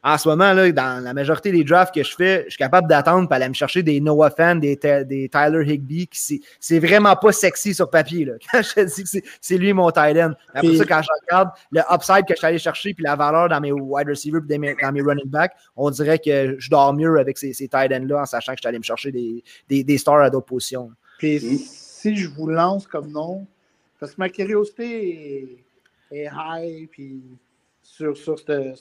en 0.08 0.18
ce 0.18 0.28
moment, 0.28 0.52
là, 0.52 0.70
dans 0.70 1.02
la 1.02 1.12
majorité 1.12 1.50
des 1.50 1.64
drafts 1.64 1.92
que 1.92 2.04
je 2.04 2.14
fais, 2.14 2.44
je 2.44 2.50
suis 2.50 2.58
capable 2.58 2.86
d'attendre 2.86 3.26
pour 3.26 3.34
aller 3.34 3.48
me 3.48 3.54
chercher 3.54 3.82
des 3.82 4.00
Noah 4.00 4.30
Fan, 4.30 4.60
des, 4.60 4.76
des 4.76 5.28
Tyler 5.28 5.64
Higby, 5.66 6.08
c'est 6.12 6.78
vraiment 6.78 7.16
pas 7.16 7.32
sexy 7.32 7.74
sur 7.74 7.90
papier. 7.90 8.24
Là. 8.24 8.34
Quand 8.52 8.62
je 8.62 8.74
te 8.74 8.80
dis 8.82 9.02
que 9.02 9.26
c'est 9.40 9.58
lui 9.58 9.72
mon 9.72 9.90
tight 9.90 10.16
end. 10.16 10.34
Après 10.54 10.76
ça, 10.76 10.84
quand 10.84 11.02
je 11.02 11.08
regarde 11.22 11.48
le 11.72 11.80
upside 11.92 12.24
que 12.24 12.34
je 12.34 12.36
suis 12.36 12.46
allé 12.46 12.58
chercher 12.58 12.94
puis 12.94 13.02
la 13.02 13.16
valeur 13.16 13.48
dans 13.48 13.60
mes 13.60 13.72
wide 13.72 14.08
receivers 14.08 14.42
et 14.48 14.76
dans 14.80 14.92
mes 14.92 15.02
running 15.02 15.26
backs, 15.26 15.54
on 15.74 15.90
dirait 15.90 16.20
que 16.20 16.54
je 16.56 16.70
dors 16.70 16.94
mieux 16.94 17.18
avec 17.18 17.36
ces, 17.36 17.52
ces 17.52 17.66
tight 17.66 17.92
ends-là 17.92 18.22
en 18.22 18.26
sachant 18.26 18.52
que 18.52 18.58
je 18.58 18.62
suis 18.62 18.68
allé 18.68 18.78
me 18.78 18.84
chercher 18.84 19.10
des, 19.10 19.42
des, 19.68 19.82
des 19.82 19.98
stars 19.98 20.20
à 20.20 20.30
d'autres 20.30 20.46
positions. 20.46 20.92
Puis 21.18 21.40
si 21.58 22.14
je 22.14 22.28
vous 22.28 22.46
lance 22.46 22.86
comme 22.86 23.10
nom, 23.10 23.44
parce 23.98 24.12
que 24.12 24.20
ma 24.20 24.28
curiosité 24.28 25.64
est, 26.12 26.16
est 26.16 26.30
high, 26.32 26.88
puis 26.88 27.24
sur, 27.82 28.16
sur 28.16 28.38
ce 28.38 28.74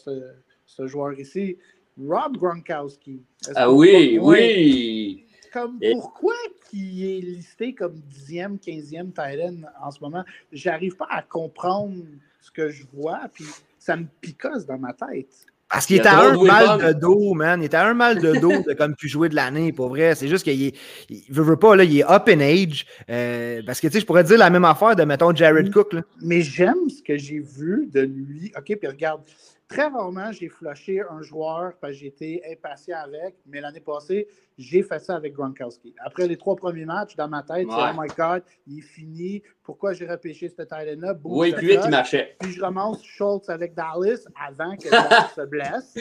ce 0.66 0.88
joueur 0.88 1.14
ici, 1.20 1.58
Rob 2.00 2.38
Gronkowski. 2.38 3.22
Ah 3.56 3.72
oui, 3.72 4.20
oui. 4.22 5.26
Comme, 5.54 5.80
pourquoi 5.80 6.36
qui 6.70 7.18
est 7.18 7.22
listé 7.22 7.74
comme 7.74 8.02
10e, 8.12 8.60
15e 8.60 9.14
tight 9.14 9.66
en 9.82 9.92
ce 9.92 10.00
moment? 10.02 10.26
J'arrive 10.52 10.98
pas 10.98 11.08
à 11.10 11.22
comprendre 11.22 12.04
ce 12.42 12.52
que 12.52 12.70
je 12.70 12.84
vois, 12.94 13.22
puis 13.34 13.46
ça 13.80 13.96
me 13.96 14.06
picosse 14.22 14.66
dans 14.66 14.78
ma 14.78 14.94
tête. 14.94 15.46
Parce 15.70 15.88
qu'il 15.88 15.96
était 15.98 16.08
à 16.08 16.20
un 16.20 16.44
mal 16.44 16.80
de 16.80 17.00
dos, 17.00 17.34
man. 17.34 17.62
Il 17.62 17.66
était 17.66 17.78
à 17.78 17.88
un 17.88 17.94
mal 17.94 18.22
de 18.22 18.40
dos 18.40 18.62
de 18.66 18.74
comme 18.74 18.96
pu 18.96 19.10
jouer 19.10 19.30
de 19.30 19.36
l'année, 19.36 19.74
pour 19.74 19.90
vrai. 19.90 20.14
C'est 20.14 20.28
juste 20.28 20.44
qu'il 20.44 20.62
il, 20.62 21.24
veut, 21.30 21.58
pas, 21.58 21.76
là, 21.76 21.84
il 21.84 22.00
est 22.00 22.10
up 22.10 22.30
in 22.30 22.40
age. 22.40 22.86
Euh, 23.10 23.62
parce 23.66 23.82
que, 23.82 23.88
tu 23.88 23.94
sais, 23.94 24.00
je 24.00 24.06
pourrais 24.06 24.24
dire 24.24 24.38
la 24.38 24.50
même 24.50 24.64
affaire 24.64 24.96
de, 24.96 25.04
mettons, 25.04 25.34
Jared 25.34 25.74
Cook. 25.74 25.94
Là. 25.94 26.02
Mais 26.22 26.42
j'aime 26.42 26.90
ce 26.90 27.02
que 27.02 27.18
j'ai 27.18 27.40
vu 27.40 27.90
de 27.92 28.02
lui. 28.02 28.52
OK, 28.56 28.78
puis 28.78 28.88
regarde, 28.88 29.22
Très 29.68 29.88
rarement, 29.88 30.32
j'ai 30.32 30.48
flushé 30.48 31.02
un 31.02 31.24
joueur 31.24 31.74
parce 31.82 31.94
que 31.94 32.00
j'étais 32.00 32.42
impatient 32.52 32.98
avec, 32.98 33.36
mais 33.48 33.60
l'année 33.60 33.80
passée, 33.80 34.28
j'ai 34.60 34.84
fait 34.84 35.00
ça 35.00 35.16
avec 35.16 35.34
Gronkowski. 35.34 35.96
Après 36.00 36.28
les 36.28 36.38
trois 36.38 36.56
premiers 36.56 36.86
matchs, 36.86 37.16
dans 37.16 37.28
ma 37.28 37.42
tête, 37.42 37.68
c'est 37.70 37.76
Oh 37.76 38.00
my 38.00 38.08
God, 38.16 38.44
il 38.68 38.80
est 38.80 38.82
fini. 38.82 39.42
Pourquoi 39.64 39.94
j'ai 39.94 40.08
repêché 40.08 40.50
ce 40.50 40.62
tight 40.62 41.00
là 41.00 41.16
Oui, 41.24 41.52
plus 41.54 41.68
vite, 41.68 41.82
il 41.84 41.90
marchait. 41.90 42.36
Puis 42.40 42.52
je 42.52 42.62
ramasse 42.62 43.02
Schultz 43.02 43.50
avec 43.50 43.74
Dallas 43.74 44.26
avant 44.40 44.78
que 44.78 44.88
Dallas 44.88 45.32
se 45.36 45.42
blesse. 45.42 45.96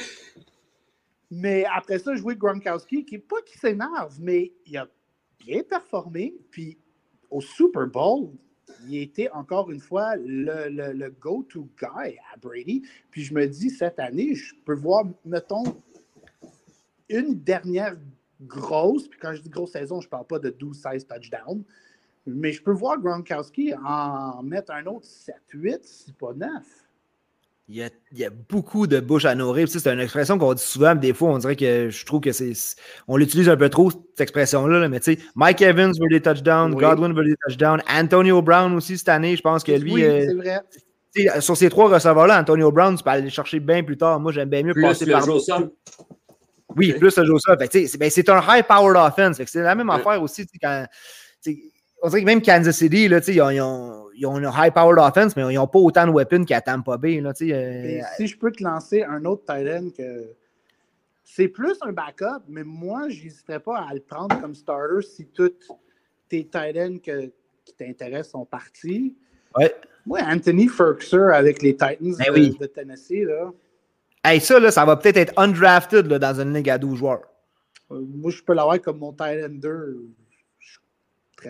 Mais 1.31 1.65
après 1.75 1.99
ça, 1.99 2.15
jouais 2.15 2.37
Gronkowski, 2.37 3.05
qui 3.07 3.15
n'est 3.15 3.21
pas 3.21 3.41
qui 3.47 3.57
s'énerve, 3.57 4.19
mais 4.21 4.53
il 4.67 4.77
a 4.77 4.87
bien 5.39 5.63
performé. 5.63 6.35
Puis 6.51 6.79
au 7.31 7.41
Super 7.41 7.87
Bowl, 7.87 8.31
il 8.89 8.99
était 8.99 9.31
encore 9.31 9.71
une 9.71 9.81
fois 9.81 10.17
le, 10.17 11.09
go-to 11.21 11.69
guy 11.79 12.17
à 12.33 12.37
Brady. 12.41 12.83
Puis 13.11 13.23
je 13.23 13.35
me 13.35 13.47
dis, 13.47 13.71
cette 13.71 13.99
année, 13.99 14.35
je 14.35 14.55
peux 14.65 14.75
voir, 14.75 15.05
mettons, 15.25 15.65
une 17.09 17.35
dernière 17.35 17.97
grosse, 18.41 19.09
puis 19.09 19.19
quand 19.19 19.35
je 19.35 19.43
dis 19.43 19.49
grosse 19.49 19.73
saison, 19.73 20.01
je 20.01 20.07
ne 20.07 20.11
parle 20.11 20.27
pas 20.27 20.39
de 20.39 20.51
12-16 20.51 21.07
touchdowns, 21.07 21.65
mais 22.27 22.53
je 22.53 22.63
peux 22.63 22.73
voir 22.73 22.99
Gronkowski 22.99 23.75
en 23.75 24.43
mettre 24.43 24.73
un 24.73 24.87
autre 24.87 25.07
7-8, 25.07 25.81
c'est 25.83 26.17
pas 26.17 26.33
9. 26.33 26.84
Il 27.67 27.77
y, 28.13 28.25
a, 28.25 28.31
beaucoup 28.31 28.87
de 28.87 29.01
bouche 29.01 29.25
à 29.25 29.35
nourrir. 29.35 29.67
C'est 29.69 29.87
une 29.87 30.01
expression 30.01 30.37
qu'on 30.37 30.53
dit 30.53 30.63
souvent, 30.63 30.95
mais 30.95 31.01
des 31.01 31.15
fois, 31.15 31.31
on 31.31 31.39
dirait 31.39 31.57
que 31.57 31.89
je 31.89 32.05
trouve 32.05 32.21
que 32.21 32.31
c'est. 32.33 32.53
On 33.09 33.17
l'utilise 33.17 33.49
un 33.49 33.57
peu 33.57 33.71
trop, 33.71 33.91
cette 33.91 34.21
expression-là. 34.21 34.87
mais 34.89 35.01
tu 35.01 35.15
sais, 35.15 35.19
Mike 35.35 35.63
Evans 35.63 35.93
veut 35.99 36.09
des 36.11 36.21
touchdowns, 36.21 36.75
Godwin 36.75 37.15
veut 37.15 37.25
des 37.25 37.37
touchdowns, 37.47 37.81
Antonio 37.89 38.43
Brown 38.43 38.75
aussi 38.75 38.99
cette 38.99 39.09
année, 39.09 39.35
je 39.35 39.41
pense 39.41 39.65
que 39.65 39.73
lui. 39.73 39.95
Oui, 39.95 40.05
euh, 40.05 40.27
c'est 40.27 40.35
vrai. 41.25 41.41
Sur 41.41 41.57
ces 41.57 41.71
trois 41.71 41.89
receveurs-là, 41.89 42.41
Antonio 42.41 42.71
Brown, 42.71 42.97
tu 42.97 43.03
peux 43.03 43.11
aller 43.11 43.31
chercher 43.31 43.61
bien 43.61 43.83
plus 43.83 43.97
tard. 43.97 44.21
Moi, 44.21 44.33
j'aime 44.33 44.51
bien 44.51 44.63
mieux 44.63 44.75
plus 44.75 44.83
passer 44.83 45.07
par. 45.07 45.25
Joe 45.25 45.43
oui, 46.77 46.93
plus 46.93 47.17
le 47.17 47.25
Joe 47.25 47.41
ben, 47.57 48.11
c'est 48.11 48.29
un 48.29 48.41
high-powered 48.41 48.97
offense. 48.97 49.41
C'est 49.47 49.63
la 49.63 49.75
même 49.75 49.91
affaire 49.91 50.21
aussi 50.21 50.47
quand 50.61 50.87
on 52.03 52.09
dirait 52.09 52.21
que 52.21 52.27
même 52.27 52.43
Kansas 52.43 52.77
City, 52.77 53.09
là, 53.09 53.21
ils, 53.27 53.41
ont, 53.41 53.51
ils, 53.51 53.61
ont, 53.61 54.04
ils 54.17 54.27
ont 54.27 54.39
une 54.39 54.51
high-powered 54.53 54.99
offense, 54.99 55.37
mais 55.37 55.43
ils 55.53 55.57
n'ont 55.57 55.67
pas 55.67 55.79
autant 55.79 56.07
de 56.07 56.13
weapons 56.13 56.45
qu'à 56.45 56.61
Tampa 56.61 56.97
Bay. 56.97 57.21
Là, 57.21 57.33
euh, 57.41 58.01
si 58.17 58.27
je 58.27 58.39
peux 58.39 58.53
te 58.53 58.63
lancer 58.63 59.03
un 59.03 59.25
autre 59.25 59.45
tight 59.45 59.97
que 59.97 60.35
c'est 61.25 61.49
plus 61.49 61.77
un 61.83 61.93
backup, 61.93 62.43
mais 62.49 62.65
moi, 62.65 63.09
je 63.09 63.25
n'hésiterais 63.25 63.61
pas 63.61 63.79
à 63.79 63.95
le 63.95 64.01
prendre 64.01 64.41
comme 64.41 64.55
starter 64.55 65.03
si 65.03 65.27
tous 65.27 65.53
tes 66.29 66.47
tight 66.47 66.77
ends 66.77 66.99
qui 66.99 67.75
t'intéressent 67.77 68.33
sont 68.33 68.45
partis. 68.45 69.17
Ouais. 69.57 69.75
Moi, 70.07 70.21
Anthony 70.23 70.69
Ferguson 70.69 71.29
avec 71.33 71.63
les 71.63 71.73
Titans 71.73 71.97
ben 72.01 72.57
de, 72.59 72.67
Tennessee. 72.67 73.25
Là. 73.25 73.53
Hey, 74.23 74.41
ça, 74.41 74.61
là, 74.61 74.71
ça 74.71 74.85
va 74.85 74.97
peut-être 74.97 75.17
être 75.17 75.33
undrafted 75.39 76.07
là, 76.07 76.19
dans 76.19 76.41
une 76.41 76.53
ligue 76.53 76.71
à 76.71 76.79
12 76.79 76.99
joueurs. 76.99 77.23
Euh, 77.91 78.01
moi, 78.01 78.31
je 78.31 78.43
peux 78.43 78.53
l'avoir 78.53 78.81
comme 78.81 78.99
mon 78.99 79.13
tight 79.13 79.45
end 79.45 79.55
2 79.55 80.09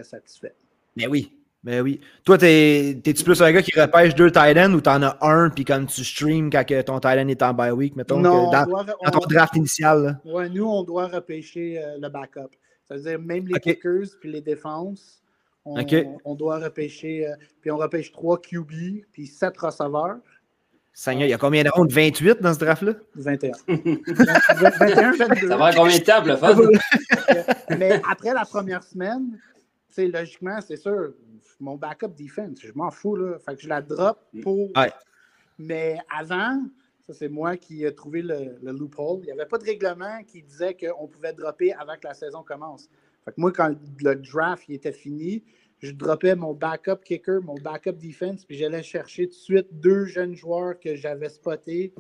satisfait. 0.03 0.55
Mais 0.97 1.07
oui. 1.07 1.33
Mais 1.65 1.81
oui. 1.81 1.99
Toi, 2.25 2.37
t'es-tu 2.37 3.25
plus 3.25 3.41
un 3.41 3.51
gars 3.51 3.63
qui 3.63 3.79
repêche 3.81 4.15
deux 4.15 4.31
tight 4.31 4.57
ends 4.59 4.75
ou 4.75 4.83
t'en 4.83 5.03
as 5.03 5.17
un, 5.23 5.49
puis 5.49 5.65
comme 5.65 5.87
tu 5.87 6.05
streams 6.05 6.51
quand 6.51 6.65
ton 6.85 7.01
tight 7.01 7.19
end 7.19 7.29
est 7.29 7.43
en 7.43 7.55
bye 7.55 7.71
week, 7.71 7.97
mettons, 7.97 8.21
non, 8.21 8.51
dans, 8.51 8.85
ton 9.11 9.27
draft 9.27 9.57
initial? 9.57 10.21
Oui, 10.27 10.51
nous, 10.51 10.67
on 10.67 10.83
doit 10.83 11.07
repêcher 11.07 11.83
euh, 11.83 11.97
le 11.99 12.09
backup. 12.11 12.51
C'est-à-dire, 12.85 13.19
même 13.19 13.49
les 13.49 13.59
kickers 13.61 14.09
puis 14.21 14.31
les 14.31 14.43
défenses, 14.43 15.23
on, 15.65 15.83
on 16.27 16.35
doit 16.35 16.59
repêcher. 16.59 17.27
Euh, 17.27 17.35
puis 17.63 17.71
on 17.71 17.79
repêche 17.79 18.13
trois 18.13 18.39
QB 18.39 19.07
puis 19.11 19.27
sept 19.27 19.57
receveurs. 19.57 20.19
Seigneur, 20.93 21.27
il 21.27 21.31
y 21.31 21.35
a 21.35 21.39
combien 21.39 21.65
de 21.65 21.71
rondes? 21.71 21.91
28 21.91 22.43
dans 22.43 22.53
ce 22.53 22.59
draft-là? 22.59 22.93
21. 23.17 23.53
21, 23.67 25.13
22. 25.17 25.49
Ça 25.49 25.57
va 25.57 25.73
combien 25.73 25.99
de 25.99 26.05
temps, 26.05 26.23
le 26.25 26.37
fun? 26.37 26.55
Mais 27.79 28.01
après 28.09 28.33
la 28.35 28.45
première 28.45 28.85
semaine, 28.85 29.39
logiquement, 30.03 30.59
c'est 30.61 30.77
sûr, 30.77 31.15
mon 31.61 31.77
backup 31.77 32.09
defense, 32.09 32.59
je 32.61 32.73
m'en 32.75 32.91
fous, 32.91 33.17
là. 33.17 33.39
Fait 33.39 33.55
que 33.55 33.63
je 33.63 33.69
la 33.69 33.83
drop 33.83 34.19
pour. 34.43 34.71
Mais 35.59 35.99
avant, 36.11 36.63
ça, 37.07 37.13
c'est 37.13 37.29
moi 37.29 37.57
qui 37.57 37.85
ai 37.85 37.95
trouvé 37.95 38.23
le, 38.23 38.57
loophole. 38.63 39.21
Il 39.23 39.27
n'y 39.27 39.33
avait 39.33 39.47
pas 39.47 39.59
de 39.59 39.65
règlement 39.65 40.23
qui 40.27 40.43
disait 40.43 40.75
qu'on 40.75 41.07
pouvait 41.07 41.33
dropper 41.33 41.73
avant 41.75 41.95
que 41.95 42.07
la 42.07 42.15
saison 42.15 42.43
commence. 42.43 42.89
Fait 43.25 43.33
que 43.33 43.41
moi, 43.41 43.53
quand 43.53 43.75
le 44.01 44.15
draft 44.17 44.65
il 44.69 44.75
était 44.75 44.93
fini, 44.93 45.45
je 45.81 45.93
droppais 45.93 46.35
mon 46.35 46.55
backup 46.55 47.05
kicker, 47.05 47.43
mon 47.43 47.57
backup 47.57 47.93
defense, 47.93 48.45
puis 48.45 48.57
j'allais 48.57 48.83
chercher 48.83 49.29
tout 49.29 49.35
de 49.35 49.41
suite 49.41 49.67
deux 49.73 50.07
jeunes 50.07 50.35
joueurs 50.35 50.79
que 50.81 50.95
j'avais 50.95 51.29
spotés. 51.29 51.93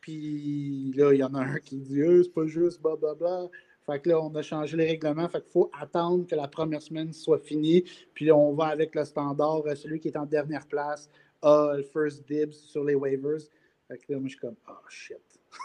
Puis 0.00 0.92
là, 0.94 1.14
il 1.14 1.20
y 1.20 1.24
en 1.24 1.34
a 1.34 1.40
un 1.40 1.58
qui 1.58 1.78
dit 1.78 2.00
eh, 2.00 2.22
c'est 2.22 2.34
pas 2.34 2.46
juste, 2.46 2.82
blablabla. 2.82 3.16
Bla, 3.16 3.48
bla. 3.48 3.50
Fait 3.86 4.00
que 4.00 4.08
là, 4.08 4.20
on 4.20 4.34
a 4.34 4.42
changé 4.42 4.76
les 4.76 4.86
règlements. 4.86 5.28
Fait 5.28 5.42
qu'il 5.42 5.52
faut 5.52 5.70
attendre 5.78 6.26
que 6.26 6.34
la 6.34 6.48
première 6.48 6.80
semaine 6.80 7.12
soit 7.12 7.38
finie. 7.38 7.84
Puis 8.14 8.32
on 8.32 8.54
va 8.54 8.66
avec 8.66 8.94
le 8.94 9.04
standard. 9.04 9.62
Euh, 9.66 9.74
celui 9.74 10.00
qui 10.00 10.08
est 10.08 10.16
en 10.16 10.26
dernière 10.26 10.66
place 10.66 11.10
a 11.42 11.74
le 11.76 11.82
first 11.82 12.26
dibs 12.26 12.52
sur 12.52 12.84
les 12.84 12.94
waivers. 12.94 13.40
Fait 13.88 13.98
que 13.98 14.12
là, 14.12 14.18
moi, 14.18 14.28
je 14.28 14.30
suis 14.30 14.38
comme, 14.38 14.56
oh 14.68 14.88
shit. 14.88 15.18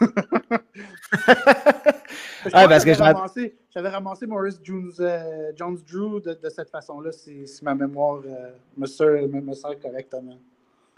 ah, 2.52 2.68
parce 2.68 2.84
que 2.84 2.94
j'avais 2.94 3.88
ramassé, 3.88 4.26
Maurice 4.26 4.60
Jones, 4.62 4.92
euh, 5.00 5.52
Jones 5.56 5.78
Drew 5.90 6.20
de, 6.20 6.48
cette 6.48 6.70
façon-là, 6.70 7.10
si, 7.12 7.44
ma 7.62 7.74
mémoire 7.74 8.22
euh, 8.24 8.52
me, 8.76 8.86
sert, 8.86 9.26
me 9.28 9.52
sert 9.54 9.80
correctement. 9.80 10.38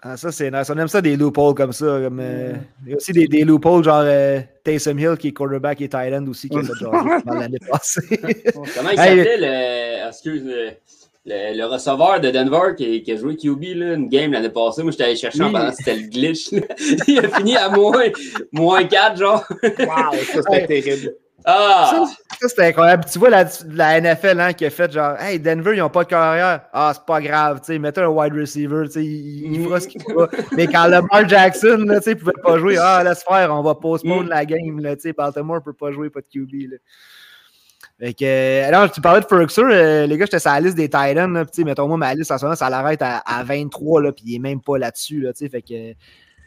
Ah, 0.04 0.16
ça, 0.16 0.32
c'est 0.32 0.50
nice. 0.50 0.68
On 0.68 0.76
aime 0.78 0.88
ça 0.88 1.00
des 1.00 1.16
loopholes 1.16 1.54
comme 1.54 1.72
ça. 1.72 2.00
Comme, 2.02 2.18
euh, 2.20 2.54
il 2.84 2.90
y 2.90 2.92
a 2.92 2.96
aussi 2.96 3.12
des, 3.12 3.28
des 3.28 3.44
loopholes 3.44 3.84
genre 3.84 4.02
euh, 4.04 4.40
Taysom 4.64 4.98
Hill 4.98 5.16
qui 5.16 5.28
est 5.28 5.32
quarterback 5.32 5.80
et 5.80 5.88
tight 5.88 6.12
end 6.12 6.26
aussi 6.26 6.48
qui 6.48 6.58
a 6.58 6.62
fait 6.64 6.74
genre 6.80 6.92
l'année 7.24 7.58
passée. 7.70 8.00
Comment 8.74 8.90
il 8.90 8.96
s'appelait 8.96 9.36
le, 9.38 10.08
excuse, 10.08 10.42
le, 10.44 11.56
le, 11.56 11.64
receveur 11.66 12.20
de 12.20 12.32
Denver 12.32 12.74
qui, 12.76 13.04
qui 13.04 13.12
a 13.12 13.16
joué 13.16 13.36
QB 13.36 13.62
là, 13.76 13.94
une 13.94 14.08
game 14.08 14.32
l'année 14.32 14.50
passée? 14.50 14.82
Moi, 14.82 14.90
j'étais 14.90 15.04
allé 15.04 15.14
chercher 15.14 15.44
en 15.44 15.52
pendant 15.52 15.70
c'était 15.70 15.94
le 15.94 16.08
glitch. 16.08 16.50
il 17.06 17.20
a 17.20 17.28
fini 17.28 17.56
à 17.56 17.68
moins, 17.68 18.06
moins 18.50 18.82
4, 18.82 19.16
genre. 19.16 19.44
wow, 19.62 19.68
ça 19.78 20.42
c'était 20.42 20.66
terrible. 20.66 21.14
Ah! 21.44 22.06
Ça, 22.08 22.21
c'était 22.48 22.66
incroyable. 22.66 23.04
Tu 23.10 23.18
vois 23.18 23.30
la, 23.30 23.44
la 23.68 24.00
NFL 24.00 24.40
hein, 24.40 24.52
qui 24.52 24.64
a 24.64 24.70
fait 24.70 24.92
genre 24.92 25.16
Hey, 25.18 25.38
Denver, 25.38 25.72
ils 25.74 25.78
n'ont 25.78 25.88
pas 25.90 26.04
de 26.04 26.08
carrière. 26.08 26.62
Ah, 26.72 26.92
c'est 26.94 27.04
pas 27.04 27.20
grave. 27.20 27.60
Tu 27.60 27.66
sais, 27.66 27.78
mettez 27.78 28.00
un 28.00 28.08
wide 28.08 28.34
receiver. 28.34 28.84
Tu 28.86 28.92
sais, 28.92 29.04
il, 29.04 29.54
il 29.54 29.64
fera 29.64 29.80
ce 29.80 29.88
qu'il 29.88 30.02
fera. 30.02 30.28
Mais 30.56 30.66
quand 30.66 30.86
Lamar 30.86 31.28
Jackson, 31.28 31.86
tu 31.88 32.02
sais, 32.02 32.14
pouvait 32.14 32.32
pas 32.42 32.58
jouer, 32.58 32.76
ah, 32.78 33.02
laisse 33.04 33.24
faire, 33.24 33.54
on 33.54 33.62
va 33.62 33.74
postpone 33.74 34.26
mm. 34.26 34.28
la 34.28 34.44
game. 34.44 34.80
Tu 34.94 35.00
sais, 35.00 35.12
Baltimore 35.12 35.56
ne 35.56 35.60
peut 35.60 35.72
pas 35.72 35.92
jouer, 35.92 36.10
pas 36.10 36.20
de 36.20 36.26
QB. 36.26 36.70
Là. 36.70 36.76
Fait 37.98 38.14
que, 38.14 38.64
alors, 38.64 38.90
tu 38.90 39.00
parlais 39.00 39.20
de 39.20 39.26
Ferguson, 39.26 39.68
euh, 39.70 40.06
les 40.06 40.16
gars, 40.16 40.24
j'étais 40.24 40.40
sur 40.40 40.50
la 40.50 40.60
liste 40.60 40.76
des 40.76 40.88
Titans. 40.88 41.46
Puis, 41.52 41.62
mettons, 41.62 41.86
moi, 41.86 41.96
ma 41.96 42.14
liste, 42.14 42.32
en 42.32 42.38
ce 42.38 42.44
moment, 42.44 42.56
ça 42.56 42.68
l'arrête 42.68 43.00
à, 43.00 43.18
à, 43.18 43.44
23, 43.44 44.02
là, 44.02 44.12
puis 44.12 44.24
il 44.26 44.34
est 44.34 44.40
même 44.40 44.60
pas 44.60 44.76
là-dessus. 44.76 45.20
Là, 45.20 45.30
fait 45.34 45.62
que 45.62 45.94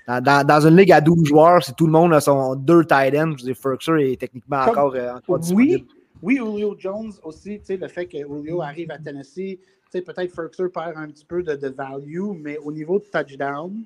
dans, 0.08 0.46
dans, 0.46 0.68
une 0.68 0.76
ligue 0.76 0.92
à 0.92 1.02
12 1.02 1.26
joueurs, 1.28 1.64
si 1.64 1.74
tout 1.74 1.88
le 1.88 1.92
monde 1.92 2.14
a 2.14 2.22
son 2.22 2.56
deux 2.56 2.86
tight 2.86 3.16
ends, 3.16 3.32
je 3.38 3.44
veux 3.44 3.54
dire, 3.54 3.56
Ferguson 3.56 3.96
est 3.96 4.20
techniquement 4.20 4.62
encore, 4.62 4.94
euh, 4.96 5.16
encore 5.16 5.40
oui, 5.54 5.86
oui, 6.22 6.38
Julio 6.38 6.76
Jones 6.78 7.12
aussi, 7.24 7.62
le 7.68 7.88
fait 7.88 8.06
que 8.06 8.18
Julio 8.18 8.62
arrive 8.62 8.92
à 8.92 8.98
Tennessee, 8.98 9.60
peut-être 9.92 10.34
Ferguson 10.34 10.70
perd 10.70 10.94
un 10.96 11.08
petit 11.08 11.26
peu 11.26 11.42
de, 11.44 11.56
de, 11.56 11.70
value, 11.70 12.34
mais 12.40 12.58
au 12.58 12.72
niveau 12.72 13.00
de 13.00 13.06
touchdown, 13.06 13.84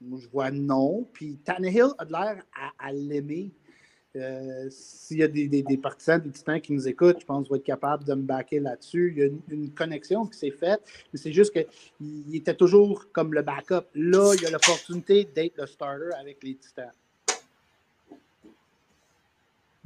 je 0.00 0.28
vois 0.28 0.50
non. 0.50 1.06
Puis 1.12 1.38
Tannehill 1.44 1.88
a 1.98 2.04
l'air 2.04 2.42
à, 2.54 2.86
à 2.86 2.92
l'aimer. 2.92 3.52
Euh, 4.16 4.66
s'il 4.70 5.18
y 5.18 5.22
a 5.22 5.28
des, 5.28 5.46
des, 5.46 5.62
des, 5.62 5.76
partisans, 5.76 6.20
des 6.20 6.30
titans 6.30 6.60
qui 6.60 6.72
nous 6.72 6.88
écoutent, 6.88 7.20
je 7.20 7.24
pense 7.24 7.44
qu'ils 7.44 7.50
vont 7.50 7.56
être 7.56 7.64
capables 7.64 8.04
de 8.04 8.14
me 8.14 8.22
backer 8.22 8.58
là-dessus. 8.58 9.12
Il 9.16 9.22
y 9.22 9.26
a 9.26 9.30
une, 9.54 9.70
connexion 9.70 10.26
qui 10.26 10.36
s'est 10.36 10.50
faite, 10.50 10.80
mais 11.12 11.18
c'est 11.18 11.32
juste 11.32 11.52
qu'il 11.52 12.34
était 12.34 12.54
toujours 12.54 13.06
comme 13.12 13.32
le 13.32 13.42
backup. 13.42 13.86
Là, 13.94 14.34
il 14.34 14.42
y 14.42 14.46
a 14.46 14.50
l'opportunité 14.50 15.28
d'être 15.32 15.56
le 15.58 15.66
starter 15.66 16.10
avec 16.20 16.42
les 16.42 16.56
titans. 16.56 16.90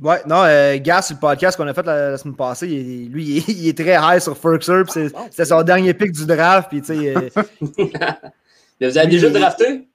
Ouais, 0.01 0.23
non, 0.27 0.43
euh, 0.45 0.79
Gas, 0.79 1.09
le 1.11 1.21
podcast 1.21 1.57
qu'on 1.57 1.69
a 1.69 1.75
fait 1.75 1.85
la, 1.85 2.17
semaine 2.17 2.35
passée, 2.35 2.67
lui, 2.67 3.45
il 3.47 3.69
est, 3.69 3.77
très 3.77 3.95
high 3.95 4.21
sur 4.21 4.37
Ferguson. 4.37 4.85
Ah, 5.15 5.27
c'était 5.31 5.45
son 5.45 5.63
dernier 5.63 5.93
pick 5.93 6.13
du 6.13 6.25
draft. 6.25 6.71
Puis, 6.71 6.83
euh, 7.09 7.29
vous 8.81 8.99
avez 8.99 9.07
déjà 9.07 9.29
drafté? 9.29 9.87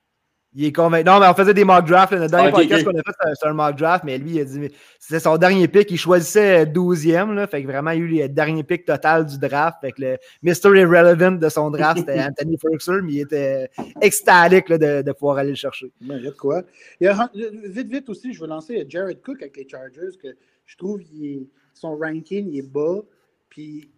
Il 0.56 0.66
est 0.66 0.72
convaincu. 0.72 1.06
Non, 1.06 1.20
mais 1.20 1.28
on 1.28 1.34
faisait 1.36 1.54
des 1.54 1.64
mock 1.64 1.86
drafts. 1.86 2.12
Le 2.12 2.28
dernier 2.28 2.52
podcast 2.52 2.84
qu'on 2.84 2.97
a 2.97 3.04
fait, 3.04 3.34
c'était 3.36 3.47
un 3.47 3.54
mock 3.54 3.76
draft, 3.76 4.04
mais 4.04 4.18
lui, 4.18 4.32
il 4.32 4.41
a 4.41 4.45
dit 4.45 4.74
c'était 4.97 5.20
son 5.20 5.38
dernier 5.38 5.68
pick. 5.68 5.91
Il 5.91 5.97
choisissait 5.97 6.66
12e. 6.66 7.34
Là, 7.34 7.45
fait 7.45 7.62
que 7.62 7.68
vraiment, 7.68 7.91
il 7.91 8.02
a 8.02 8.06
eu 8.06 8.08
le 8.24 8.30
dernier 8.30 8.64
pick 8.64 8.84
total 8.84 9.28
du 9.28 9.38
draft. 9.38 9.78
Fait 9.82 9.91
que 9.91 10.02
le 10.02 10.18
Mr. 10.41 10.76
Irrelevant 10.76 11.34
de 11.34 11.50
son 11.50 11.70
draft, 11.70 12.00
c'était 12.00 12.20
Anthony 12.24 12.58
Ferguson, 12.58 13.02
mais 13.04 13.14
il 13.14 13.20
était 13.22 13.70
extatique 14.02 14.70
de, 14.70 15.04
de, 15.04 15.12
pouvoir 15.12 15.38
aller 15.38 15.52
le 15.52 15.56
chercher. 15.56 15.91
Ben, 16.02 16.20
il 16.24 16.32
quoi? 16.32 16.64
Il 17.00 17.06
y 17.06 17.08
a, 17.08 17.30
vite, 17.68 17.91
vite 17.91 18.10
aussi, 18.10 18.34
je 18.34 18.41
veux 18.41 18.47
lancer 18.47 18.84
Jared 18.89 19.22
Cook 19.22 19.43
avec 19.43 19.56
les 19.56 19.70
Chargers, 19.70 20.18
que 20.22 20.30
je 20.66 20.78
trouve 20.78 21.00
est, 21.02 21.47
son 21.76 21.95
ranking 21.95 22.50
il 22.52 22.58
est 22.58 22.62
bas. 22.64 23.02
Puis 23.50 23.91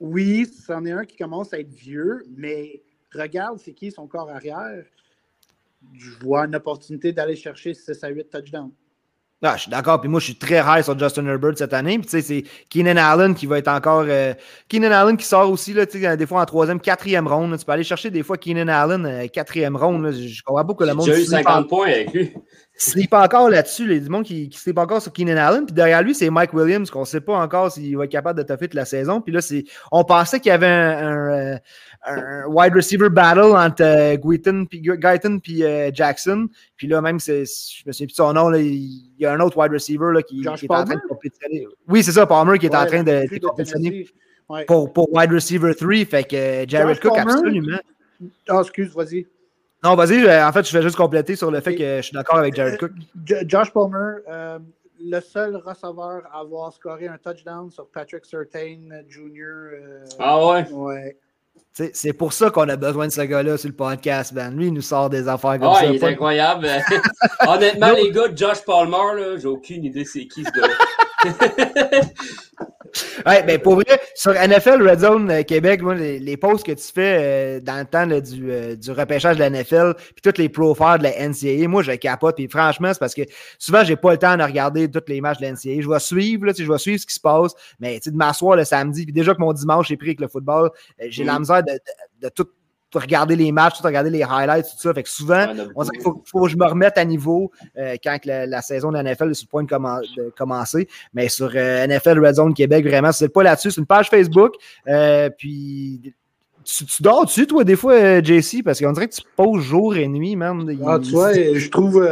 oui, 0.00 0.46
c'en 0.66 0.84
est 0.84 0.92
un 0.92 1.04
qui 1.04 1.16
commence 1.16 1.54
à 1.54 1.60
être 1.60 1.72
vieux, 1.72 2.24
mais 2.36 2.82
regarde 3.14 3.58
c'est 3.58 3.72
qui 3.72 3.92
son 3.92 4.08
corps 4.08 4.30
arrière? 4.30 4.84
Je 5.94 6.10
vois 6.24 6.44
une 6.44 6.54
opportunité 6.54 7.12
d'aller 7.12 7.36
chercher 7.36 7.74
6 7.74 8.02
à 8.04 8.08
8 8.08 8.30
touchdowns. 8.30 8.72
Ah, 9.42 9.54
je 9.56 9.62
suis 9.62 9.70
d'accord. 9.70 10.00
Puis 10.00 10.08
moi, 10.08 10.18
je 10.18 10.26
suis 10.26 10.34
très 10.34 10.62
high 10.66 10.82
sur 10.82 10.98
Justin 10.98 11.26
Herbert 11.26 11.52
cette 11.56 11.74
année. 11.74 11.98
Puis 11.98 12.06
tu 12.06 12.10
sais, 12.10 12.22
c'est 12.22 12.44
Keenan 12.70 12.96
Allen 12.96 13.34
qui 13.34 13.46
va 13.46 13.58
être 13.58 13.68
encore. 13.68 14.06
Euh, 14.08 14.32
Keenan 14.68 14.90
Allen 14.90 15.16
qui 15.16 15.26
sort 15.26 15.50
aussi, 15.50 15.74
là, 15.74 15.84
des 15.84 16.26
fois 16.26 16.40
en 16.40 16.46
troisième, 16.46 16.80
quatrième 16.80 17.28
ronde. 17.28 17.56
Tu 17.58 17.64
peux 17.64 17.72
aller 17.72 17.84
chercher 17.84 18.10
des 18.10 18.22
fois 18.22 18.38
Keenan 18.38 18.68
Allen, 18.68 19.04
euh, 19.04 19.26
quatrième 19.28 19.76
ronde. 19.76 20.10
Je 20.10 20.42
comprends 20.42 20.64
pas 20.64 20.74
que 20.74 20.84
le 20.84 20.94
monde. 20.94 21.06
J'ai 21.06 21.20
eu 21.20 21.24
50 21.24 21.68
points 21.68 21.88
avec 21.88 22.12
lui. 22.14 22.32
Sleep 22.78 23.14
encore 23.14 23.48
là-dessus, 23.48 23.86
les 23.86 24.00
monde 24.02 24.24
qui, 24.24 24.50
qui 24.50 24.58
sleep 24.58 24.76
encore 24.76 25.00
sur 25.00 25.10
Keenan 25.10 25.38
Allen. 25.38 25.64
Puis 25.64 25.74
derrière 25.74 26.02
lui, 26.02 26.14
c'est 26.14 26.28
Mike 26.28 26.52
Williams, 26.52 26.90
qu'on 26.90 27.00
ne 27.00 27.04
sait 27.06 27.22
pas 27.22 27.34
encore 27.38 27.72
s'il 27.72 27.96
va 27.96 28.04
être 28.04 28.10
capable 28.10 28.38
de 28.38 28.44
toffer 28.44 28.66
toute 28.66 28.74
la 28.74 28.84
saison. 28.84 29.22
Puis 29.22 29.32
là, 29.32 29.40
on 29.92 30.04
pensait 30.04 30.40
qu'il 30.40 30.50
y 30.50 30.52
avait 30.52 30.66
un, 30.66 31.30
euh, 31.30 31.58
un 32.04 32.44
wide 32.48 32.74
receiver 32.74 33.08
battle 33.08 33.56
entre 33.56 33.82
euh, 33.82 34.16
Guyton 34.16 34.66
puis 35.38 35.64
euh, 35.64 35.90
Jackson. 35.90 36.48
Puis 36.76 36.86
là, 36.86 37.00
même, 37.00 37.18
je 37.18 37.32
me 37.40 37.44
souviens 37.92 38.06
plus 38.06 38.06
de 38.06 38.12
son 38.12 38.34
nom, 38.34 38.50
là, 38.50 38.58
il 38.58 39.10
y 39.18 39.24
a 39.24 39.32
un 39.32 39.40
autre 39.40 39.56
wide 39.56 39.72
receiver 39.72 40.12
là, 40.12 40.20
qui, 40.20 40.42
qui 40.42 40.46
est 40.46 40.70
en 40.70 40.84
train 40.84 40.96
de 40.96 41.08
compétitionner. 41.08 41.66
Oui, 41.88 42.02
c'est 42.02 42.12
ça, 42.12 42.26
Palmer 42.26 42.58
qui 42.58 42.66
est 42.66 42.76
en 42.76 42.84
train 42.84 43.02
de, 43.02 43.26
de 43.26 43.38
compétitionner 43.38 44.06
pour, 44.66 44.92
pour, 44.92 45.10
wide 45.14 45.32
receiver 45.32 45.74
3. 45.74 46.04
Fait 46.04 46.24
que 46.24 46.68
Jared 46.68 47.00
Cook, 47.00 47.16
absolument. 47.16 47.78
Ah, 48.48 48.60
excuse, 48.60 48.94
vas-y. 48.94 49.26
Non, 49.86 49.94
vas-y. 49.94 50.42
En 50.42 50.52
fait, 50.52 50.68
je 50.68 50.76
vais 50.76 50.82
juste 50.82 50.96
compléter 50.96 51.36
sur 51.36 51.50
le 51.50 51.60
fait 51.60 51.76
que 51.76 51.96
je 51.98 52.02
suis 52.02 52.12
d'accord 52.12 52.38
avec 52.38 52.54
Jared 52.54 52.78
Cook. 52.78 52.90
Josh 53.46 53.72
Palmer, 53.72 54.16
le 54.98 55.20
seul 55.20 55.56
receveur 55.56 56.22
à 56.32 56.40
avoir 56.40 56.72
scoré 56.72 57.06
un 57.06 57.18
touchdown 57.18 57.70
sur 57.70 57.86
Patrick 57.88 58.24
Surtain 58.24 58.78
Jr. 59.08 60.08
ah 60.18 60.44
ouais? 60.44 60.66
Ouais. 60.72 61.16
C'est 61.92 62.14
pour 62.14 62.32
ça 62.32 62.50
qu'on 62.50 62.68
a 62.68 62.76
besoin 62.76 63.06
de 63.06 63.12
ce 63.12 63.20
gars-là 63.20 63.58
sur 63.58 63.68
le 63.68 63.76
podcast, 63.76 64.34
Ben. 64.34 64.50
Lui, 64.50 64.66
il 64.68 64.72
nous 64.72 64.80
sort 64.80 65.08
des 65.08 65.28
affaires 65.28 65.58
comme 65.58 65.68
oh, 65.68 65.74
ça. 65.74 65.84
il 65.84 65.96
est 65.96 66.04
incroyable. 66.04 66.66
Honnêtement, 67.46 67.92
les 67.92 68.10
gars 68.10 68.34
Josh 68.34 68.64
Palmer, 68.64 69.38
j'ai 69.38 69.46
aucune 69.46 69.84
idée 69.84 70.04
c'est 70.04 70.26
qui 70.26 70.42
ce 70.42 70.50
gars-là. 70.50 72.00
ouais, 73.26 73.42
ben 73.42 73.60
pour 73.60 73.74
vrai, 73.74 74.00
sur 74.14 74.32
NFL 74.32 74.88
Red 74.88 75.00
Zone 75.00 75.30
euh, 75.30 75.42
Québec, 75.42 75.82
moi, 75.82 75.94
les, 75.94 76.18
les, 76.18 76.36
posts 76.36 76.66
que 76.66 76.72
tu 76.72 76.92
fais 76.92 77.18
euh, 77.20 77.60
dans 77.60 77.78
le 77.78 77.84
temps 77.84 78.06
du, 78.06 78.50
euh, 78.50 78.76
du, 78.76 78.90
repêchage 78.90 79.36
de 79.36 79.40
la 79.40 79.50
NFL, 79.50 79.94
puis 79.96 80.22
toutes 80.22 80.38
les 80.38 80.48
profiles 80.48 80.98
de 80.98 81.04
la 81.04 81.28
NCAA, 81.28 81.68
moi, 81.68 81.82
je 81.82 81.92
capote. 81.92 82.36
Puis 82.36 82.48
franchement, 82.48 82.92
c'est 82.92 82.98
parce 82.98 83.14
que 83.14 83.22
souvent, 83.58 83.84
j'ai 83.84 83.96
pas 83.96 84.12
le 84.12 84.18
temps 84.18 84.36
de 84.36 84.42
regarder 84.42 84.90
tous 84.90 85.02
les 85.08 85.20
matchs 85.20 85.38
de 85.38 85.44
la 85.44 85.52
NCAA. 85.52 85.80
Je 85.80 85.88
vais 85.88 86.00
suivre, 86.00 86.46
là, 86.46 86.52
je 86.56 86.70
vais 86.70 86.78
suivre 86.78 87.00
ce 87.00 87.06
qui 87.06 87.14
se 87.14 87.20
passe, 87.20 87.52
mais 87.80 88.00
de 88.04 88.16
m'asseoir 88.16 88.56
le 88.56 88.64
samedi, 88.64 89.04
puis 89.04 89.12
déjà 89.12 89.34
que 89.34 89.40
mon 89.40 89.52
dimanche 89.52 89.90
est 89.90 89.96
pris 89.96 90.08
avec 90.08 90.20
le 90.20 90.28
football, 90.28 90.70
j'ai 91.08 91.24
la 91.24 91.34
mm. 91.34 91.38
misère 91.40 91.62
de, 91.62 91.72
de, 91.72 92.26
de 92.26 92.28
tout 92.28 92.46
regarder 92.98 93.36
les 93.36 93.52
matchs, 93.52 93.78
tout 93.78 93.84
regarder 93.84 94.10
les 94.10 94.22
highlights, 94.22 94.66
tout 94.66 94.78
ça. 94.78 94.94
Fait 94.94 95.02
que 95.02 95.08
souvent, 95.08 95.46
on 95.74 95.82
dirait 95.82 95.96
qu'il 95.96 96.02
faut, 96.02 96.22
faut, 96.24 96.44
que 96.44 96.50
je 96.50 96.56
me 96.56 96.66
remette 96.66 96.98
à 96.98 97.04
niveau 97.04 97.50
euh, 97.76 97.96
quand 98.02 98.18
la, 98.24 98.62
saison 98.62 98.90
de 98.90 98.98
la 98.98 99.02
NFL 99.02 99.30
est 99.30 99.34
sur 99.34 99.46
le 99.46 99.50
point 99.50 99.62
de, 99.64 100.30
commencer. 100.36 100.88
Mais 101.14 101.28
sur 101.28 101.50
euh, 101.54 101.86
NFL 101.86 102.24
Red 102.24 102.34
Zone 102.36 102.54
Québec, 102.54 102.86
vraiment, 102.86 103.12
c'est 103.12 103.28
pas 103.28 103.42
là-dessus. 103.42 103.70
C'est 103.70 103.80
une 103.80 103.86
page 103.86 104.08
Facebook. 104.08 104.54
Euh, 104.88 105.30
puis 105.30 106.14
tu, 106.64 106.84
dors 107.00 107.24
dessus, 107.24 107.46
toi, 107.46 107.64
des 107.64 107.76
fois, 107.76 108.22
JC, 108.22 108.62
parce 108.64 108.80
qu'on 108.80 108.92
dirait 108.92 109.08
que 109.08 109.14
tu 109.14 109.22
poses 109.36 109.62
jour 109.62 109.96
et 109.96 110.08
nuit, 110.08 110.36
même. 110.36 110.68
Ah, 110.86 110.98
tu 111.02 111.10
vois, 111.10 111.32
je 111.32 111.68
trouve 111.68 112.04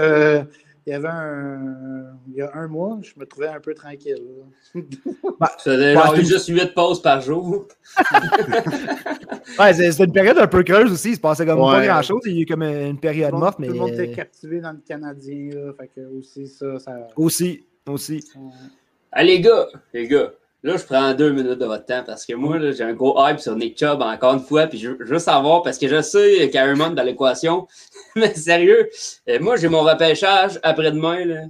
il 0.87 0.91
y 0.91 0.93
avait 0.93 1.09
un. 1.09 2.19
Il 2.29 2.35
y 2.37 2.43
a 2.43 2.51
un 2.55 2.69
mois, 2.69 2.99
je 3.03 3.13
me 3.17 3.25
trouvais 3.25 3.49
un 3.49 3.61
peu 3.61 3.75
tranquille. 3.75 4.23
bah, 5.41 5.53
genre 5.65 6.17
juste 6.17 6.49
8 6.49 6.75
pauses 6.75 7.01
par 7.01 7.21
jour. 7.21 7.69
ouais, 9.59 9.73
c'était 9.73 10.05
une 10.05 10.13
période 10.13 10.39
un 10.39 10.47
peu 10.47 10.63
creuse 10.63 10.93
aussi. 10.93 11.11
Il 11.11 11.15
se 11.17 11.21
passait 11.21 11.47
comme 11.47 11.59
pas 11.59 11.85
grand 11.85 12.03
chose. 12.03 12.21
Il 12.27 12.35
y 12.35 12.39
a 12.39 12.43
eu 12.43 12.47
comme 12.47 12.63
une 12.63 12.99
période 12.99 13.33
morte. 13.33 13.59
Mais... 13.59 13.69
Tout 13.69 13.75
le 13.75 13.79
monde 13.79 13.91
était 13.91 14.13
captivé 14.13 14.61
dans 14.61 14.73
le 14.73 14.81
Canadien. 14.87 15.51
Là, 15.55 15.73
fait 15.79 15.91
que 15.95 16.19
aussi, 16.19 16.47
ça. 16.47 16.79
ça... 16.79 17.09
Aussi, 17.17 17.65
aussi. 17.87 18.23
Ah, 19.11 19.23
les 19.23 19.41
gars, 19.41 19.69
les 19.93 20.07
gars. 20.07 20.33
Là, 20.65 20.79
je 20.79 20.85
prends 20.85 21.13
deux 21.13 21.31
minutes 21.31 21.59
de 21.59 21.67
votre 21.67 21.85
temps 21.85 22.03
parce 22.07 22.25
que 22.25 22.33
moi, 22.33 22.59
j'ai 22.59 22.83
un 22.83 22.95
gros 22.95 23.15
hype 23.19 23.39
sur 23.39 23.55
Nick 23.55 23.79
Chubb 23.79 24.01
encore 24.01 24.33
une 24.33 24.41
fois. 24.41 24.67
Puis 24.67 24.79
je, 24.79 24.93
veux 24.93 25.19
savoir 25.19 25.63
parce 25.63 25.77
que 25.77 25.87
je 25.89 26.01
sais 26.01 26.49
qu'il 26.49 26.55
y 26.55 26.59
a 26.59 26.65
un 26.65 26.75
monde 26.75 26.95
dans 26.95 27.03
l'équation. 27.03 27.69
Mais 28.17 28.35
sérieux, 28.35 28.89
euh, 29.29 29.39
moi, 29.41 29.57
j'ai 29.57 29.69
mon 29.69 29.83
repêchage 29.83 30.59
après-demain. 30.63 31.27
Là. 31.27 31.43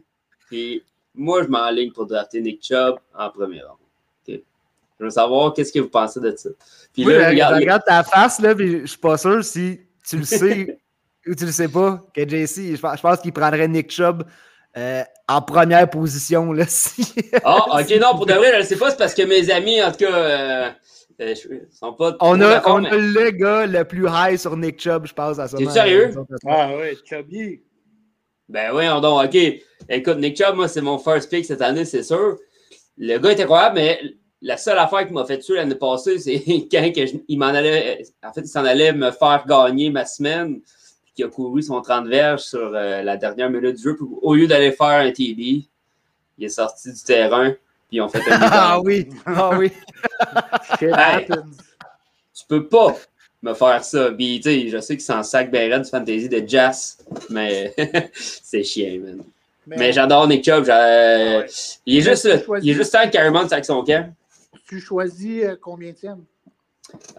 Puis 0.48 0.82
moi, 1.14 1.44
je 1.44 1.48
m'enligne 1.48 1.92
pour 1.92 2.06
drafter 2.06 2.40
Nick 2.40 2.60
Chubb 2.64 2.96
en 3.16 3.30
premier 3.30 3.62
rang. 3.62 3.78
Je 4.26 5.04
veux 5.04 5.10
savoir 5.10 5.52
qu'est-ce 5.52 5.72
que 5.72 5.80
vous 5.80 5.88
pensez 5.88 6.20
de 6.20 6.34
ça. 6.36 6.50
Puis 6.92 7.04
là, 7.04 7.28
regarde, 7.28 7.54
regarde 7.56 7.82
ta 7.84 8.02
face, 8.04 8.40
là, 8.40 8.54
puis 8.54 8.80
je 8.80 8.86
suis 8.86 8.98
pas 8.98 9.16
sûr 9.16 9.44
si 9.44 9.80
tu 10.06 10.18
le 10.18 10.24
sais 10.24 10.78
ou 11.26 11.34
tu 11.34 11.44
le 11.46 11.52
sais 11.52 11.68
pas 11.68 12.00
que 12.14 12.22
JC, 12.22 12.76
je 12.76 13.00
pense 13.00 13.20
qu'il 13.20 13.32
prendrait 13.32 13.66
Nick 13.66 13.90
Chubb 13.90 14.24
euh, 14.76 15.02
en 15.28 15.42
première 15.42 15.88
position. 15.88 16.52
Là, 16.52 16.64
ah, 17.44 17.80
ok, 17.80 17.90
non, 18.00 18.16
pour 18.16 18.26
de 18.26 18.34
vrai, 18.34 18.52
je 18.54 18.58
ne 18.58 18.62
sais 18.62 18.76
pas, 18.76 18.90
c'est 18.90 18.96
parce 18.96 19.14
que 19.14 19.22
mes 19.22 19.50
amis, 19.50 19.82
en 19.82 19.90
tout 19.92 19.98
cas, 19.98 20.12
euh, 20.12 20.70
euh 21.20 21.34
sont 21.70 21.92
pas. 21.92 22.16
On 22.20 22.40
a, 22.40 22.62
on 22.68 22.84
a 22.84 22.96
le 22.96 23.30
gars 23.30 23.66
le 23.66 23.84
plus 23.84 24.06
high 24.10 24.36
sur 24.36 24.56
Nick 24.56 24.80
Chubb, 24.80 25.06
je 25.06 25.14
pense, 25.14 25.38
à 25.38 25.48
ce 25.48 25.56
moment. 25.56 25.68
T'es 25.68 25.72
sérieux? 25.72 26.14
Ah 26.46 26.74
ouais, 26.76 26.96
Chubby. 27.04 27.62
Ben 28.48 28.72
oui, 28.74 28.86
donc, 29.00 29.24
ok. 29.24 29.36
Écoute, 29.88 30.18
Nick 30.18 30.36
Chubb, 30.36 30.56
moi, 30.56 30.68
c'est 30.68 30.80
mon 30.80 30.98
first 30.98 31.30
pick 31.30 31.44
cette 31.44 31.62
année, 31.62 31.84
c'est 31.84 32.02
sûr. 32.02 32.36
Le 32.98 33.18
gars 33.18 33.30
est 33.30 33.40
incroyable, 33.40 33.76
mais 33.76 34.00
la 34.42 34.56
seule 34.56 34.78
affaire 34.78 35.06
qui 35.06 35.12
m'a 35.12 35.24
fait 35.24 35.38
tuer 35.38 35.56
l'année 35.56 35.74
passée, 35.74 36.18
c'est 36.18 36.42
quand 36.70 36.90
il 37.28 37.38
m'en 37.38 37.46
allait. 37.46 38.02
En 38.22 38.32
fait, 38.32 38.42
il 38.42 38.48
s'en 38.48 38.64
allait 38.64 38.92
me 38.92 39.10
faire 39.10 39.44
gagner 39.46 39.90
ma 39.90 40.04
semaine 40.04 40.60
qui 41.14 41.22
a 41.22 41.28
couru 41.28 41.62
son 41.62 41.80
30 41.80 42.08
verges 42.08 42.42
sur 42.42 42.72
euh, 42.74 43.02
la 43.02 43.16
dernière 43.16 43.50
minute 43.50 43.76
du 43.76 43.82
jeu. 43.82 43.96
au 44.22 44.34
lieu 44.34 44.46
d'aller 44.46 44.72
faire 44.72 45.00
un 45.00 45.10
TD, 45.10 45.64
il 46.38 46.44
est 46.44 46.48
sorti 46.48 46.92
du 46.92 47.02
terrain, 47.02 47.54
puis 47.88 48.00
on 48.00 48.08
fait 48.08 48.20
un 48.30 48.38
Ah 48.40 48.80
oui, 48.80 49.08
ah 49.26 49.56
oui. 49.56 49.70
hey, 50.80 51.26
tu 51.26 52.44
peux 52.48 52.66
pas 52.66 52.96
me 53.42 53.54
faire 53.54 53.84
ça. 53.84 54.10
Puis, 54.10 54.42
je 54.42 54.80
sais 54.80 54.96
que 54.96 55.02
c'est 55.02 55.12
en 55.12 55.22
sac 55.22 55.50
béret 55.50 55.80
du 55.80 55.88
fantasy 55.88 56.28
de 56.28 56.42
Jazz, 56.46 56.98
mais 57.30 57.74
c'est 58.14 58.64
chiant, 58.64 59.00
man. 59.00 59.22
Mais, 59.66 59.92
j'adore 59.92 60.28
Nick 60.28 60.44
Chubb. 60.44 60.68
Ah 60.68 61.42
il, 61.86 61.96
est 61.96 62.00
juste, 62.02 62.28
il 62.62 62.70
est 62.70 62.74
juste 62.74 62.92
temps 62.92 63.08
carrément 63.08 63.40
avec 63.40 63.64
son 63.64 63.82
camp. 63.82 64.12
Tu 64.68 64.78
choisis 64.78 65.42
euh, 65.42 65.56
combien 65.60 65.92
de 65.92 65.96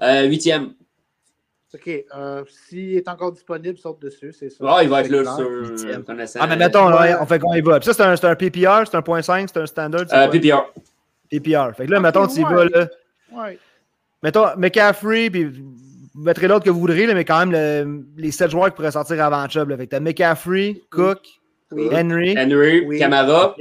euh, 0.01 0.23
Huitième. 0.25 0.73
OK. 1.75 2.05
Euh, 2.15 2.43
S'il 2.49 2.95
est 2.97 3.07
encore 3.07 3.31
disponible, 3.31 3.77
saute 3.77 4.01
dessus, 4.01 4.33
c'est 4.33 4.49
ça. 4.49 4.63
Ah, 4.67 4.83
il 4.83 4.89
va 4.89 5.01
être 5.01 5.09
là 5.09 5.23
sur 5.35 5.49
Ah, 6.39 6.47
mais 6.47 6.55
mettons, 6.57 6.89
là, 6.89 7.19
on 7.21 7.25
fait 7.25 7.39
qu'on 7.39 7.53
y 7.53 7.61
va. 7.61 7.79
Puis 7.79 7.91
ça, 7.91 7.93
c'est 7.93 8.25
un, 8.25 8.31
un, 8.31 8.35
PPR, 8.35 8.83
c'est 8.89 8.95
un 8.95 9.01
point 9.01 9.19
.5, 9.19 9.47
c'est 9.51 9.59
un 9.59 9.65
standard. 9.65 10.05
Euh, 10.13 10.27
PPR. 10.29 10.71
PPR. 11.29 11.75
Fait 11.75 11.85
que 11.85 11.91
là, 11.91 11.99
mettons, 11.99 12.27
tu 12.27 12.39
y 12.39 12.43
vas, 12.43 12.65
là. 12.65 12.87
Ouais. 13.31 13.59
Mettons, 14.23 14.45
McCaffrey, 14.57 15.29
puis 15.29 15.43
vous 15.45 16.21
mettrez 16.23 16.47
l'autre 16.47 16.63
que 16.65 16.69
vous 16.69 16.79
voudrez, 16.79 17.05
là, 17.05 17.13
mais 17.13 17.25
quand 17.25 17.45
même 17.45 17.51
le- 17.51 18.05
les 18.17 18.31
7 18.31 18.49
joueurs 18.51 18.67
qui 18.69 18.75
pourraient 18.75 18.91
sortir 18.91 19.23
avant 19.23 19.47
Chubb. 19.49 19.69
Là. 19.69 19.77
Fait 19.77 19.85
que 19.85 19.91
t'as 19.91 19.99
McCaffrey, 19.99 20.81
Cook, 20.89 21.19
Oui. 21.71 21.89
Henry, 21.91 22.35
Henry, 22.37 22.85
Oui. 22.85 22.99
Camara. 22.99 23.55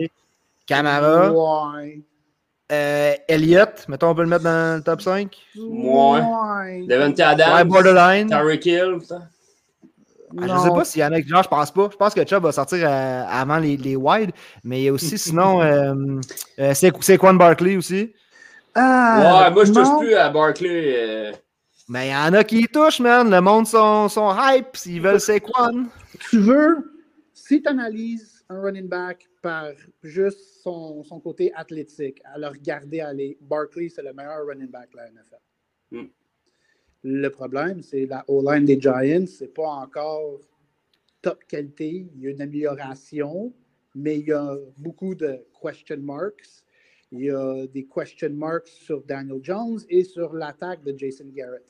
Camara, 0.67 1.33
Ouais. 1.73 2.01
Euh, 2.73 3.12
Elliott. 3.29 3.85
Mettons, 3.89 4.09
on 4.11 4.15
peut 4.15 4.23
le 4.23 4.29
mettre 4.29 4.45
dans 4.45 4.77
le 4.79 4.83
top 4.83 5.01
5. 5.03 5.37
Ouais. 5.57 6.85
Devante 6.87 7.17
Ouais, 7.19 7.23
Adams. 7.23 7.69
borderline. 7.69 8.29
Tyreek 8.29 8.67
Hill. 8.67 8.99
ça. 9.05 9.21
Ah, 10.37 10.43
je 10.43 10.47
Non. 10.49 10.65
sais 10.65 10.71
pas 10.71 10.85
s'il 10.85 11.01
y 11.01 11.05
en 11.05 11.12
a. 11.12 11.21
Genre, 11.21 11.43
je 11.45 11.49
pense 11.49 11.71
pas. 11.71 11.89
Je 11.93 11.97
pense 11.97 12.15
que 12.15 12.27
Chubb 12.27 12.43
va 12.43 12.51
sortir 12.53 12.79
euh, 12.89 13.23
avant 13.29 13.59
les, 13.59 13.77
les 13.77 13.95
wide. 13.97 14.31
Mais 14.65 14.81
il 14.81 14.85
y 14.85 14.89
a 14.89 14.93
aussi, 14.93 15.17
sinon, 15.19 15.62
euh, 15.62 15.95
euh, 16.59 16.73
c'est 16.75 16.91
Barkley 17.37 17.77
aussi. 17.77 18.12
Ah, 18.75 19.45
ouais, 19.47 19.51
moi, 19.55 19.65
je 19.65 19.71
non. 19.73 19.85
touche 19.85 19.99
plus 20.01 20.15
à 20.15 20.31
Barkley. 20.31 20.95
euh, 20.97 21.33
Mais 21.89 22.09
il 22.09 22.11
y 22.11 22.17
en 22.17 22.33
a 22.35 22.43
qui 22.43 22.61
y 22.62 22.67
touchent, 22.67 22.99
man. 22.99 23.31
Le 23.31 23.41
monde 23.41 23.67
sont, 23.69 24.09
sont 24.09 24.35
hype. 24.37 24.75
S'ils 24.77 25.01
veulent 25.01 25.21
Saquon. 25.21 25.87
Tu 26.31 26.41
veux, 26.41 26.93
si 27.33 27.62
tu 27.62 27.69
analyses 27.69 28.34
un 28.49 28.61
running 28.61 28.88
back 28.88 29.28
par 29.42 29.72
juste 30.03 30.62
son, 30.62 31.03
son 31.05 31.20
côté 31.20 31.53
athlétique, 31.55 32.20
à 32.24 32.38
le 32.38 32.49
regarder 32.49 33.01
aller, 33.01 33.38
Barkley, 33.40 33.88
c'est 33.88 34.03
le 34.03 34.12
meilleur 34.12 34.47
running 34.47 34.70
back 34.70 34.90
de 34.92 34.97
la 34.97 35.11
NFL. 35.11 35.40
Mm. 35.90 36.11
Le 37.05 37.28
problème, 37.28 37.82
c'est 37.82 38.07
la 38.07 38.24
O-line 38.28 38.64
des 38.64 38.80
Giants, 38.80 39.26
c'est 39.26 39.53
pas 39.53 39.68
encore 39.68 40.40
top 41.20 41.45
qualité. 41.45 42.09
Il 42.14 42.22
y 42.22 42.28
a 42.28 42.30
une 42.30 42.40
amélioration, 42.40 43.53
mais 43.95 44.18
il 44.20 44.26
y 44.26 44.32
a 44.32 44.57
beaucoup 44.78 45.14
de 45.14 45.45
question 45.61 45.99
marks. 45.99 46.64
Il 47.12 47.24
y 47.24 47.30
a 47.30 47.66
des 47.66 47.86
question 47.86 48.30
marks 48.30 48.68
sur 48.68 49.03
Daniel 49.03 49.38
Jones 49.42 49.80
et 49.88 50.05
sur 50.05 50.34
l'attaque 50.34 50.82
de 50.82 50.97
Jason 50.97 51.26
Garrett. 51.32 51.64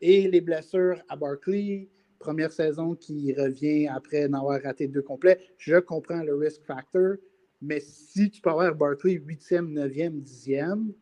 Et 0.00 0.28
les 0.28 0.40
blessures 0.40 1.02
à 1.08 1.16
Barkley, 1.16 1.88
première 2.18 2.52
saison 2.52 2.94
qui 2.94 3.32
revient 3.34 3.88
après 3.88 4.28
n'avoir 4.28 4.60
raté 4.62 4.88
deux 4.88 5.02
complets, 5.02 5.38
je 5.58 5.76
comprends 5.76 6.22
le 6.22 6.34
risk 6.34 6.62
factor, 6.64 7.16
mais 7.60 7.80
si 7.80 8.30
tu 8.30 8.40
peux 8.40 8.50
avoir 8.50 8.74
Barkley 8.74 9.14
8e, 9.14 9.72
9e, 9.72 10.22
10e, 10.22 10.92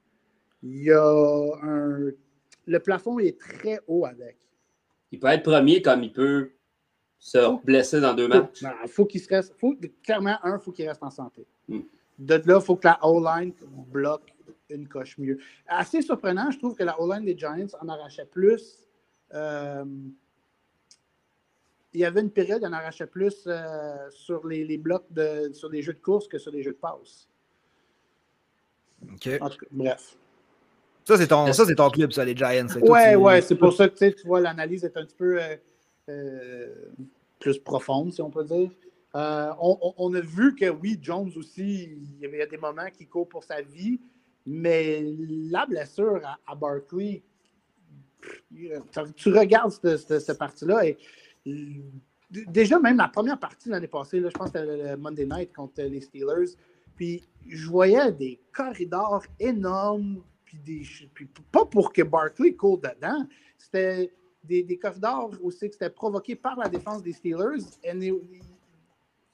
il 0.63 0.83
y 0.85 0.93
a 0.93 1.51
un. 1.63 2.11
Le 2.67 2.79
plafond 2.79 3.19
est 3.19 3.39
très 3.39 3.81
haut 3.87 4.07
avec. 4.07 4.39
Il 5.13 5.19
peut 5.19 5.27
être 5.29 5.43
premier 5.43 5.83
comme 5.83 6.03
il 6.03 6.13
peut 6.13 6.51
se 7.19 7.63
blesser 7.65 8.01
dans 8.01 8.15
deux 8.15 8.29
matchs. 8.29 8.63
Il 8.63 8.69
Ben, 8.69 8.87
faut 8.87 9.05
qu'il 9.05 9.21
se 9.21 9.29
reste. 9.29 9.55
Faut, 9.59 9.75
clairement, 10.03 10.37
un, 10.43 10.57
il 10.57 10.63
faut 10.63 10.73
qu'il 10.73 10.89
reste 10.89 11.03
en 11.03 11.11
santé. 11.11 11.47
Mm. 11.69 11.81
De 12.19 12.35
là, 12.35 12.59
il 12.61 12.65
faut 12.65 12.77
que 12.77 12.87
la 12.87 12.99
O-line 13.05 13.53
bloque 13.91 14.35
une 14.71 14.89
coche 14.89 15.19
mieux. 15.19 15.39
Assez 15.67 16.03
surprenant, 16.03 16.51
je 16.51 16.59
trouve 16.59 16.75
que 16.75 16.85
la 16.85 17.01
O-line 17.01 17.25
des 17.25 17.37
Giants 17.37 17.67
en 17.81 17.89
arrachait 17.89 18.27
plus. 18.27 18.89
Euh, 19.33 19.85
il 21.95 22.01
y 22.01 22.05
avait 22.05 22.21
une 22.21 22.31
période, 22.31 22.61
il 22.63 22.67
en 22.67 22.73
arrachait 22.73 23.07
plus 23.07 23.45
euh, 23.47 24.11
sur 24.11 24.47
les, 24.47 24.65
les 24.65 24.79
blocs 24.79 25.07
de, 25.11 25.51
sur 25.53 25.69
les 25.71 25.81
jeux 25.81 25.93
de 25.95 26.01
course 26.01 26.27
que 26.27 26.39
sur 26.39 26.51
les 26.51 26.63
jeux 26.63 26.73
de 26.73 26.77
passe. 26.77 27.29
OK. 29.13 29.29
En 29.41 29.49
tout 29.49 29.59
cas, 29.59 29.67
bref. 29.71 30.17
Ça, 31.05 31.17
c'est 31.19 31.29
ton, 31.29 31.53
ça, 31.53 31.67
c'est 31.67 31.75
ton 31.75 31.91
club, 31.91 32.13
ça, 32.13 32.25
les 32.25 32.35
Giants. 32.37 32.67
Ouais, 32.81 33.15
ouais, 33.15 33.43
c'est 33.43 33.57
pour 33.57 33.73
ça 33.73 33.89
que 33.89 34.11
tu 34.11 34.27
vois, 34.27 34.41
l'analyse 34.41 34.85
est 34.85 34.97
un 34.97 35.05
petit 35.05 35.15
peu 35.17 35.41
euh, 35.41 35.57
euh, 36.09 36.75
plus 37.39 37.59
profonde, 37.59 38.13
si 38.13 38.23
on 38.23 38.31
peut 38.31 38.45
dire. 38.45 38.71
Euh, 39.15 39.53
on, 39.61 40.13
a 40.15 40.21
vu 40.21 40.57
que 40.57 40.69
oui, 40.71 40.99
Jones 41.01 41.31
aussi, 41.37 41.97
il 42.21 42.29
y 42.29 42.41
a 42.41 42.47
des 42.47 42.57
moments 42.57 42.91
qui 42.91 43.07
court 43.07 43.29
pour 43.29 43.45
sa 43.45 43.61
vie, 43.63 44.01
mais 44.45 45.05
la 45.51 45.67
blessure 45.67 46.21
à, 46.25 46.39
à 46.51 46.55
Barkley, 46.57 47.23
tu- 49.15 49.33
regardes 49.33 49.71
cette, 49.71 49.99
cette- 49.99 50.19
cette 50.21 50.39
partie-là 50.39 50.87
et 50.87 50.93
euh, 50.93 50.97
déjà, 52.31 52.79
même 52.79 52.97
la 52.97 53.09
première 53.09 53.39
partie 53.39 53.69
l'année 53.69 53.89
passée, 53.89 54.21
là, 54.21 54.29
je 54.29 54.35
pense 54.35 54.51
que 54.51 54.59
c'était 54.59 54.91
le 54.91 54.97
Monday 54.97 55.27
Night 55.27 55.53
contre 55.53 55.83
les 55.83 56.01
Steelers, 56.01 56.57
puis 56.97 57.25
je 57.47 57.69
voyais 57.69 58.13
des 58.13 58.41
corridors 58.53 59.25
énormes, 59.39 60.23
puis 60.45 60.59
des, 60.59 60.83
puis 61.13 61.29
pas 61.51 61.65
pour 61.65 61.93
que 61.93 62.03
Barkley 62.03 62.55
court 62.55 62.79
dedans, 62.79 63.27
c'était 63.59 64.13
des, 64.43 64.63
des 64.63 64.79
corridors 64.79 65.31
aussi 65.43 65.69
que 65.69 65.73
c'était 65.73 65.91
provoqué 65.91 66.37
par 66.37 66.57
la 66.59 66.69
défense 66.69 67.03
des 67.03 67.13
Steelers. 67.13 67.65
Et 67.83 68.13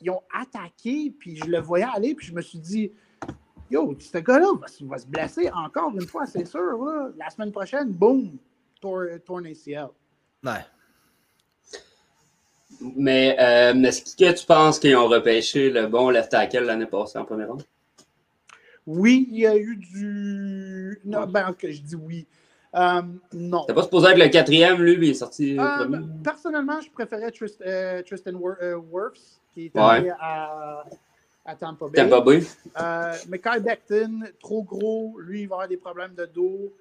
ils, 0.00 0.10
ont 0.10 0.22
attaqué, 0.32 1.14
puis 1.18 1.36
je 1.36 1.44
le 1.44 1.60
voyais 1.60 1.86
aller, 1.92 2.14
puis 2.14 2.26
je 2.26 2.34
me 2.34 2.40
suis 2.40 2.58
dit, 2.58 2.92
yo, 3.70 3.94
ce 3.98 4.18
gars-là 4.18 4.46
va, 4.58 4.66
va 4.86 4.98
se 4.98 5.06
blesser 5.06 5.50
encore 5.50 5.92
une 5.92 6.06
fois, 6.06 6.26
c'est 6.26 6.46
sûr. 6.46 6.82
là. 6.84 7.10
La 7.18 7.28
semaine 7.28 7.52
prochaine, 7.52 7.92
boum, 7.92 8.38
tour, 8.80 9.04
torn 9.26 9.46
ACL. 9.46 9.88
Ouais. 10.42 10.64
Mais 12.96 13.36
euh, 13.38 13.74
est-ce 13.82 14.16
que 14.16 14.32
tu 14.38 14.46
penses 14.46 14.78
qu'ils 14.78 14.96
ont 14.96 15.08
repêché 15.08 15.70
le 15.70 15.86
bon 15.86 16.10
left 16.10 16.30
tackle 16.30 16.64
l'année 16.64 16.86
passée 16.86 17.18
en 17.18 17.24
première 17.24 17.48
ronde? 17.48 17.64
Oui, 18.86 19.28
il 19.30 19.38
y 19.40 19.46
a 19.46 19.56
eu 19.56 19.76
du. 19.76 20.98
Non, 21.04 21.26
ben, 21.26 21.54
je 21.62 21.80
dis 21.80 21.94
oui. 21.96 22.26
Euh, 22.74 23.02
non. 23.32 23.64
T'es 23.66 23.74
pas 23.74 23.82
supposé 23.82 24.08
être 24.08 24.18
le 24.18 24.28
quatrième, 24.28 24.80
lui, 24.80 24.94
il 24.94 25.10
est 25.10 25.14
sorti 25.14 25.58
Euh, 25.58 25.76
premier? 25.76 25.98
personnellement, 26.24 26.80
je 26.80 26.90
préférais 26.90 27.30
Trist- 27.30 27.60
euh, 27.66 28.02
Tristan 28.02 28.32
Wirfs, 28.32 29.40
qui 29.52 29.66
est 29.66 29.74
Ouais. 29.76 29.80
allé 29.82 30.12
à, 30.18 30.84
à 31.44 31.54
Tampa 31.56 31.86
Bay. 31.88 32.00
Tampa 32.08 32.20
Bay. 32.20 32.42
Mais 33.28 33.38
Kyle 33.38 33.62
Becton, 33.62 34.20
trop 34.40 34.62
gros, 34.62 35.18
lui, 35.18 35.42
il 35.42 35.48
va 35.48 35.56
avoir 35.56 35.68
des 35.68 35.76
problèmes 35.76 36.14
de 36.14 36.26
dos 36.26 36.72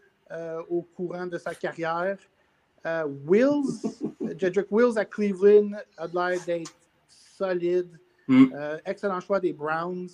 au 0.69 0.83
courant 0.95 1.25
de 1.25 1.37
sa 1.37 1.53
carrière. 1.55 2.17
Euh, 2.85 3.07
Wills, 3.25 3.81
Jedrick 4.37 4.67
Wills 4.71 4.97
à 4.97 5.05
Cleveland 5.05 5.71
a 5.97 6.07
de 6.07 6.15
l'air 6.15 6.39
d'être 6.45 6.71
solide. 7.07 7.99
Mm. 8.27 8.45
Euh, 8.53 8.77
excellent 8.85 9.19
choix 9.19 9.39
des 9.39 9.53
Browns. 9.53 10.09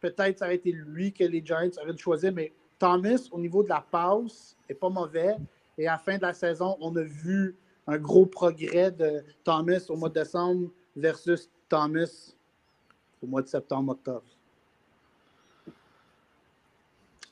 Peut-être 0.00 0.38
ça 0.38 0.46
aurait 0.46 0.56
été 0.56 0.72
lui 0.72 1.12
que 1.12 1.24
les 1.24 1.44
Giants 1.44 1.70
auraient 1.82 1.92
dû 1.92 2.02
choisir, 2.02 2.32
mais 2.32 2.52
Thomas, 2.78 3.28
au 3.30 3.38
niveau 3.38 3.62
de 3.62 3.68
la 3.68 3.84
passe, 3.90 4.56
est 4.68 4.74
pas 4.74 4.88
mauvais. 4.88 5.36
Et 5.76 5.86
à 5.86 5.92
la 5.92 5.98
fin 5.98 6.16
de 6.16 6.22
la 6.22 6.32
saison, 6.32 6.76
on 6.80 6.94
a 6.96 7.02
vu 7.02 7.56
un 7.86 7.98
gros 7.98 8.26
progrès 8.26 8.90
de 8.90 9.22
Thomas 9.44 9.84
au 9.88 9.96
mois 9.96 10.08
de 10.08 10.14
décembre 10.14 10.70
versus 10.96 11.50
Thomas 11.68 12.32
au 13.22 13.26
mois 13.26 13.42
de 13.42 13.48
septembre-octobre. 13.48 14.24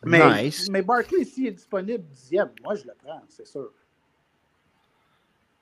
Mais, 0.05 0.45
Nice. 0.45 0.69
mais 0.71 0.83
Barkley, 0.83 1.25
s'il 1.25 1.49
est 1.49 1.53
disponible 1.53 2.05
dixième, 2.05 2.51
moi 2.63 2.75
je 2.75 2.85
le 2.85 2.93
prends, 3.03 3.21
c'est 3.29 3.47
sûr. 3.47 3.73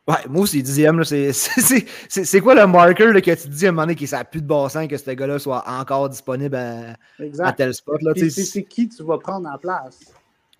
Ouais, 0.08 0.14
moi 0.28 0.42
aussi, 0.42 0.62
dixième, 0.62 1.02
c'est- 1.04 1.32
c'est 1.32 1.60
c'est- 1.60 1.86
c'est- 2.08 2.24
c'est 2.24 2.40
quoi 2.40 2.54
le 2.54 2.66
marker 2.66 3.12
là, 3.12 3.20
que 3.20 3.30
tu 3.32 3.36
te 3.36 3.48
dis 3.48 3.66
à 3.66 3.70
un 3.70 3.72
moment 3.72 3.82
donné 3.82 3.96
qu'il 3.96 4.08
n'a 4.10 4.24
plus 4.24 4.40
de 4.40 4.46
bon 4.46 4.68
sens 4.68 4.86
que 4.86 4.96
ce 4.96 5.10
gars-là 5.10 5.38
soit 5.40 5.64
encore 5.66 6.08
disponible 6.08 6.56
à, 6.56 7.52
tel 7.52 7.74
spot? 7.74 8.00
C'est 8.30 8.62
qui 8.62 8.88
tu 8.88 9.02
vas 9.02 9.18
prendre 9.18 9.48
en 9.48 9.58
place? 9.58 9.98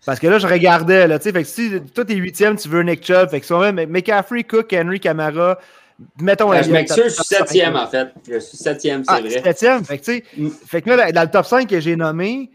Parce 0.05 0.19
que 0.21 0.27
là, 0.27 0.39
je 0.39 0.47
regardais, 0.47 1.07
là, 1.09 1.19
tu 1.19 1.25
sais, 1.25 1.33
fait 1.33 1.43
que 1.43 1.49
si 1.49 1.81
toi 1.95 2.05
t'es 2.05 2.15
huitième, 2.15 2.57
tu 2.57 2.69
veux 2.69 2.83
Nick 2.83 3.05
Chubb, 3.05 3.29
fait 3.31 3.41
que 3.41 3.47
soit 3.47 3.73
même 3.73 3.91
McCaffrey, 3.91 4.45
Cook, 4.45 4.73
Henry, 4.73 5.01
Camara, 5.01 5.59
mettons... 6.21 6.53
Euh, 6.53 6.57
la- 6.57 6.63
je 6.63 7.03
je 7.05 7.09
suis 7.09 7.25
septième 7.25 7.75
en 7.77 7.87
fait. 7.89 8.09
Je 8.29 8.39
suis 8.39 8.57
septième, 8.57 9.03
c'est 9.05 9.11
Ah, 9.13 9.21
vrai. 9.21 9.31
septième, 9.43 9.85
fait 9.85 9.99
que 9.99 10.05
tu 10.05 10.13
sais, 10.13 10.25
Mm. 10.37 10.49
fait 10.67 10.83
que 10.83 10.91
là, 10.91 11.11
dans 11.13 11.23
le 11.23 11.31
top 11.31 11.47
5 11.47 11.69
que 11.69 11.81
j'ai 11.81 11.97
nommé, 11.97 12.51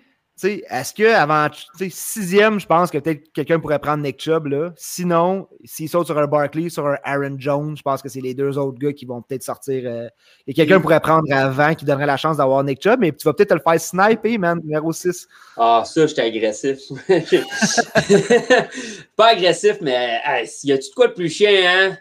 est-ce 0.47 0.93
que 0.93 1.13
avant, 1.13 1.49
tu 1.49 1.63
sais, 1.77 1.89
sixième, 1.89 2.59
je 2.59 2.65
pense 2.65 2.91
que 2.91 2.97
peut-être 2.97 3.31
quelqu'un 3.33 3.59
pourrait 3.59 3.79
prendre 3.79 4.03
Nick 4.03 4.21
Chubb, 4.21 4.47
là. 4.47 4.71
Sinon, 4.75 5.47
s'il 5.63 5.89
saute 5.89 6.07
sur 6.07 6.17
un 6.17 6.27
Barkley, 6.27 6.69
sur 6.69 6.87
un 6.87 6.97
Aaron 7.03 7.35
Jones, 7.37 7.75
je 7.77 7.81
pense 7.81 8.01
que 8.01 8.09
c'est 8.09 8.21
les 8.21 8.33
deux 8.33 8.57
autres 8.57 8.79
gars 8.79 8.93
qui 8.93 9.05
vont 9.05 9.21
peut-être 9.21 9.43
sortir. 9.43 9.83
euh, 9.85 10.07
et 10.47 10.53
quelqu'un 10.53 10.79
pourrait 10.79 10.99
prendre 10.99 11.25
avant 11.31 11.73
qui 11.75 11.85
donnerait 11.85 12.05
la 12.05 12.17
chance 12.17 12.37
d'avoir 12.37 12.63
Nick 12.63 12.81
Chubb, 12.81 12.99
mais 12.99 13.11
tu 13.11 13.25
vas 13.25 13.33
peut-être 13.33 13.49
te 13.49 13.53
le 13.55 13.59
faire 13.59 13.79
sniper, 13.79 14.39
man, 14.39 14.59
numéro 14.63 14.91
6. 14.91 15.27
Ah, 15.57 15.83
ça, 15.85 16.07
j'étais 16.07 16.21
agressif. 16.21 16.79
pas 19.15 19.27
agressif, 19.27 19.77
mais 19.81 20.19
hey, 20.25 20.49
y 20.63 20.71
a-tu 20.71 20.89
de 20.89 20.95
quoi 20.95 21.07
de 21.07 21.13
plus 21.13 21.29
chien, 21.29 21.51
hein? 21.65 21.97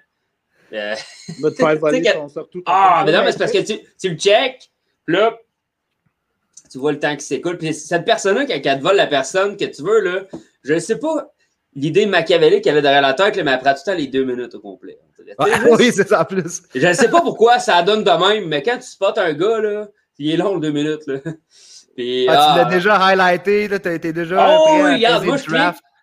Euh, 0.72 0.94
Va 1.40 1.50
te 1.50 1.56
faire 1.56 1.76
voler 1.80 2.02
ton. 2.02 2.26
Ah, 2.66 3.02
mais 3.04 3.12
non, 3.12 3.24
mais 3.24 3.32
c'est 3.32 3.38
parce 3.38 3.52
que 3.52 3.58
tu, 3.58 3.78
tu 4.00 4.10
le 4.10 4.16
check, 4.16 4.70
puis 5.04 5.16
là, 5.16 5.36
tu 6.70 6.78
vois 6.78 6.92
le 6.92 6.98
temps 6.98 7.16
qui 7.16 7.24
s'écoule. 7.24 7.58
Puis 7.58 7.74
cette 7.74 8.04
personne-là, 8.04 8.46
quand 8.46 8.54
elle 8.54 8.78
te 8.78 8.82
vole 8.82 8.96
la 8.96 9.06
personne 9.06 9.56
que 9.56 9.64
tu 9.64 9.82
veux, 9.82 10.00
là, 10.00 10.20
je 10.62 10.74
ne 10.74 10.78
sais 10.78 10.98
pas 10.98 11.32
l'idée 11.74 12.06
machiavélique 12.06 12.64
qu'elle 12.64 12.72
avait 12.72 12.82
derrière 12.82 13.02
la 13.02 13.14
tête, 13.14 13.36
là, 13.36 13.44
mais 13.44 13.52
elle 13.52 13.58
prend 13.58 13.72
tout 13.72 13.80
le 13.86 13.92
temps 13.92 13.98
les 13.98 14.06
deux 14.06 14.24
minutes 14.24 14.54
au 14.54 14.60
complet. 14.60 14.98
Tu 15.16 15.24
juste- 15.46 15.78
oui, 15.78 15.90
c'est 15.92 16.08
ça 16.08 16.22
en 16.22 16.24
plus. 16.24 16.62
Je 16.74 16.86
ne 16.86 16.92
sais 16.92 17.10
pas 17.10 17.20
pourquoi 17.20 17.58
ça 17.58 17.82
donne 17.82 18.04
de 18.04 18.10
même, 18.10 18.48
mais 18.48 18.62
quand 18.62 18.76
tu 18.76 18.86
spots 18.86 19.18
un 19.18 19.32
gars, 19.32 19.60
là, 19.60 19.88
il 20.18 20.32
est 20.32 20.36
long, 20.36 20.58
deux 20.58 20.70
minutes. 20.72 21.06
Là. 21.06 21.18
Puis, 21.96 22.26
Ah, 22.28 22.32
tu 22.32 22.38
ah, 22.38 22.54
l'as 22.58 22.64
déjà 22.76 22.96
highlighté, 22.96 23.68
t'as 23.80 23.94
été 23.94 24.12
déjà. 24.12 24.36
Oh, 24.36 24.64
prêt 24.64 24.80
à 24.80 24.84
oui, 24.84 24.94
regarde, 24.94 25.24
moi, 25.24 25.36
je 25.36 25.44
clique, 25.44 25.60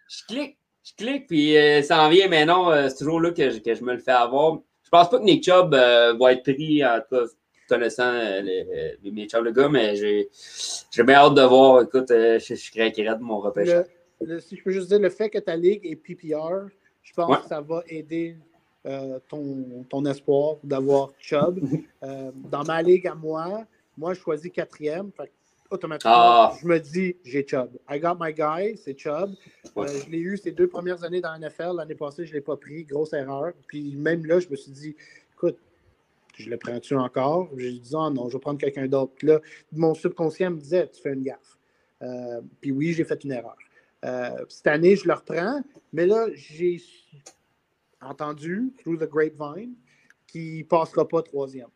je 0.09 0.25
clique, 0.27 0.57
je 0.83 0.91
clique, 0.95 1.27
puis 1.27 1.57
euh, 1.57 1.81
ça 1.81 2.01
en 2.01 2.09
vient, 2.09 2.27
mais 2.27 2.45
non, 2.45 2.71
euh, 2.71 2.89
c'est 2.89 2.97
toujours 2.97 3.19
là 3.21 3.31
que 3.31 3.49
je, 3.49 3.59
que 3.59 3.73
je 3.73 3.83
me 3.83 3.93
le 3.93 3.99
fais 3.99 4.11
avoir. 4.11 4.57
Je 4.83 4.89
pense 4.89 5.09
pas 5.09 5.17
que 5.19 5.23
Nick 5.23 5.43
Chubb 5.43 5.73
euh, 5.73 6.13
va 6.19 6.33
être 6.33 6.43
pris, 6.43 6.85
en 6.85 6.99
tout 6.99 7.15
cas, 7.15 7.23
connaissant 7.67 8.11
euh, 8.13 8.41
les, 8.41 8.97
les, 9.03 9.11
mes 9.11 9.27
chums 9.27 9.45
de 9.45 9.51
gars, 9.51 9.69
mais 9.69 9.95
j'ai 9.95 11.03
bien 11.03 11.15
hâte 11.15 11.35
de 11.35 11.41
voir. 11.43 11.81
Écoute, 11.83 12.09
euh, 12.11 12.39
je, 12.39 12.55
je 12.55 12.71
craquerais 12.71 13.15
de 13.17 13.21
mon 13.23 13.39
repêchage. 13.39 13.85
Si 14.39 14.55
je 14.57 14.63
peux 14.63 14.71
juste 14.71 14.87
dire, 14.87 14.99
le 14.99 15.09
fait 15.09 15.29
que 15.29 15.37
ta 15.39 15.55
ligue 15.55 15.81
est 15.85 15.95
PPR, 15.95 16.67
Je 17.03 17.13
pense 17.13 17.29
Ouais. 17.29 17.37
que 17.41 17.47
ça 17.47 17.61
va 17.61 17.83
aider 17.87 18.35
euh, 18.85 19.19
ton, 19.29 19.85
ton 19.89 20.05
espoir 20.05 20.57
d'avoir 20.63 21.11
Chubb. 21.19 21.59
Euh, 22.03 22.31
dans 22.51 22.63
ma 22.63 22.81
ligue 22.81 23.07
à 23.07 23.15
moi, 23.15 23.65
moi, 23.97 24.13
je 24.13 24.19
choisis 24.19 24.51
quatrième. 24.51 25.11
Fait 25.11 25.31
automatiquement, 25.69 26.13
Ah. 26.15 26.53
je 26.61 26.67
me 26.67 26.79
dis, 26.79 27.15
j'ai 27.25 27.45
Chubb. 27.45 27.69
I 27.89 27.99
got 27.99 28.15
my 28.19 28.31
guy, 28.33 28.77
c'est 28.77 28.97
Chubb. 28.97 29.33
Euh, 29.77 29.87
je 29.87 30.09
l'ai 30.11 30.19
eu 30.19 30.37
ces 30.37 30.51
deux 30.51 30.67
premières 30.67 31.03
années 31.03 31.19
dans 31.21 31.31
la 31.31 31.39
NFL. 31.39 31.75
L'année 31.75 31.95
passée, 31.95 32.25
je 32.25 32.29
ne 32.31 32.35
l'ai 32.35 32.41
pas 32.41 32.55
pris. 32.55 32.83
Grosse 32.85 33.13
erreur. 33.13 33.51
Puis 33.67 33.95
même 33.95 34.25
là, 34.25 34.39
je 34.39 34.47
me 34.47 34.55
suis 34.55 34.71
dit, 34.71 34.95
écoute, 35.33 35.57
je 36.37 36.49
le 36.49 36.57
prends-tu 36.57 36.95
encore? 36.95 37.49
J'ai 37.57 37.71
dit, 37.73 37.93
ah 37.95 38.09
non, 38.09 38.29
je 38.29 38.33
vais 38.33 38.39
prendre 38.39 38.59
quelqu'un 38.59 38.87
d'autre. 38.87 39.13
Puis 39.15 39.27
là, 39.27 39.39
mon 39.71 39.93
subconscient 39.93 40.51
me 40.51 40.57
disait, 40.57 40.87
tu 40.89 41.01
fais 41.01 41.13
une 41.13 41.23
gaffe. 41.23 41.57
Euh, 42.01 42.41
puis 42.61 42.71
oui, 42.71 42.93
j'ai 42.93 43.03
fait 43.03 43.23
une 43.23 43.31
erreur. 43.31 43.57
Euh, 44.05 44.45
cette 44.47 44.67
année, 44.67 44.95
je 44.95 45.07
le 45.07 45.13
reprends, 45.13 45.61
mais 45.91 46.05
là, 46.05 46.27
j'ai 46.33 46.79
entendu, 48.01 48.71
through 48.77 48.99
the 48.99 49.09
grapevine, 49.09 49.73
qu'il 50.27 50.59
ne 50.59 50.63
passera 50.63 51.07
pas 51.07 51.23
troisième. 51.23 51.69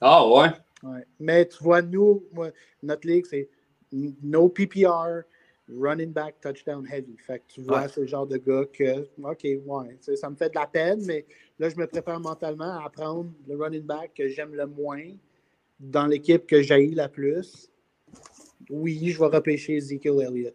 Ah 0.00 0.26
ouais? 0.28 0.48
Ouais. 0.82 1.06
Mais 1.18 1.46
tu 1.48 1.62
vois, 1.62 1.82
nous, 1.82 2.24
moi, 2.32 2.50
notre 2.82 3.06
ligue, 3.06 3.26
c'est 3.26 3.48
no 3.92 4.48
PPR, 4.48 5.22
running 5.78 6.12
back, 6.12 6.40
touchdown 6.40 6.86
heavy. 6.86 7.16
Fait 7.18 7.38
que 7.40 7.44
tu 7.48 7.62
vois, 7.62 7.82
Ouais. 7.82 7.88
le 7.96 8.06
genre 8.06 8.26
de 8.26 8.36
gars 8.38 8.64
que, 8.72 9.00
OK, 9.22 9.44
ouais, 9.44 10.16
ça 10.16 10.30
me 10.30 10.36
fait 10.36 10.48
de 10.50 10.54
la 10.54 10.66
peine, 10.66 11.04
mais 11.06 11.24
là, 11.58 11.68
je 11.68 11.76
me 11.76 11.86
prépare 11.86 12.20
mentalement 12.20 12.84
à 12.84 12.88
prendre 12.90 13.30
le 13.46 13.56
running 13.56 13.82
back 13.82 14.12
que 14.14 14.28
j'aime 14.28 14.54
le 14.54 14.66
moins 14.66 15.10
dans 15.78 16.06
l'équipe 16.06 16.46
que 16.46 16.62
j'ai 16.62 16.88
la 16.88 17.08
plus. 17.08 17.70
Oui, 18.68 19.10
je 19.10 19.18
vais 19.18 19.26
repêcher 19.26 19.76
Ezekiel 19.76 20.20
Elliott. 20.20 20.54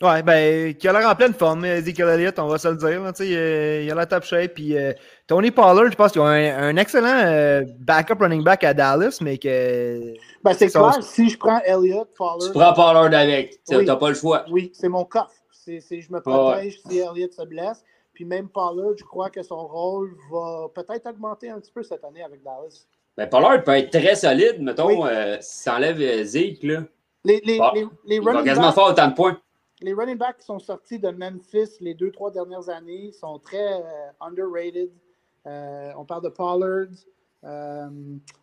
Ouais, 0.00 0.22
ben, 0.22 0.74
qui 0.74 0.86
a 0.86 0.92
l'air 0.92 1.08
en 1.10 1.14
pleine 1.16 1.34
forme, 1.34 1.64
Ezekiel 1.64 2.08
Elliott, 2.10 2.38
on 2.38 2.46
va 2.46 2.58
se 2.58 2.68
le 2.68 2.76
dire. 2.76 3.12
tu 3.16 3.22
euh, 3.34 3.82
il 3.82 3.90
a 3.90 3.94
la 3.96 4.06
top 4.06 4.22
shape. 4.22 4.54
Puis 4.54 4.76
euh, 4.76 4.92
Tony 5.26 5.50
Pollard, 5.50 5.90
je 5.90 5.96
pense 5.96 6.12
qu'ils 6.12 6.20
ont 6.20 6.26
un, 6.26 6.56
un 6.56 6.76
excellent 6.76 7.18
euh, 7.26 7.64
backup 7.80 8.14
running 8.20 8.44
back 8.44 8.62
à 8.62 8.74
Dallas, 8.74 9.18
mais 9.20 9.38
que. 9.38 10.14
Ben, 10.44 10.52
c'est 10.54 10.68
Ça, 10.68 10.78
clair, 10.78 11.02
si 11.02 11.28
je 11.28 11.36
prends 11.36 11.60
Elliott, 11.64 12.08
Tu 12.12 12.16
Pollard, 12.16 12.52
prends 12.52 12.72
Pollard 12.74 13.12
avec. 13.20 13.58
Tu 13.68 13.74
Oui. 13.76 13.84
n'as 13.84 13.96
pas 13.96 14.10
le 14.10 14.14
choix. 14.14 14.44
oui, 14.50 14.70
c'est 14.72 14.88
mon 14.88 15.04
coffre. 15.04 15.32
C'est, 15.50 15.80
c'est- 15.80 16.00
je 16.00 16.12
me 16.12 16.20
protège 16.20 16.78
si 16.88 16.98
Elliott 16.98 17.32
se 17.32 17.42
blesse. 17.42 17.84
Puis 18.14 18.24
même 18.24 18.48
Pollard, 18.48 18.94
je 18.96 19.04
crois 19.04 19.30
que 19.30 19.42
son 19.42 19.66
rôle 19.66 20.12
va 20.30 20.68
peut-être 20.74 21.08
augmenter 21.10 21.50
un 21.50 21.58
petit 21.58 21.72
peu 21.72 21.82
cette 21.82 22.04
année 22.04 22.22
avec 22.22 22.42
Dallas. 22.44 22.84
Ben, 23.16 23.28
Pollard 23.28 23.64
peut 23.64 23.72
être 23.76 23.90
très 23.90 24.14
solide, 24.14 24.60
mettons, 24.60 24.86
Oui. 24.86 25.10
euh, 25.10 25.38
tu 25.38 25.70
euh, 25.70 26.24
Zeke, 26.24 26.62
là. 26.62 26.82
Les, 27.24 27.40
les, 27.44 27.58
Ah, 27.60 27.72
les, 27.74 27.86
les 28.06 28.16
Il 28.16 28.22
va 28.22 28.30
running 28.30 28.44
quasiment 28.46 28.66
backs, 28.66 28.74
faire 28.76 28.84
autant 28.84 29.08
de 29.08 29.14
points. 29.14 29.38
Les 29.82 29.92
running 29.92 30.16
backs 30.18 30.38
qui 30.38 30.44
sont 30.46 30.58
sortis 30.58 30.98
de 30.98 31.08
Memphis 31.10 31.76
les 31.80 31.94
deux, 31.94 32.10
trois 32.10 32.30
dernières 32.30 32.68
années 32.68 33.12
sont 33.12 33.38
très 33.38 33.74
euh, 33.74 34.10
underrated. 34.20 34.90
Euh, 35.46 35.92
on 35.96 36.04
parle 36.04 36.24
de 36.24 36.28
Pollard. 36.30 36.88
euh, 37.44 37.88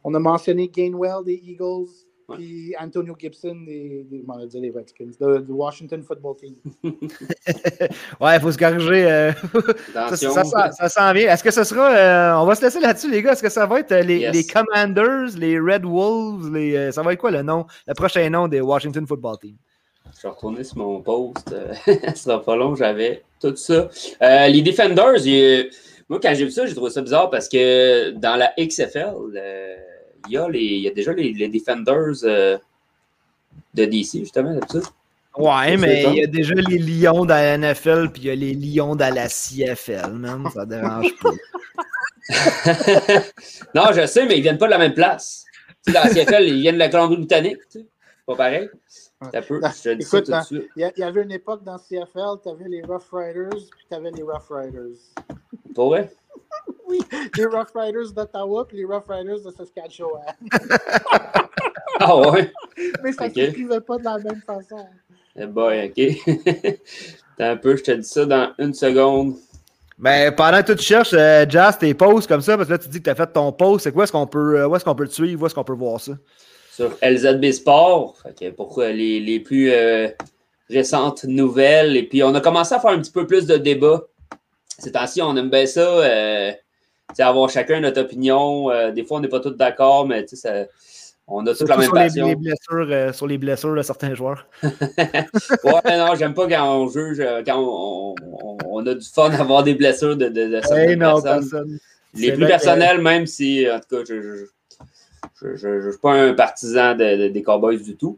on 0.04 0.14
a 0.14 0.20
mentionné 0.20 0.68
Gainwell 0.68 1.24
des 1.26 1.34
Eagles. 1.44 1.88
Ouais. 2.28 2.38
Puis 2.38 2.74
Antonio 2.80 3.14
Gibson 3.20 3.54
des, 3.68 4.04
des, 4.10 4.26
on 4.28 4.36
va 4.36 4.48
dire 4.48 4.60
les 4.60 4.72
Redskins, 4.72 5.12
de- 5.22 5.38
du 5.42 5.52
Washington 5.52 6.02
Football 6.02 6.36
Team. 6.38 6.56
Ouais, 8.20 8.36
il 8.36 8.42
faut 8.42 8.52
se 8.52 8.58
corriger. 8.58 9.06
euh, 9.12 9.32
ça, 9.94 10.16
ça, 10.16 10.44
ça- 10.44 10.72
ça 10.72 10.90
s'en 10.90 11.14
vient. 11.14 11.32
Est-ce 11.32 11.44
que 11.44 11.52
ce 11.52 11.64
sera. 11.64 11.92
euh, 11.96 12.42
on 12.42 12.46
va 12.46 12.56
se 12.56 12.64
laisser 12.64 12.80
là-dessus, 12.80 13.12
les 13.12 13.22
gars. 13.22 13.34
Est-ce 13.34 13.44
que 13.44 13.50
ça 13.50 13.66
va 13.66 13.80
être 13.82 13.92
euh, 13.92 14.02
les, 14.02 14.20
Yes. 14.20 14.34
les 14.36 14.44
Commanders, 14.48 15.38
les 15.38 15.60
Red 15.60 15.86
Wolves, 15.86 16.52
les, 16.54 16.76
euh, 16.76 16.92
ça 16.92 17.04
va 17.04 17.14
être 17.14 17.20
quoi 17.20 17.30
le 17.32 17.44
nom, 17.44 17.66
le 17.88 17.94
prochain 17.94 18.28
nom 18.30 18.48
des 18.48 18.62
Washington 18.62 19.06
Football 19.06 19.38
Team? 19.40 19.56
Je 20.18 20.22
vais 20.24 20.30
retourner 20.30 20.64
sur 20.64 20.78
mon 20.78 21.02
post. 21.02 21.52
euh, 21.52 21.74
Ce 22.16 22.24
sera 22.24 22.42
pas 22.42 22.56
long, 22.56 22.76
j'avais 22.76 23.24
tout 23.42 23.56
ça. 23.56 23.90
Euh, 24.22 24.48
les 24.48 24.62
Defenders, 24.62 25.26
il- 25.26 25.70
moi, 26.08 26.20
quand 26.22 26.34
j'ai 26.36 26.46
vu 26.46 26.52
ça, 26.52 26.66
j'ai 26.66 26.76
trouvé 26.76 26.92
ça 26.92 27.02
bizarre 27.02 27.30
parce 27.30 27.50
que 27.50 28.12
dans 28.12 28.36
la 28.36 28.54
XFL, 28.58 29.14
euh, 29.36 29.76
il 30.28 30.34
y, 30.34 30.38
a 30.38 30.48
les- 30.50 30.60
il 30.60 30.82
y 30.82 30.88
a 30.88 30.92
déjà 30.92 31.12
les, 31.14 31.34
les 31.34 31.48
Defenders 31.50 32.24
euh, 32.24 32.58
de 33.74 33.86
DC, 33.86 34.20
justement, 34.20 34.54
d'habitude. 34.54 34.84
Ouais, 35.38 35.76
mais 35.76 36.04
ça. 36.04 36.10
il 36.12 36.16
y 36.16 36.24
a 36.24 36.28
déjà 36.28 36.54
les 36.54 36.78
Lions 36.78 37.26
dans 37.26 37.36
la 37.36 37.58
NFL, 37.58 38.10
puis 38.14 38.22
il 38.22 38.28
y 38.28 38.30
a 38.32 38.36
les 38.36 38.54
Lions 38.54 38.96
dans 38.96 39.14
la 39.14 39.28
CFL, 39.28 40.14
man. 40.14 40.48
Ça 40.54 40.66
dérange 40.66 41.14
pas. 41.22 41.30
non, 43.76 43.84
je 43.94 44.06
sais, 44.08 44.26
mais 44.26 44.38
ils 44.38 44.42
viennent 44.42 44.58
pas 44.58 44.68
de 44.68 44.72
la 44.72 44.78
même 44.78 44.94
place. 44.94 45.44
Tu 45.86 45.92
sais, 45.92 45.98
dans 46.00 46.04
la 46.06 46.10
CFL, 46.14 46.48
ils 46.48 46.62
viennent 46.62 46.76
de 46.76 46.80
la 46.80 46.90
Colombie-Britannique. 46.90 47.58
tu 47.72 47.80
sais. 47.80 47.86
Pas 48.26 48.36
pareil. 48.36 48.70
Ça 49.32 49.42
peut. 49.42 49.62
Je 49.64 49.82
te 49.84 49.94
dis 49.96 50.04
ça 50.06 50.18
Écoute, 50.18 50.26
tout 50.26 50.32
de 50.32 50.36
hein, 50.38 50.42
suite. 50.44 50.70
Il 50.76 50.92
y, 50.98 51.04
avait 51.04 51.24
une 51.24 51.32
époque 51.32 51.64
dans 51.64 51.78
CFL, 51.78 52.42
tu 52.44 52.50
avais 52.50 52.68
les 52.68 52.82
Rough 52.82 53.10
Riders, 53.12 53.50
puis 53.50 53.86
tu 53.90 53.96
avais 53.96 54.12
les 54.12 54.24
Rough 54.24 54.50
Riders. 54.50 54.98
Pour 55.74 55.90
vrai? 55.90 56.12
Les 57.36 57.46
Rough 57.46 57.72
Riders 57.74 58.12
d'Ottawa, 58.14 58.66
puis 58.68 58.78
les 58.78 58.86
Rough 58.86 59.06
Riders 59.10 59.42
de 59.44 59.52
Saskatchewan. 59.52 60.22
Ah 62.00 62.18
ouais? 62.18 62.52
Mais 63.04 63.14
ça 63.14 63.26
ne 63.26 63.30
Ok. 63.30 63.36
s'écrivait 63.36 63.80
pas 63.82 63.98
de 63.98 64.04
la 64.04 64.18
même 64.18 64.42
façon. 64.46 64.86
Eh 65.36 65.46
boy, 65.46 65.86
OK. 65.86 66.28
Attends 67.38 67.52
un 67.52 67.58
peu, 67.58 67.76
je 67.78 67.84
te 67.84 67.92
dis 67.92 68.08
ça 68.08 68.26
dans 68.26 68.54
une 68.60 68.74
seconde. 68.74 69.36
Mais 69.98 70.32
pendant 70.32 70.62
que 70.62 70.74
tu 70.74 70.84
cherches, 70.84 71.14
euh, 71.14 71.46
Jazz, 71.48 71.78
tes 71.78 71.94
posts 71.94 72.28
comme 72.28 72.42
ça, 72.42 72.58
parce 72.58 72.68
que 72.68 72.74
là, 72.74 72.80
tu 72.80 72.90
dis 72.90 73.00
que 73.00 73.04
tu 73.06 73.10
as 73.10 73.16
fait 73.16 73.28
ton 73.28 73.52
post, 73.54 73.86
c'est 73.86 73.94
quoi? 73.94 74.04
Est-ce 74.04 74.12
qu'on 74.12 74.28
peut, 74.28 74.60
euh, 74.60 74.68
où 74.68 74.76
est-ce 74.76 74.84
qu'on 74.84 74.96
peut 74.96 75.08
te 75.08 75.14
suivre? 75.14 75.42
Où 75.42 75.46
est-ce 75.46 75.56
qu'on 75.56 75.64
peut 75.64 75.74
voir 75.74 76.02
ça? 76.02 76.14
Sur 76.76 76.98
LZB 77.02 77.52
Sport. 77.52 78.16
Fait 78.22 78.38
que 78.38 78.50
pour 78.56 78.80
euh, 78.80 78.90
les, 78.92 79.20
les 79.20 79.40
plus 79.40 79.72
euh, 79.72 80.08
récentes 80.70 81.24
nouvelles. 81.26 81.96
Et 81.96 82.04
puis, 82.04 82.24
on 82.24 82.34
a 82.36 82.42
commencé 82.42 82.74
à 82.76 82.80
faire 82.80 82.92
un 82.92 83.00
petit 83.00 83.12
peu 83.12 83.26
plus 83.26 83.46
de 83.46 83.58
débats. 83.58 84.04
Ces 84.78 84.92
temps-ci, 84.92 85.22
on 85.22 85.36
aime 85.38 85.50
bien 85.50 85.66
ça. 85.66 85.82
euh, 85.82 86.52
avoir 87.20 87.50
chacun 87.50 87.80
notre 87.80 88.02
opinion. 88.02 88.70
Euh, 88.72 88.92
des 88.92 89.04
fois, 89.06 89.18
on 89.18 89.22
n'est 89.22 89.30
pas 89.30 89.40
tous 89.40 89.52
d'accord, 89.52 90.06
mais 90.08 90.26
ça- 90.28 90.66
on 91.28 91.46
a 91.48 91.56
toute 91.56 91.68
la 91.70 91.78
même 91.78 91.86
sur 91.86 91.94
passion. 91.94 92.28
les 92.28 92.36
blessures, 92.36 93.16
sur 93.16 93.26
les 93.28 93.38
blessures 93.40 93.74
de 93.76 93.82
certains 93.82 94.14
joueurs. 94.14 94.46
Ouais, 95.64 95.98
non, 95.98 96.14
j'aime 96.16 96.34
pas 96.36 96.48
quand 96.48 96.78
on 96.82 96.88
juge, 96.90 97.20
quand 97.46 97.58
on, 97.58 98.14
on- 98.32 98.58
on 98.68 98.86
a 98.86 98.94
du 98.94 99.06
fun 99.08 99.32
à 99.32 99.40
avoir 99.42 99.64
des 99.64 99.74
blessures 99.76 100.16
de, 100.18 100.28
de, 100.28 100.48
de 100.48 100.62
certaines 100.62 101.00
non, 101.00 101.22
personnes. 101.22 101.50
personne. 101.50 101.80
Les 102.16 102.32
plus 102.34 102.46
personnels, 102.46 103.02
même 103.02 103.26
si, 103.26 103.66
en 103.70 103.80
tout 103.80 103.96
cas, 103.98 104.04
je 104.08 104.22
je, 104.22 104.46
je, 105.42 105.56
je 105.82 105.90
suis 105.90 106.00
pas 106.00 106.14
un 106.14 106.34
partisan 106.34 106.96
de- 106.96 107.18
de- 107.24 107.28
des 107.30 107.44
Cowboys 107.44 107.82
du 107.82 107.96
tout. 107.96 108.18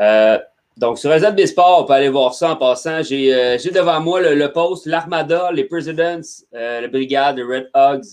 Euh, 0.00 0.38
donc, 0.76 0.98
sur 0.98 1.10
LZB 1.12 1.44
Sport, 1.46 1.82
on 1.82 1.84
peut 1.84 1.92
aller 1.92 2.08
voir 2.08 2.32
ça 2.34 2.50
en 2.52 2.56
passant. 2.56 3.02
J'ai 3.02 3.34
euh, 3.34 3.56
devant 3.72 4.00
moi 4.00 4.20
le, 4.22 4.34
le 4.34 4.50
post, 4.52 4.86
l'Armada, 4.86 5.50
les 5.52 5.64
Presidents, 5.64 6.20
euh, 6.54 6.80
la 6.80 6.88
Brigade, 6.88 7.36
les 7.36 7.42
Red 7.42 7.70
Hogs, 7.74 8.04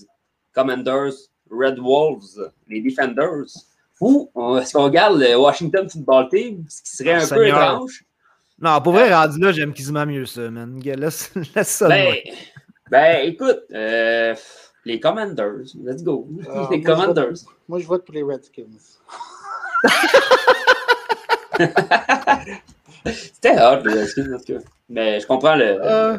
Commanders, 0.52 1.12
Red 1.50 1.78
Wolves, 1.78 2.50
les 2.68 2.80
Defenders. 2.82 3.46
Ou 4.00 4.30
est-ce 4.60 4.72
qu'on 4.74 4.84
regarde 4.84 5.18
le 5.20 5.36
Washington 5.36 5.88
Football 5.88 6.28
Team, 6.30 6.64
ce 6.68 6.82
qui 6.82 6.96
serait 6.96 7.14
un 7.14 7.26
peu 7.28 7.46
étrange? 7.46 8.04
Non, 8.58 8.80
pour 8.82 8.92
vrai, 8.92 9.12
rendu 9.12 9.38
là, 9.40 9.52
j'aime 9.52 9.72
quasiment 9.72 10.04
mieux 10.06 10.26
ça, 10.26 10.50
man. 10.50 10.78
Laisse, 10.84 11.32
laisse 11.56 11.68
ça. 11.68 11.88
Ben, 11.88 12.14
ben, 12.90 13.26
écoute, 13.26 13.60
les 14.84 14.98
Commanders, 15.00 15.74
let's 15.84 16.02
go. 16.02 16.26
Ah, 16.48 16.68
les 16.70 16.78
moi, 16.78 16.90
je 16.96 17.00
Commanders. 17.00 17.34
Moi, 17.68 17.78
je 17.80 17.86
vote 17.86 18.04
pour 18.04 18.14
les 18.14 18.22
Redskins. 18.22 18.64
C'était 23.06 23.56
hard, 23.56 23.86
les 23.86 24.00
Redskins, 24.00 24.32
en 24.34 24.38
tout 24.38 24.52
cas. 24.54 24.58
Mais 24.88 25.20
je 25.20 25.26
comprends 25.26 25.54
le. 25.56 25.78
Euh, 25.82 26.18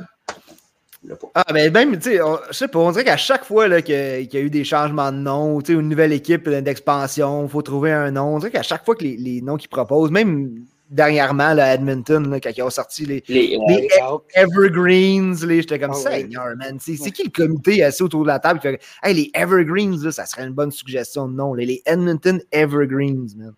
le. 1.03 1.15
Ah, 1.35 1.43
ben 1.53 1.71
même, 1.71 1.97
tu 1.97 2.11
sais, 2.11 2.21
on- 2.21 2.39
je 2.49 2.53
sais 2.53 2.67
pas, 2.67 2.79
on 2.79 2.91
dirait 2.91 3.03
qu'à 3.03 3.17
chaque 3.17 3.43
fois 3.45 3.67
là, 3.67 3.81
qu'il 3.81 3.95
y, 3.95 3.97
a- 3.97 4.23
qu'il 4.25 4.39
y 4.39 4.43
a 4.43 4.45
eu 4.45 4.49
des 4.49 4.63
changements 4.63 5.11
de 5.11 5.17
nom, 5.17 5.61
tu 5.61 5.73
sais, 5.73 5.79
une 5.79 5.89
nouvelle 5.89 6.13
équipe 6.13 6.47
d'expansion, 6.49 7.43
il 7.43 7.49
faut 7.49 7.61
trouver 7.61 7.91
un 7.91 8.11
nom. 8.11 8.35
On 8.35 8.39
dirait 8.39 8.51
qu'à 8.51 8.63
chaque 8.63 8.85
fois 8.85 8.95
que 8.95 9.03
les, 9.03 9.17
les 9.17 9.41
noms 9.41 9.57
qu'ils 9.57 9.69
proposent, 9.69 10.11
même 10.11 10.63
dernièrement 10.91 11.53
là, 11.53 11.65
à 11.71 11.73
Edmonton, 11.73 12.29
là, 12.29 12.39
quand 12.39 12.51
ils 12.55 12.61
ont 12.61 12.69
sorti 12.69 13.05
les, 13.05 13.23
Les, 13.27 13.57
les 13.67 13.81
Les 13.81 13.89
Hawks. 14.01 14.29
Evergreens, 14.35 15.43
là, 15.45 15.55
j'étais 15.55 15.79
comme 15.79 15.91
Ah 15.91 15.95
ça, 15.95 16.09
ouais. 16.11 16.21
Seigneur, 16.21 16.55
man. 16.57 16.77
C'est 16.79 16.95
c'est 16.97 17.09
qui 17.11 17.23
le 17.23 17.29
comité 17.31 17.81
assis 17.83 18.03
autour 18.03 18.21
de 18.23 18.27
la 18.27 18.39
table 18.39 18.59
qui 18.59 18.67
fait 18.67 18.81
Hey, 19.01 19.15
les 19.15 19.31
Evergreens, 19.33 20.03
là, 20.03 20.11
ça 20.11 20.25
serait 20.27 20.43
une 20.45 20.53
bonne 20.53 20.71
suggestion 20.71 21.27
de 21.27 21.33
nom. 21.33 21.53
les 21.55 21.81
Edmonton 21.85 22.39
Evergreens, 22.51 23.33
man. 23.35 23.53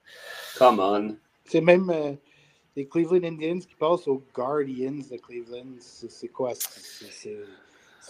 come 0.57 0.79
on. 0.79 1.15
C'est 1.45 1.59
même 1.61 1.89
euh, 1.89 2.13
les 2.75 2.85
Cleveland 2.87 3.23
Indians 3.27 3.59
qui 3.59 3.75
passent 3.77 4.07
aux 4.07 4.23
Guardians 4.33 5.01
de 5.11 5.17
Cleveland. 5.17 5.65
C'est 5.79 6.27
quoi? 6.29 6.53
C'est- 6.55 7.35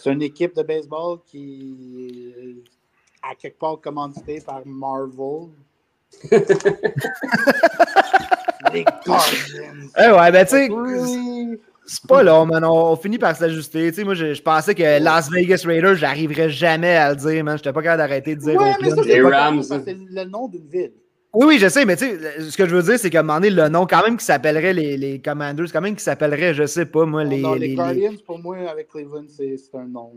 une 0.06 0.22
équipe 0.22 0.54
de 0.56 0.62
baseball 0.62 1.18
qui 1.26 2.06
est 2.08 2.70
à 3.22 3.34
quelque 3.34 3.58
part 3.58 3.80
commanditée 3.80 4.40
par 4.40 4.60
Marvel. 4.66 5.48
les 8.74 8.84
Guardians. 9.06 9.90
Eh 9.98 10.10
ouais, 10.10 10.32
ben 10.32 10.44
tu 10.44 10.50
sais, 10.50 10.68
c'est 11.86 12.06
pas 12.06 12.22
long, 12.22 12.46
man. 12.46 12.64
On, 12.64 12.92
on 12.92 12.96
finit 12.96 13.18
par 13.18 13.36
s'ajuster. 13.36 13.90
Tu 13.90 13.96
sais, 13.96 14.04
moi, 14.04 14.14
je, 14.14 14.32
je 14.34 14.42
pensais 14.42 14.74
que 14.74 15.02
Las 15.02 15.30
Vegas 15.30 15.62
Raiders, 15.66 15.96
j'arriverais 15.96 16.48
jamais 16.50 16.96
à 16.96 17.10
le 17.10 17.16
dire, 17.16 17.44
man. 17.44 17.56
J'étais 17.58 17.72
pas 17.72 17.82
capable 17.82 17.98
d'arrêter 18.02 18.34
de 18.36 18.40
dire 18.40 18.60
Ouais, 18.60 18.72
mais 18.80 18.90
ça, 19.62 19.80
c'est 19.84 19.94
le 19.94 20.24
nom 20.24 20.48
d'une 20.48 20.66
ville. 20.66 20.92
Oui, 21.36 21.46
oui, 21.48 21.58
je 21.58 21.68
sais, 21.68 21.84
mais 21.84 21.96
tu 21.96 22.04
sais, 22.06 22.40
ce 22.48 22.56
que 22.56 22.64
je 22.66 22.76
veux 22.76 22.82
dire, 22.84 22.96
c'est 22.98 23.10
qu'à 23.10 23.18
un 23.20 23.22
moment 23.24 23.40
donné, 23.40 23.50
le 23.50 23.68
nom, 23.68 23.86
quand 23.86 24.02
même, 24.04 24.16
qui 24.16 24.24
s'appellerait 24.24 24.72
les, 24.72 24.96
les 24.96 25.20
Commanders, 25.20 25.66
quand 25.72 25.80
même, 25.80 25.96
qui 25.96 26.04
s'appellerait, 26.04 26.54
je 26.54 26.64
sais 26.64 26.86
pas, 26.86 27.04
moi, 27.06 27.24
les. 27.24 27.38
Non, 27.40 27.54
les, 27.54 27.58
les 27.60 27.68
les- 27.68 27.74
Guardians, 27.74 28.12
pour 28.24 28.38
moi, 28.38 28.56
avec 28.70 28.88
Cleveland, 28.88 29.24
c'est 29.28 29.56
c'est 29.56 29.76
un 29.76 29.86
nom. 29.86 30.12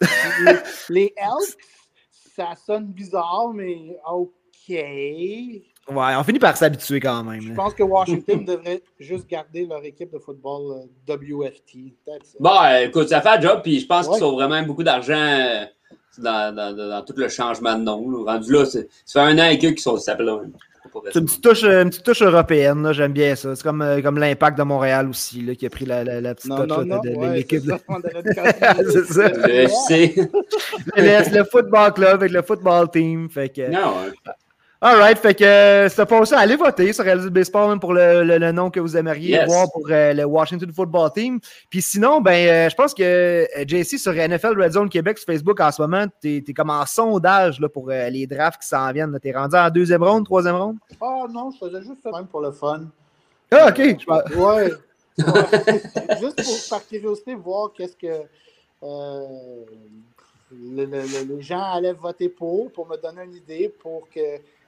les, 0.00 0.52
les 0.88 1.14
Elks, 1.16 1.56
ça 2.36 2.54
sonne 2.64 2.86
bizarre, 2.86 3.50
mais 3.52 3.96
OK. 4.10 4.72
Je 5.90 5.94
Ouais, 5.96 6.14
on 6.18 6.22
finit 6.24 6.38
par 6.38 6.56
s'habituer 6.56 7.00
quand 7.00 7.22
même. 7.24 7.40
là. 7.48 7.54
pense 7.54 7.74
que 7.74 7.82
Washington 7.82 8.44
devrait 8.46 8.82
juste 8.98 9.28
garder 9.28 9.66
leur 9.66 9.84
équipe 9.84 10.12
de 10.12 10.18
football 10.18 10.82
euh, 11.08 11.14
WFT. 11.14 11.94
Bon, 12.38 12.50
euh, 12.62 12.86
écoute, 12.86 13.08
ça 13.08 13.20
fait 13.20 13.28
un 13.30 13.40
job, 13.40 13.60
puis 13.62 13.80
je 13.80 13.86
pense 13.86 14.06
Ouais. 14.06 14.12
qu'ils 14.12 14.20
sauvent 14.20 14.34
vraiment 14.34 14.62
beaucoup 14.62 14.82
d'argent 14.84 15.14
euh, 15.14 15.64
dans, 16.18 16.54
dans, 16.54 16.76
dans, 16.76 16.88
dans 16.88 17.02
tout 17.04 17.14
le 17.16 17.28
changement 17.28 17.76
de 17.78 17.82
nom. 17.84 18.08
là. 18.10 18.32
Rendu 18.34 18.52
là, 18.52 18.64
c'est- 18.66 18.88
ça 19.04 19.24
fait 19.24 19.32
un 19.32 19.38
an 19.38 19.50
et 19.50 19.58
quelques 19.58 19.74
qu'ils 19.76 19.82
sont- 19.82 19.96
s'appellent. 19.98 20.30
C'est 21.12 21.20
une 21.20 21.26
petite 21.26 21.42
touche, 21.44 21.62
euh, 21.62 21.82
une 21.82 21.90
petite 21.90 22.04
touche 22.04 22.22
européenne, 22.22 22.82
là, 22.82 22.92
j'aime 22.92 23.12
bien 23.12 23.36
ça. 23.36 23.54
C'est 23.54 23.62
comme, 23.62 23.84
comme 24.02 24.18
l'impact 24.18 24.58
de 24.58 24.64
Montréal 24.64 25.08
aussi, 25.08 25.40
là, 25.42 25.54
qui 25.54 25.64
a 25.66 25.70
pris 25.70 25.84
la, 25.84 26.02
la, 26.02 26.20
la 26.20 26.34
petite 26.34 26.50
Non, 26.50 26.66
touche 26.66 26.84
non, 26.86 26.98
de, 27.00 27.10
de 27.10 27.14
ouais, 27.16 27.34
l'équipe. 27.36 27.62
c'est 27.62 27.68
ça, 27.68 27.78
le 27.98 28.90
C'est 28.90 29.04
ça. 29.12 29.28
Le 29.28 29.54
FC. 29.54 30.14
Le, 30.96 31.36
le 31.38 31.44
football 31.44 31.92
club 31.92 32.14
avec 32.14 32.32
le 32.32 32.42
football 32.42 32.90
team. 32.90 33.28
Fait 33.30 33.50
que, 33.50 33.70
Non, 33.70 33.94
hein. 34.26 34.32
Alright, 34.82 35.18
fait 35.18 35.34
que 35.34 35.44
euh, 35.44 35.88
c'est 35.90 36.06
pas 36.06 36.24
ça. 36.24 36.38
Allez 36.38 36.56
voter 36.56 36.90
sur 36.94 37.04
LZB 37.04 37.42
Sport 37.42 37.68
même 37.68 37.80
pour 37.80 37.92
le, 37.92 38.22
le- 38.24 38.38
le 38.38 38.50
nom 38.50 38.70
que 38.70 38.80
vous 38.80 38.96
aimeriez 38.96 39.32
Yes. 39.32 39.46
voir 39.46 39.70
pour 39.70 39.86
euh, 39.90 40.14
le 40.14 40.24
Washington 40.24 40.72
Football 40.72 41.10
Team. 41.14 41.38
Puis 41.68 41.82
sinon, 41.82 42.22
ben, 42.22 42.48
euh, 42.48 42.70
je 42.70 42.74
pense 42.74 42.94
que 42.94 43.46
JC 43.66 43.98
sur 43.98 44.12
NFL 44.14 44.58
Red 44.58 44.72
Zone 44.72 44.88
Québec 44.88 45.18
sur 45.18 45.26
Facebook 45.26 45.60
en 45.60 45.70
ce 45.70 45.82
moment, 45.82 46.06
t'es 46.22 46.42
es 46.48 46.54
comme 46.54 46.70
en 46.70 46.86
sondage 46.86 47.60
là, 47.60 47.68
pour 47.68 47.90
euh, 47.90 48.08
les 48.08 48.26
drafts 48.26 48.62
qui 48.62 48.68
s'en 48.68 48.90
viennent. 48.90 49.18
T'es 49.20 49.32
rendu 49.32 49.54
en 49.54 49.68
deuxième 49.68 50.02
ronde, 50.02 50.24
troisième 50.24 50.56
ronde? 50.56 50.76
Ah 50.98 51.24
non, 51.30 51.50
je 51.50 51.58
faisais 51.58 51.82
juste 51.82 52.02
ça 52.02 52.10
même 52.12 52.26
pour 52.26 52.40
le 52.40 52.50
fun. 52.52 52.80
Ah, 53.50 53.68
ok. 53.68 53.76
Je 53.76 54.38
Ouais. 54.38 54.70
Ouais. 55.18 56.16
Juste 56.22 56.42
pour, 56.42 56.78
par 56.78 56.86
curiosité, 56.86 57.34
voir 57.34 57.70
qu'est-ce 57.76 57.96
que 57.96 58.22
euh, 58.82 59.26
le- 60.50 60.84
le- 60.86 61.02
le- 61.02 61.34
les 61.36 61.42
gens 61.42 61.60
allaient 61.62 61.92
voter 61.92 62.30
pour, 62.30 62.72
pour 62.72 62.88
me 62.88 62.96
donner 62.96 63.24
une 63.24 63.34
idée, 63.36 63.68
pour 63.82 64.08
que 64.08 64.20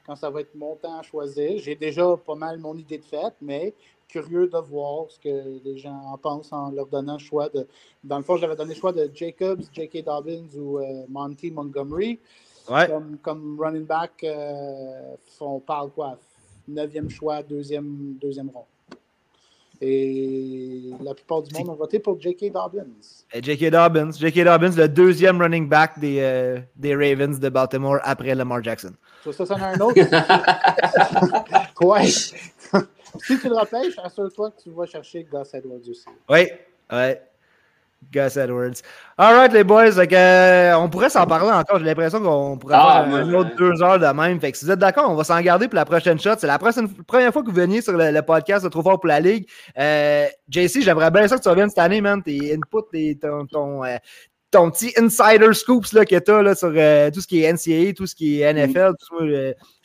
quand 0.07 0.17
ça 0.17 0.31
va 0.31 0.41
être 0.41 0.55
mon 0.55 0.77
temps 0.77 0.99
à 0.99 1.03
choisir, 1.03 1.59
j'ai 1.59 1.75
déjà 1.75 2.17
pas 2.17 2.35
mal 2.35 2.59
mon 2.59 2.77
idée 2.77 2.99
de 2.99 3.05
fait, 3.05 3.35
mais 3.41 3.75
curieux 4.09 4.47
de 4.47 4.59
voir 4.59 5.07
ce 5.11 5.19
que 5.19 5.61
les 5.65 5.79
gens 5.79 5.99
en 6.13 6.19
pensent 6.19 6.53
en 6.53 6.71
leur 6.71 6.87
donnant 6.87 7.15
le 7.15 7.19
choix 7.19 7.49
de. 7.49 7.67
Dans 8.05 8.19
le 8.19 8.25
fond, 8.25 8.37
j'avais 8.37 8.57
donné 8.57 8.75
le 8.75 8.81
choix 8.81 8.93
de 8.93 9.11
Jacobs, 9.15 9.63
J.K. 9.73 10.05
Dobbins 10.05 10.49
ou 10.57 10.79
euh, 10.79 11.05
Monty 11.09 11.51
Montgomery. 11.51 12.19
Ouais. 12.69 12.87
Comme, 12.87 13.19
comme 13.19 13.61
running 13.61 13.87
back, 13.87 14.23
euh, 14.23 15.17
on 15.41 15.59
parle 15.61 15.91
quoi? 15.91 16.19
Neuvième 16.69 17.11
choix, 17.11 17.43
deuxième, 17.43 18.17
deuxième 18.21 18.51
rond. 18.51 18.67
Et 19.85 20.93
la 21.03 21.13
plupart 21.13 21.43
du 21.43 21.53
monde 21.55 21.71
ont 21.71 21.75
voté 21.75 21.99
pour 21.99 22.21
J.K. 22.21 22.53
Dobbins. 22.53 22.87
J.K. 23.35 23.71
Dobbins. 23.71 24.13
J.K. 24.13 24.45
Dobbins, 24.45 24.77
le 24.77 24.89
deuxième 24.89 25.43
running 25.43 25.69
back 25.69 25.99
des, 25.99 26.21
euh, 26.21 26.61
des 26.77 26.95
Ravens 26.95 27.41
de 27.41 27.49
Baltimore 27.49 27.99
après 28.05 28.33
Lamar 28.37 28.63
Jackson. 28.63 28.93
Ça, 29.25 29.33
ça, 29.33 29.45
ça 29.45 29.55
en 29.57 29.61
a 29.61 29.67
un 29.67 29.81
autre. 29.81 29.99
ouais. 31.85 32.07
si 32.07 33.41
tu 33.41 33.49
le 33.49 33.57
repêches, 33.59 33.99
assure-toi 33.99 34.53
que 34.53 34.63
tu 34.63 34.71
vas 34.71 34.87
chercher 34.87 35.25
Gus 35.25 35.53
Edwards 35.53 35.81
aussi. 35.91 36.07
Oui, 36.31 36.47
ouais. 36.93 37.21
Gus 38.11 38.37
Edwards. 38.37 38.83
All 39.17 39.35
right, 39.35 39.53
les 39.53 39.65
boys. 39.65 39.97
euh, 39.99 40.75
on 40.75 40.89
pourrait 40.89 41.11
s'en 41.11 41.27
parler 41.27 41.51
encore. 41.51 41.79
J'ai 41.79 41.85
l'impression 41.85 42.21
qu'on 42.23 42.57
pourrait 42.59 42.75
Ah, 42.79 43.05
faire 43.09 43.21
une 43.27 43.35
autre 43.35 43.51
deux 43.57 43.83
heures 43.83 43.99
de 43.99 44.07
même. 44.07 44.41
Fait 44.41 44.53
que 44.53 44.59
si 44.59 44.65
vous 44.65 44.71
êtes 44.71 44.79
d'accord, 44.79 45.11
on 45.11 45.15
va 45.15 45.25
s'en 45.25 45.41
garder 45.41 45.69
pour 45.69 45.77
la 45.77 45.85
prochaine 45.85 46.19
shot. 46.19 46.35
C'est 46.39 46.47
la 46.47 46.59
prochaine, 46.59 46.89
première 47.05 47.33
fois 47.33 47.43
que 47.43 47.49
vous 47.49 47.55
veniez 47.57 47.81
sur 47.83 47.93
le, 47.93 48.11
le 48.11 48.23
podcast 48.23 48.65
de 48.65 48.69
Trop 48.71 48.83
fort 48.83 48.99
pour 49.01 49.09
la 49.09 49.21
Ligue. 49.21 49.47
Euh, 49.79 50.27
JC, 50.49 50.83
j'aimerais 50.83 51.11
bien 51.11 51.29
ça 51.29 51.37
que 51.39 51.43
tu 51.43 51.49
reviennes 51.49 51.69
cette 51.69 51.79
année, 51.79 52.01
man. 52.01 52.23
Tes 52.23 52.55
inputs, 52.55 52.89
tes, 52.91 53.19
ton, 53.21 53.47
ton, 53.47 53.85
euh, 53.85 53.97
ton 54.51 54.71
petit 54.71 54.93
insider 54.99 55.55
scoops 55.55 55.93
là, 55.95 56.05
que 56.05 56.19
tu 56.19 56.31
as 56.31 56.43
là, 56.43 56.55
sur 56.55 56.69
tout 56.69 57.21
ce 57.21 57.27
qui 57.27 57.43
est 57.43 57.53
NCAA, 57.53 57.95
tout 57.95 58.07
ce 58.07 58.15
qui 58.15 58.43
est 58.43 58.53
NFL. 58.53 58.93
tout 58.99 59.25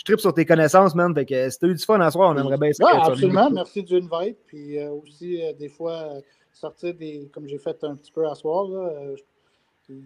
tripe 0.07 0.19
sur 0.19 0.33
tes 0.33 0.45
connaissances, 0.45 0.95
man. 0.95 1.13
Fait 1.13 1.25
que 1.25 1.49
si 1.49 1.59
tu 1.59 1.65
as 1.65 1.69
eu 1.69 1.75
du 1.75 1.83
fun 1.83 1.99
à 1.99 2.09
soir, 2.09 2.33
on 2.33 2.37
aimerait 2.39 2.57
bien 2.57 2.73
ça. 2.73 2.85
Absolument. 3.03 3.49
Merci 3.51 3.83
du 3.83 3.95
invite. 3.95 4.37
Puis 4.47 4.79
euh, 4.79 4.91
aussi, 4.91 5.43
euh, 5.43 5.53
des 5.53 5.69
fois, 5.69 5.93
euh, 6.15 6.21
sortir 6.53 6.93
des. 6.95 7.29
Comme 7.33 7.47
j'ai 7.47 7.57
fait 7.57 7.83
un 7.83 7.95
petit 7.95 8.11
peu 8.11 8.27
à 8.27 8.35
soir, 8.35 8.67
là, 8.69 8.89
euh, 9.01 9.15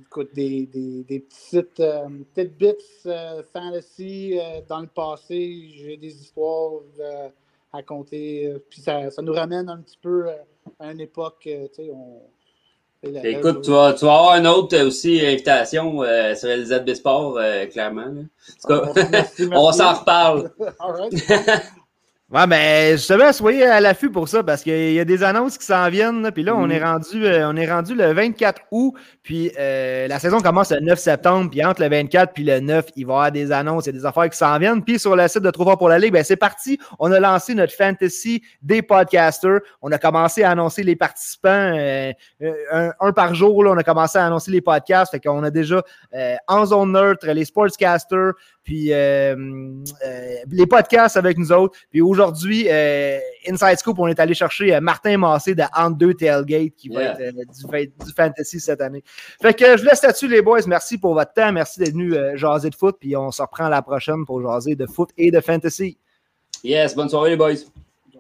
écoute, 0.02 0.30
des, 0.34 0.66
des, 0.66 1.04
des 1.04 1.20
petites, 1.20 1.80
euh, 1.80 2.08
petites 2.34 2.58
bits 2.58 2.74
euh, 3.06 3.43
fantasy 3.54 4.38
euh, 4.39 4.62
dans 4.68 4.80
le 4.82 4.88
passé. 4.88 5.70
J'ai 5.76 5.97
des 5.97 6.16
histoires 6.22 6.82
euh, 6.99 7.30
à 7.72 7.84
compter. 7.84 8.47
euh, 8.47 8.60
puis 8.70 8.82
ça, 8.82 9.10
ça 9.10 9.22
nous 9.22 9.34
ramène 9.34 9.70
un 9.70 9.82
petit 9.82 9.99
peu 10.02 10.28
euh, 10.28 10.34
à 10.80 10.91
une 10.91 10.99
époque. 10.99 11.43
euh, 11.47 11.68
tu 11.70 11.84
sais, 11.84 11.91
on. 11.93 12.22
La- 13.04 13.28
Écoute, 13.28 13.62
tu 13.64 13.72
vas, 13.72 13.93
tu 13.93 14.06
vas 14.06 14.14
avoir 14.16 14.36
une 14.38 14.47
autre 14.47 14.78
aussi 14.86 15.20
invitation 15.26 16.04
euh, 16.04 16.36
sur 16.36 16.47
les 16.49 16.66
ZB 16.66 16.93
Sport, 16.93 17.38
euh, 17.38 17.66
clairement. 17.66 18.06
là. 18.06 18.22
En 18.70 18.88
tout 18.88 18.93
cas, 18.93 19.08
merci. 19.12 19.49
on 19.54 19.72
s'en 19.72 19.93
reparle. 19.93 20.52
All 20.80 20.91
right. 20.93 21.14
Ouais, 22.34 22.47
mais 22.47 22.93
justement, 22.93 23.34
soyez 23.34 23.65
à 23.65 23.82
l'affût 23.82 24.09
pour 24.09 24.29
ça 24.29 24.41
parce 24.41 24.63
qu'il 24.63 24.93
y 24.93 24.99
a 25.01 25.03
des 25.03 25.21
annonces 25.21 25.57
qui 25.57 25.65
s'en 25.65 25.89
viennent. 25.89 26.21
là, 26.23 26.32
Puis 26.32 26.43
là, 26.43 26.55
on, 26.55 26.67
Mm. 26.67 26.71
est 26.71 26.82
rendu, 26.84 27.25
euh, 27.25 27.49
on 27.49 27.57
est 27.57 27.69
rendu 27.69 27.93
le 27.93 28.13
24 28.13 28.61
août. 28.71 28.93
Puis 29.21 29.51
euh, 29.59 30.07
la 30.07 30.17
saison 30.17 30.39
commence 30.39 30.71
le 30.71 30.79
9 30.79 30.97
septembre. 30.97 31.49
Puis 31.51 31.61
entre 31.65 31.82
le 31.82 31.89
24 31.89 32.32
puis 32.34 32.45
le 32.45 32.61
9, 32.61 32.86
il 32.95 33.05
va 33.05 33.11
y 33.11 33.15
avoir 33.15 33.32
des 33.34 33.51
annonces, 33.51 33.86
il 33.86 33.93
y 33.93 33.97
a 33.97 33.99
des 33.99 34.05
affaires 34.05 34.29
qui 34.29 34.38
s'en 34.38 34.57
viennent. 34.59 34.82
Puis 34.82 34.97
sur 34.97 35.13
le 35.13 35.27
site 35.27 35.43
de 35.43 35.51
Trop 35.51 35.65
fort 35.65 35.77
pour 35.77 35.89
la 35.89 35.99
Ligue, 35.99 36.13
ben, 36.13 36.23
c'est 36.23 36.38
parti. 36.38 36.79
On 36.99 37.11
a 37.11 37.19
lancé 37.19 37.53
notre 37.53 37.73
fantasy 37.73 38.41
des 38.61 38.82
podcasters. 38.82 39.59
On 39.82 39.91
a 39.91 39.97
commencé 39.97 40.43
à 40.43 40.51
annoncer 40.51 40.84
les 40.84 40.95
participants 40.95 41.49
euh, 41.49 42.13
euh, 42.43 42.53
un, 42.71 42.91
un 43.01 43.11
par 43.11 43.36
jour. 43.36 43.61
Là, 43.61 43.71
on 43.71 43.77
a 43.77 43.84
commencé 43.84 44.17
à 44.17 44.25
annoncer 44.25 44.51
les 44.51 44.61
podcasts. 44.61 45.11
Fait 45.11 45.19
qu'on 45.19 45.43
a 45.43 45.51
déjà 45.51 45.84
euh, 46.15 46.36
en 46.47 46.65
zone 46.65 46.93
neutre 46.93 47.27
les 47.27 47.43
sportscasters, 47.43 48.32
puis 48.64 48.93
euh, 48.93 49.36
euh, 50.05 50.36
les 50.51 50.68
podcasts 50.68 51.18
avec 51.18 51.38
nous 51.38 51.51
autres. 51.51 51.78
Puis 51.89 52.01
aujourd'hui, 52.01 52.68
euh, 52.70 53.18
Inside 53.49 53.78
Scoop, 53.80 53.97
on 53.99 54.07
est 54.07 54.20
allé 54.20 54.34
chercher 54.34 54.76
euh, 54.76 54.82
Martin 54.82 55.18
Massé 55.18 55.55
de 55.55 55.64
Entre 55.76 55.97
2 55.97 56.14
Tailgate 56.14 56.76
qui 56.78 56.89
va 56.89 57.03
être 57.03 57.20
euh, 57.22 57.32
du, 57.32 57.70
fa- 57.70 57.86
du 58.05 58.14
fantasy 58.16 58.59
cette 58.59 58.82
année. 58.82 59.03
Fait 59.41 59.53
que 59.53 59.66
je 59.78 59.82
vous 59.82 59.88
laisse 59.89 60.03
là-dessus, 60.03 60.28
les 60.28 60.41
boys. 60.41 60.59
Merci 60.68 60.97
pour 60.97 61.14
votre 61.14 61.34
temps. 61.34 61.51
Merci 61.51 61.80
d'être 61.80 61.93
venus 61.93 62.14
euh, 62.16 62.36
jaser 62.36 62.70
de 62.70 62.76
foot. 62.76 62.97
Puis 62.99 63.16
on 63.18 63.32
se 63.32 63.41
reprend 63.41 63.68
la 63.70 63.82
prochaine 63.82 64.26
pour 64.26 64.41
jaser 64.41 64.76
de 64.76 64.86
foot 64.86 65.09
et 65.18 65.32
de 65.32 65.39
fantasy. 65.41 65.97
Yes, 66.64 66.95
bonne 66.95 67.09
soirée 67.09 67.32
les 67.32 67.38
boys. 67.38 67.55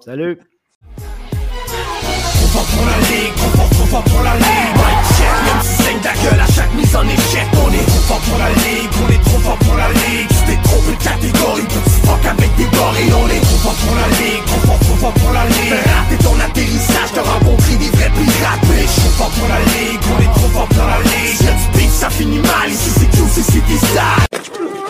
Salut! 0.03 0.39
Pour 2.53 2.85
la 2.85 2.97
ligue, 3.07 3.33
pour 3.89 4.23
la 4.23 4.35
ligue 4.35 4.75
Mike 4.75 5.05
check, 5.17 5.35
même 5.45 5.61
si 5.61 5.83
saigne 5.83 5.99
ta 6.01 6.13
gueule 6.13 6.39
à 6.39 6.45
on 6.93 7.07
est 7.07 7.85
trop 7.87 8.01
fort 8.05 8.19
pour 8.19 8.37
la 8.37 8.49
ligue, 8.49 8.91
on 9.01 9.09
est 9.13 9.23
trop 9.23 9.39
fort 9.39 9.57
pour 9.59 9.75
la 9.75 9.87
ligue. 9.89 10.27
C'était 10.29 10.61
trop 10.61 10.81
peu 10.81 10.91
de 10.91 11.01
catégories, 11.01 11.63
petit 11.63 12.01
fuck 12.05 12.25
avec 12.25 12.55
des 12.57 12.65
gorilles 12.65 13.13
On 13.15 13.27
est 13.29 13.39
trop 13.39 13.57
fort 13.63 13.75
pour 13.75 13.95
la 13.95 14.07
ligue, 14.19 14.43
trop 14.45 14.59
fort, 14.67 14.79
trop 14.79 14.95
fort 14.95 15.13
pour 15.13 15.31
la 15.31 15.45
ligue. 15.45 15.71
Raté 15.71 16.23
ton 16.23 16.37
atterrissage, 16.39 17.11
t'auras 17.15 17.39
compris 17.39 17.77
des 17.77 17.89
vrais 17.95 18.11
pirates 18.11 18.65
Mais 18.69 18.81
je 18.81 19.01
suis 19.01 19.09
fort 19.15 19.29
pour 19.29 19.47
la 19.47 19.59
ligue, 19.59 20.01
on 20.11 20.21
est 20.21 20.33
trop 20.35 20.49
fort 20.49 20.67
pour 20.67 20.85
la 20.85 20.99
ligue. 20.99 21.37
Si 21.37 21.45
y'a 21.45 21.51
du 21.53 21.77
beef, 21.77 21.91
ça 21.91 22.09
finit 22.09 22.39
mal, 22.39 22.69
ici 22.69 22.91
c'est 22.99 23.17
tout, 23.17 23.27
ici 23.39 23.43
c'est 23.47 23.65
des 23.65 24.80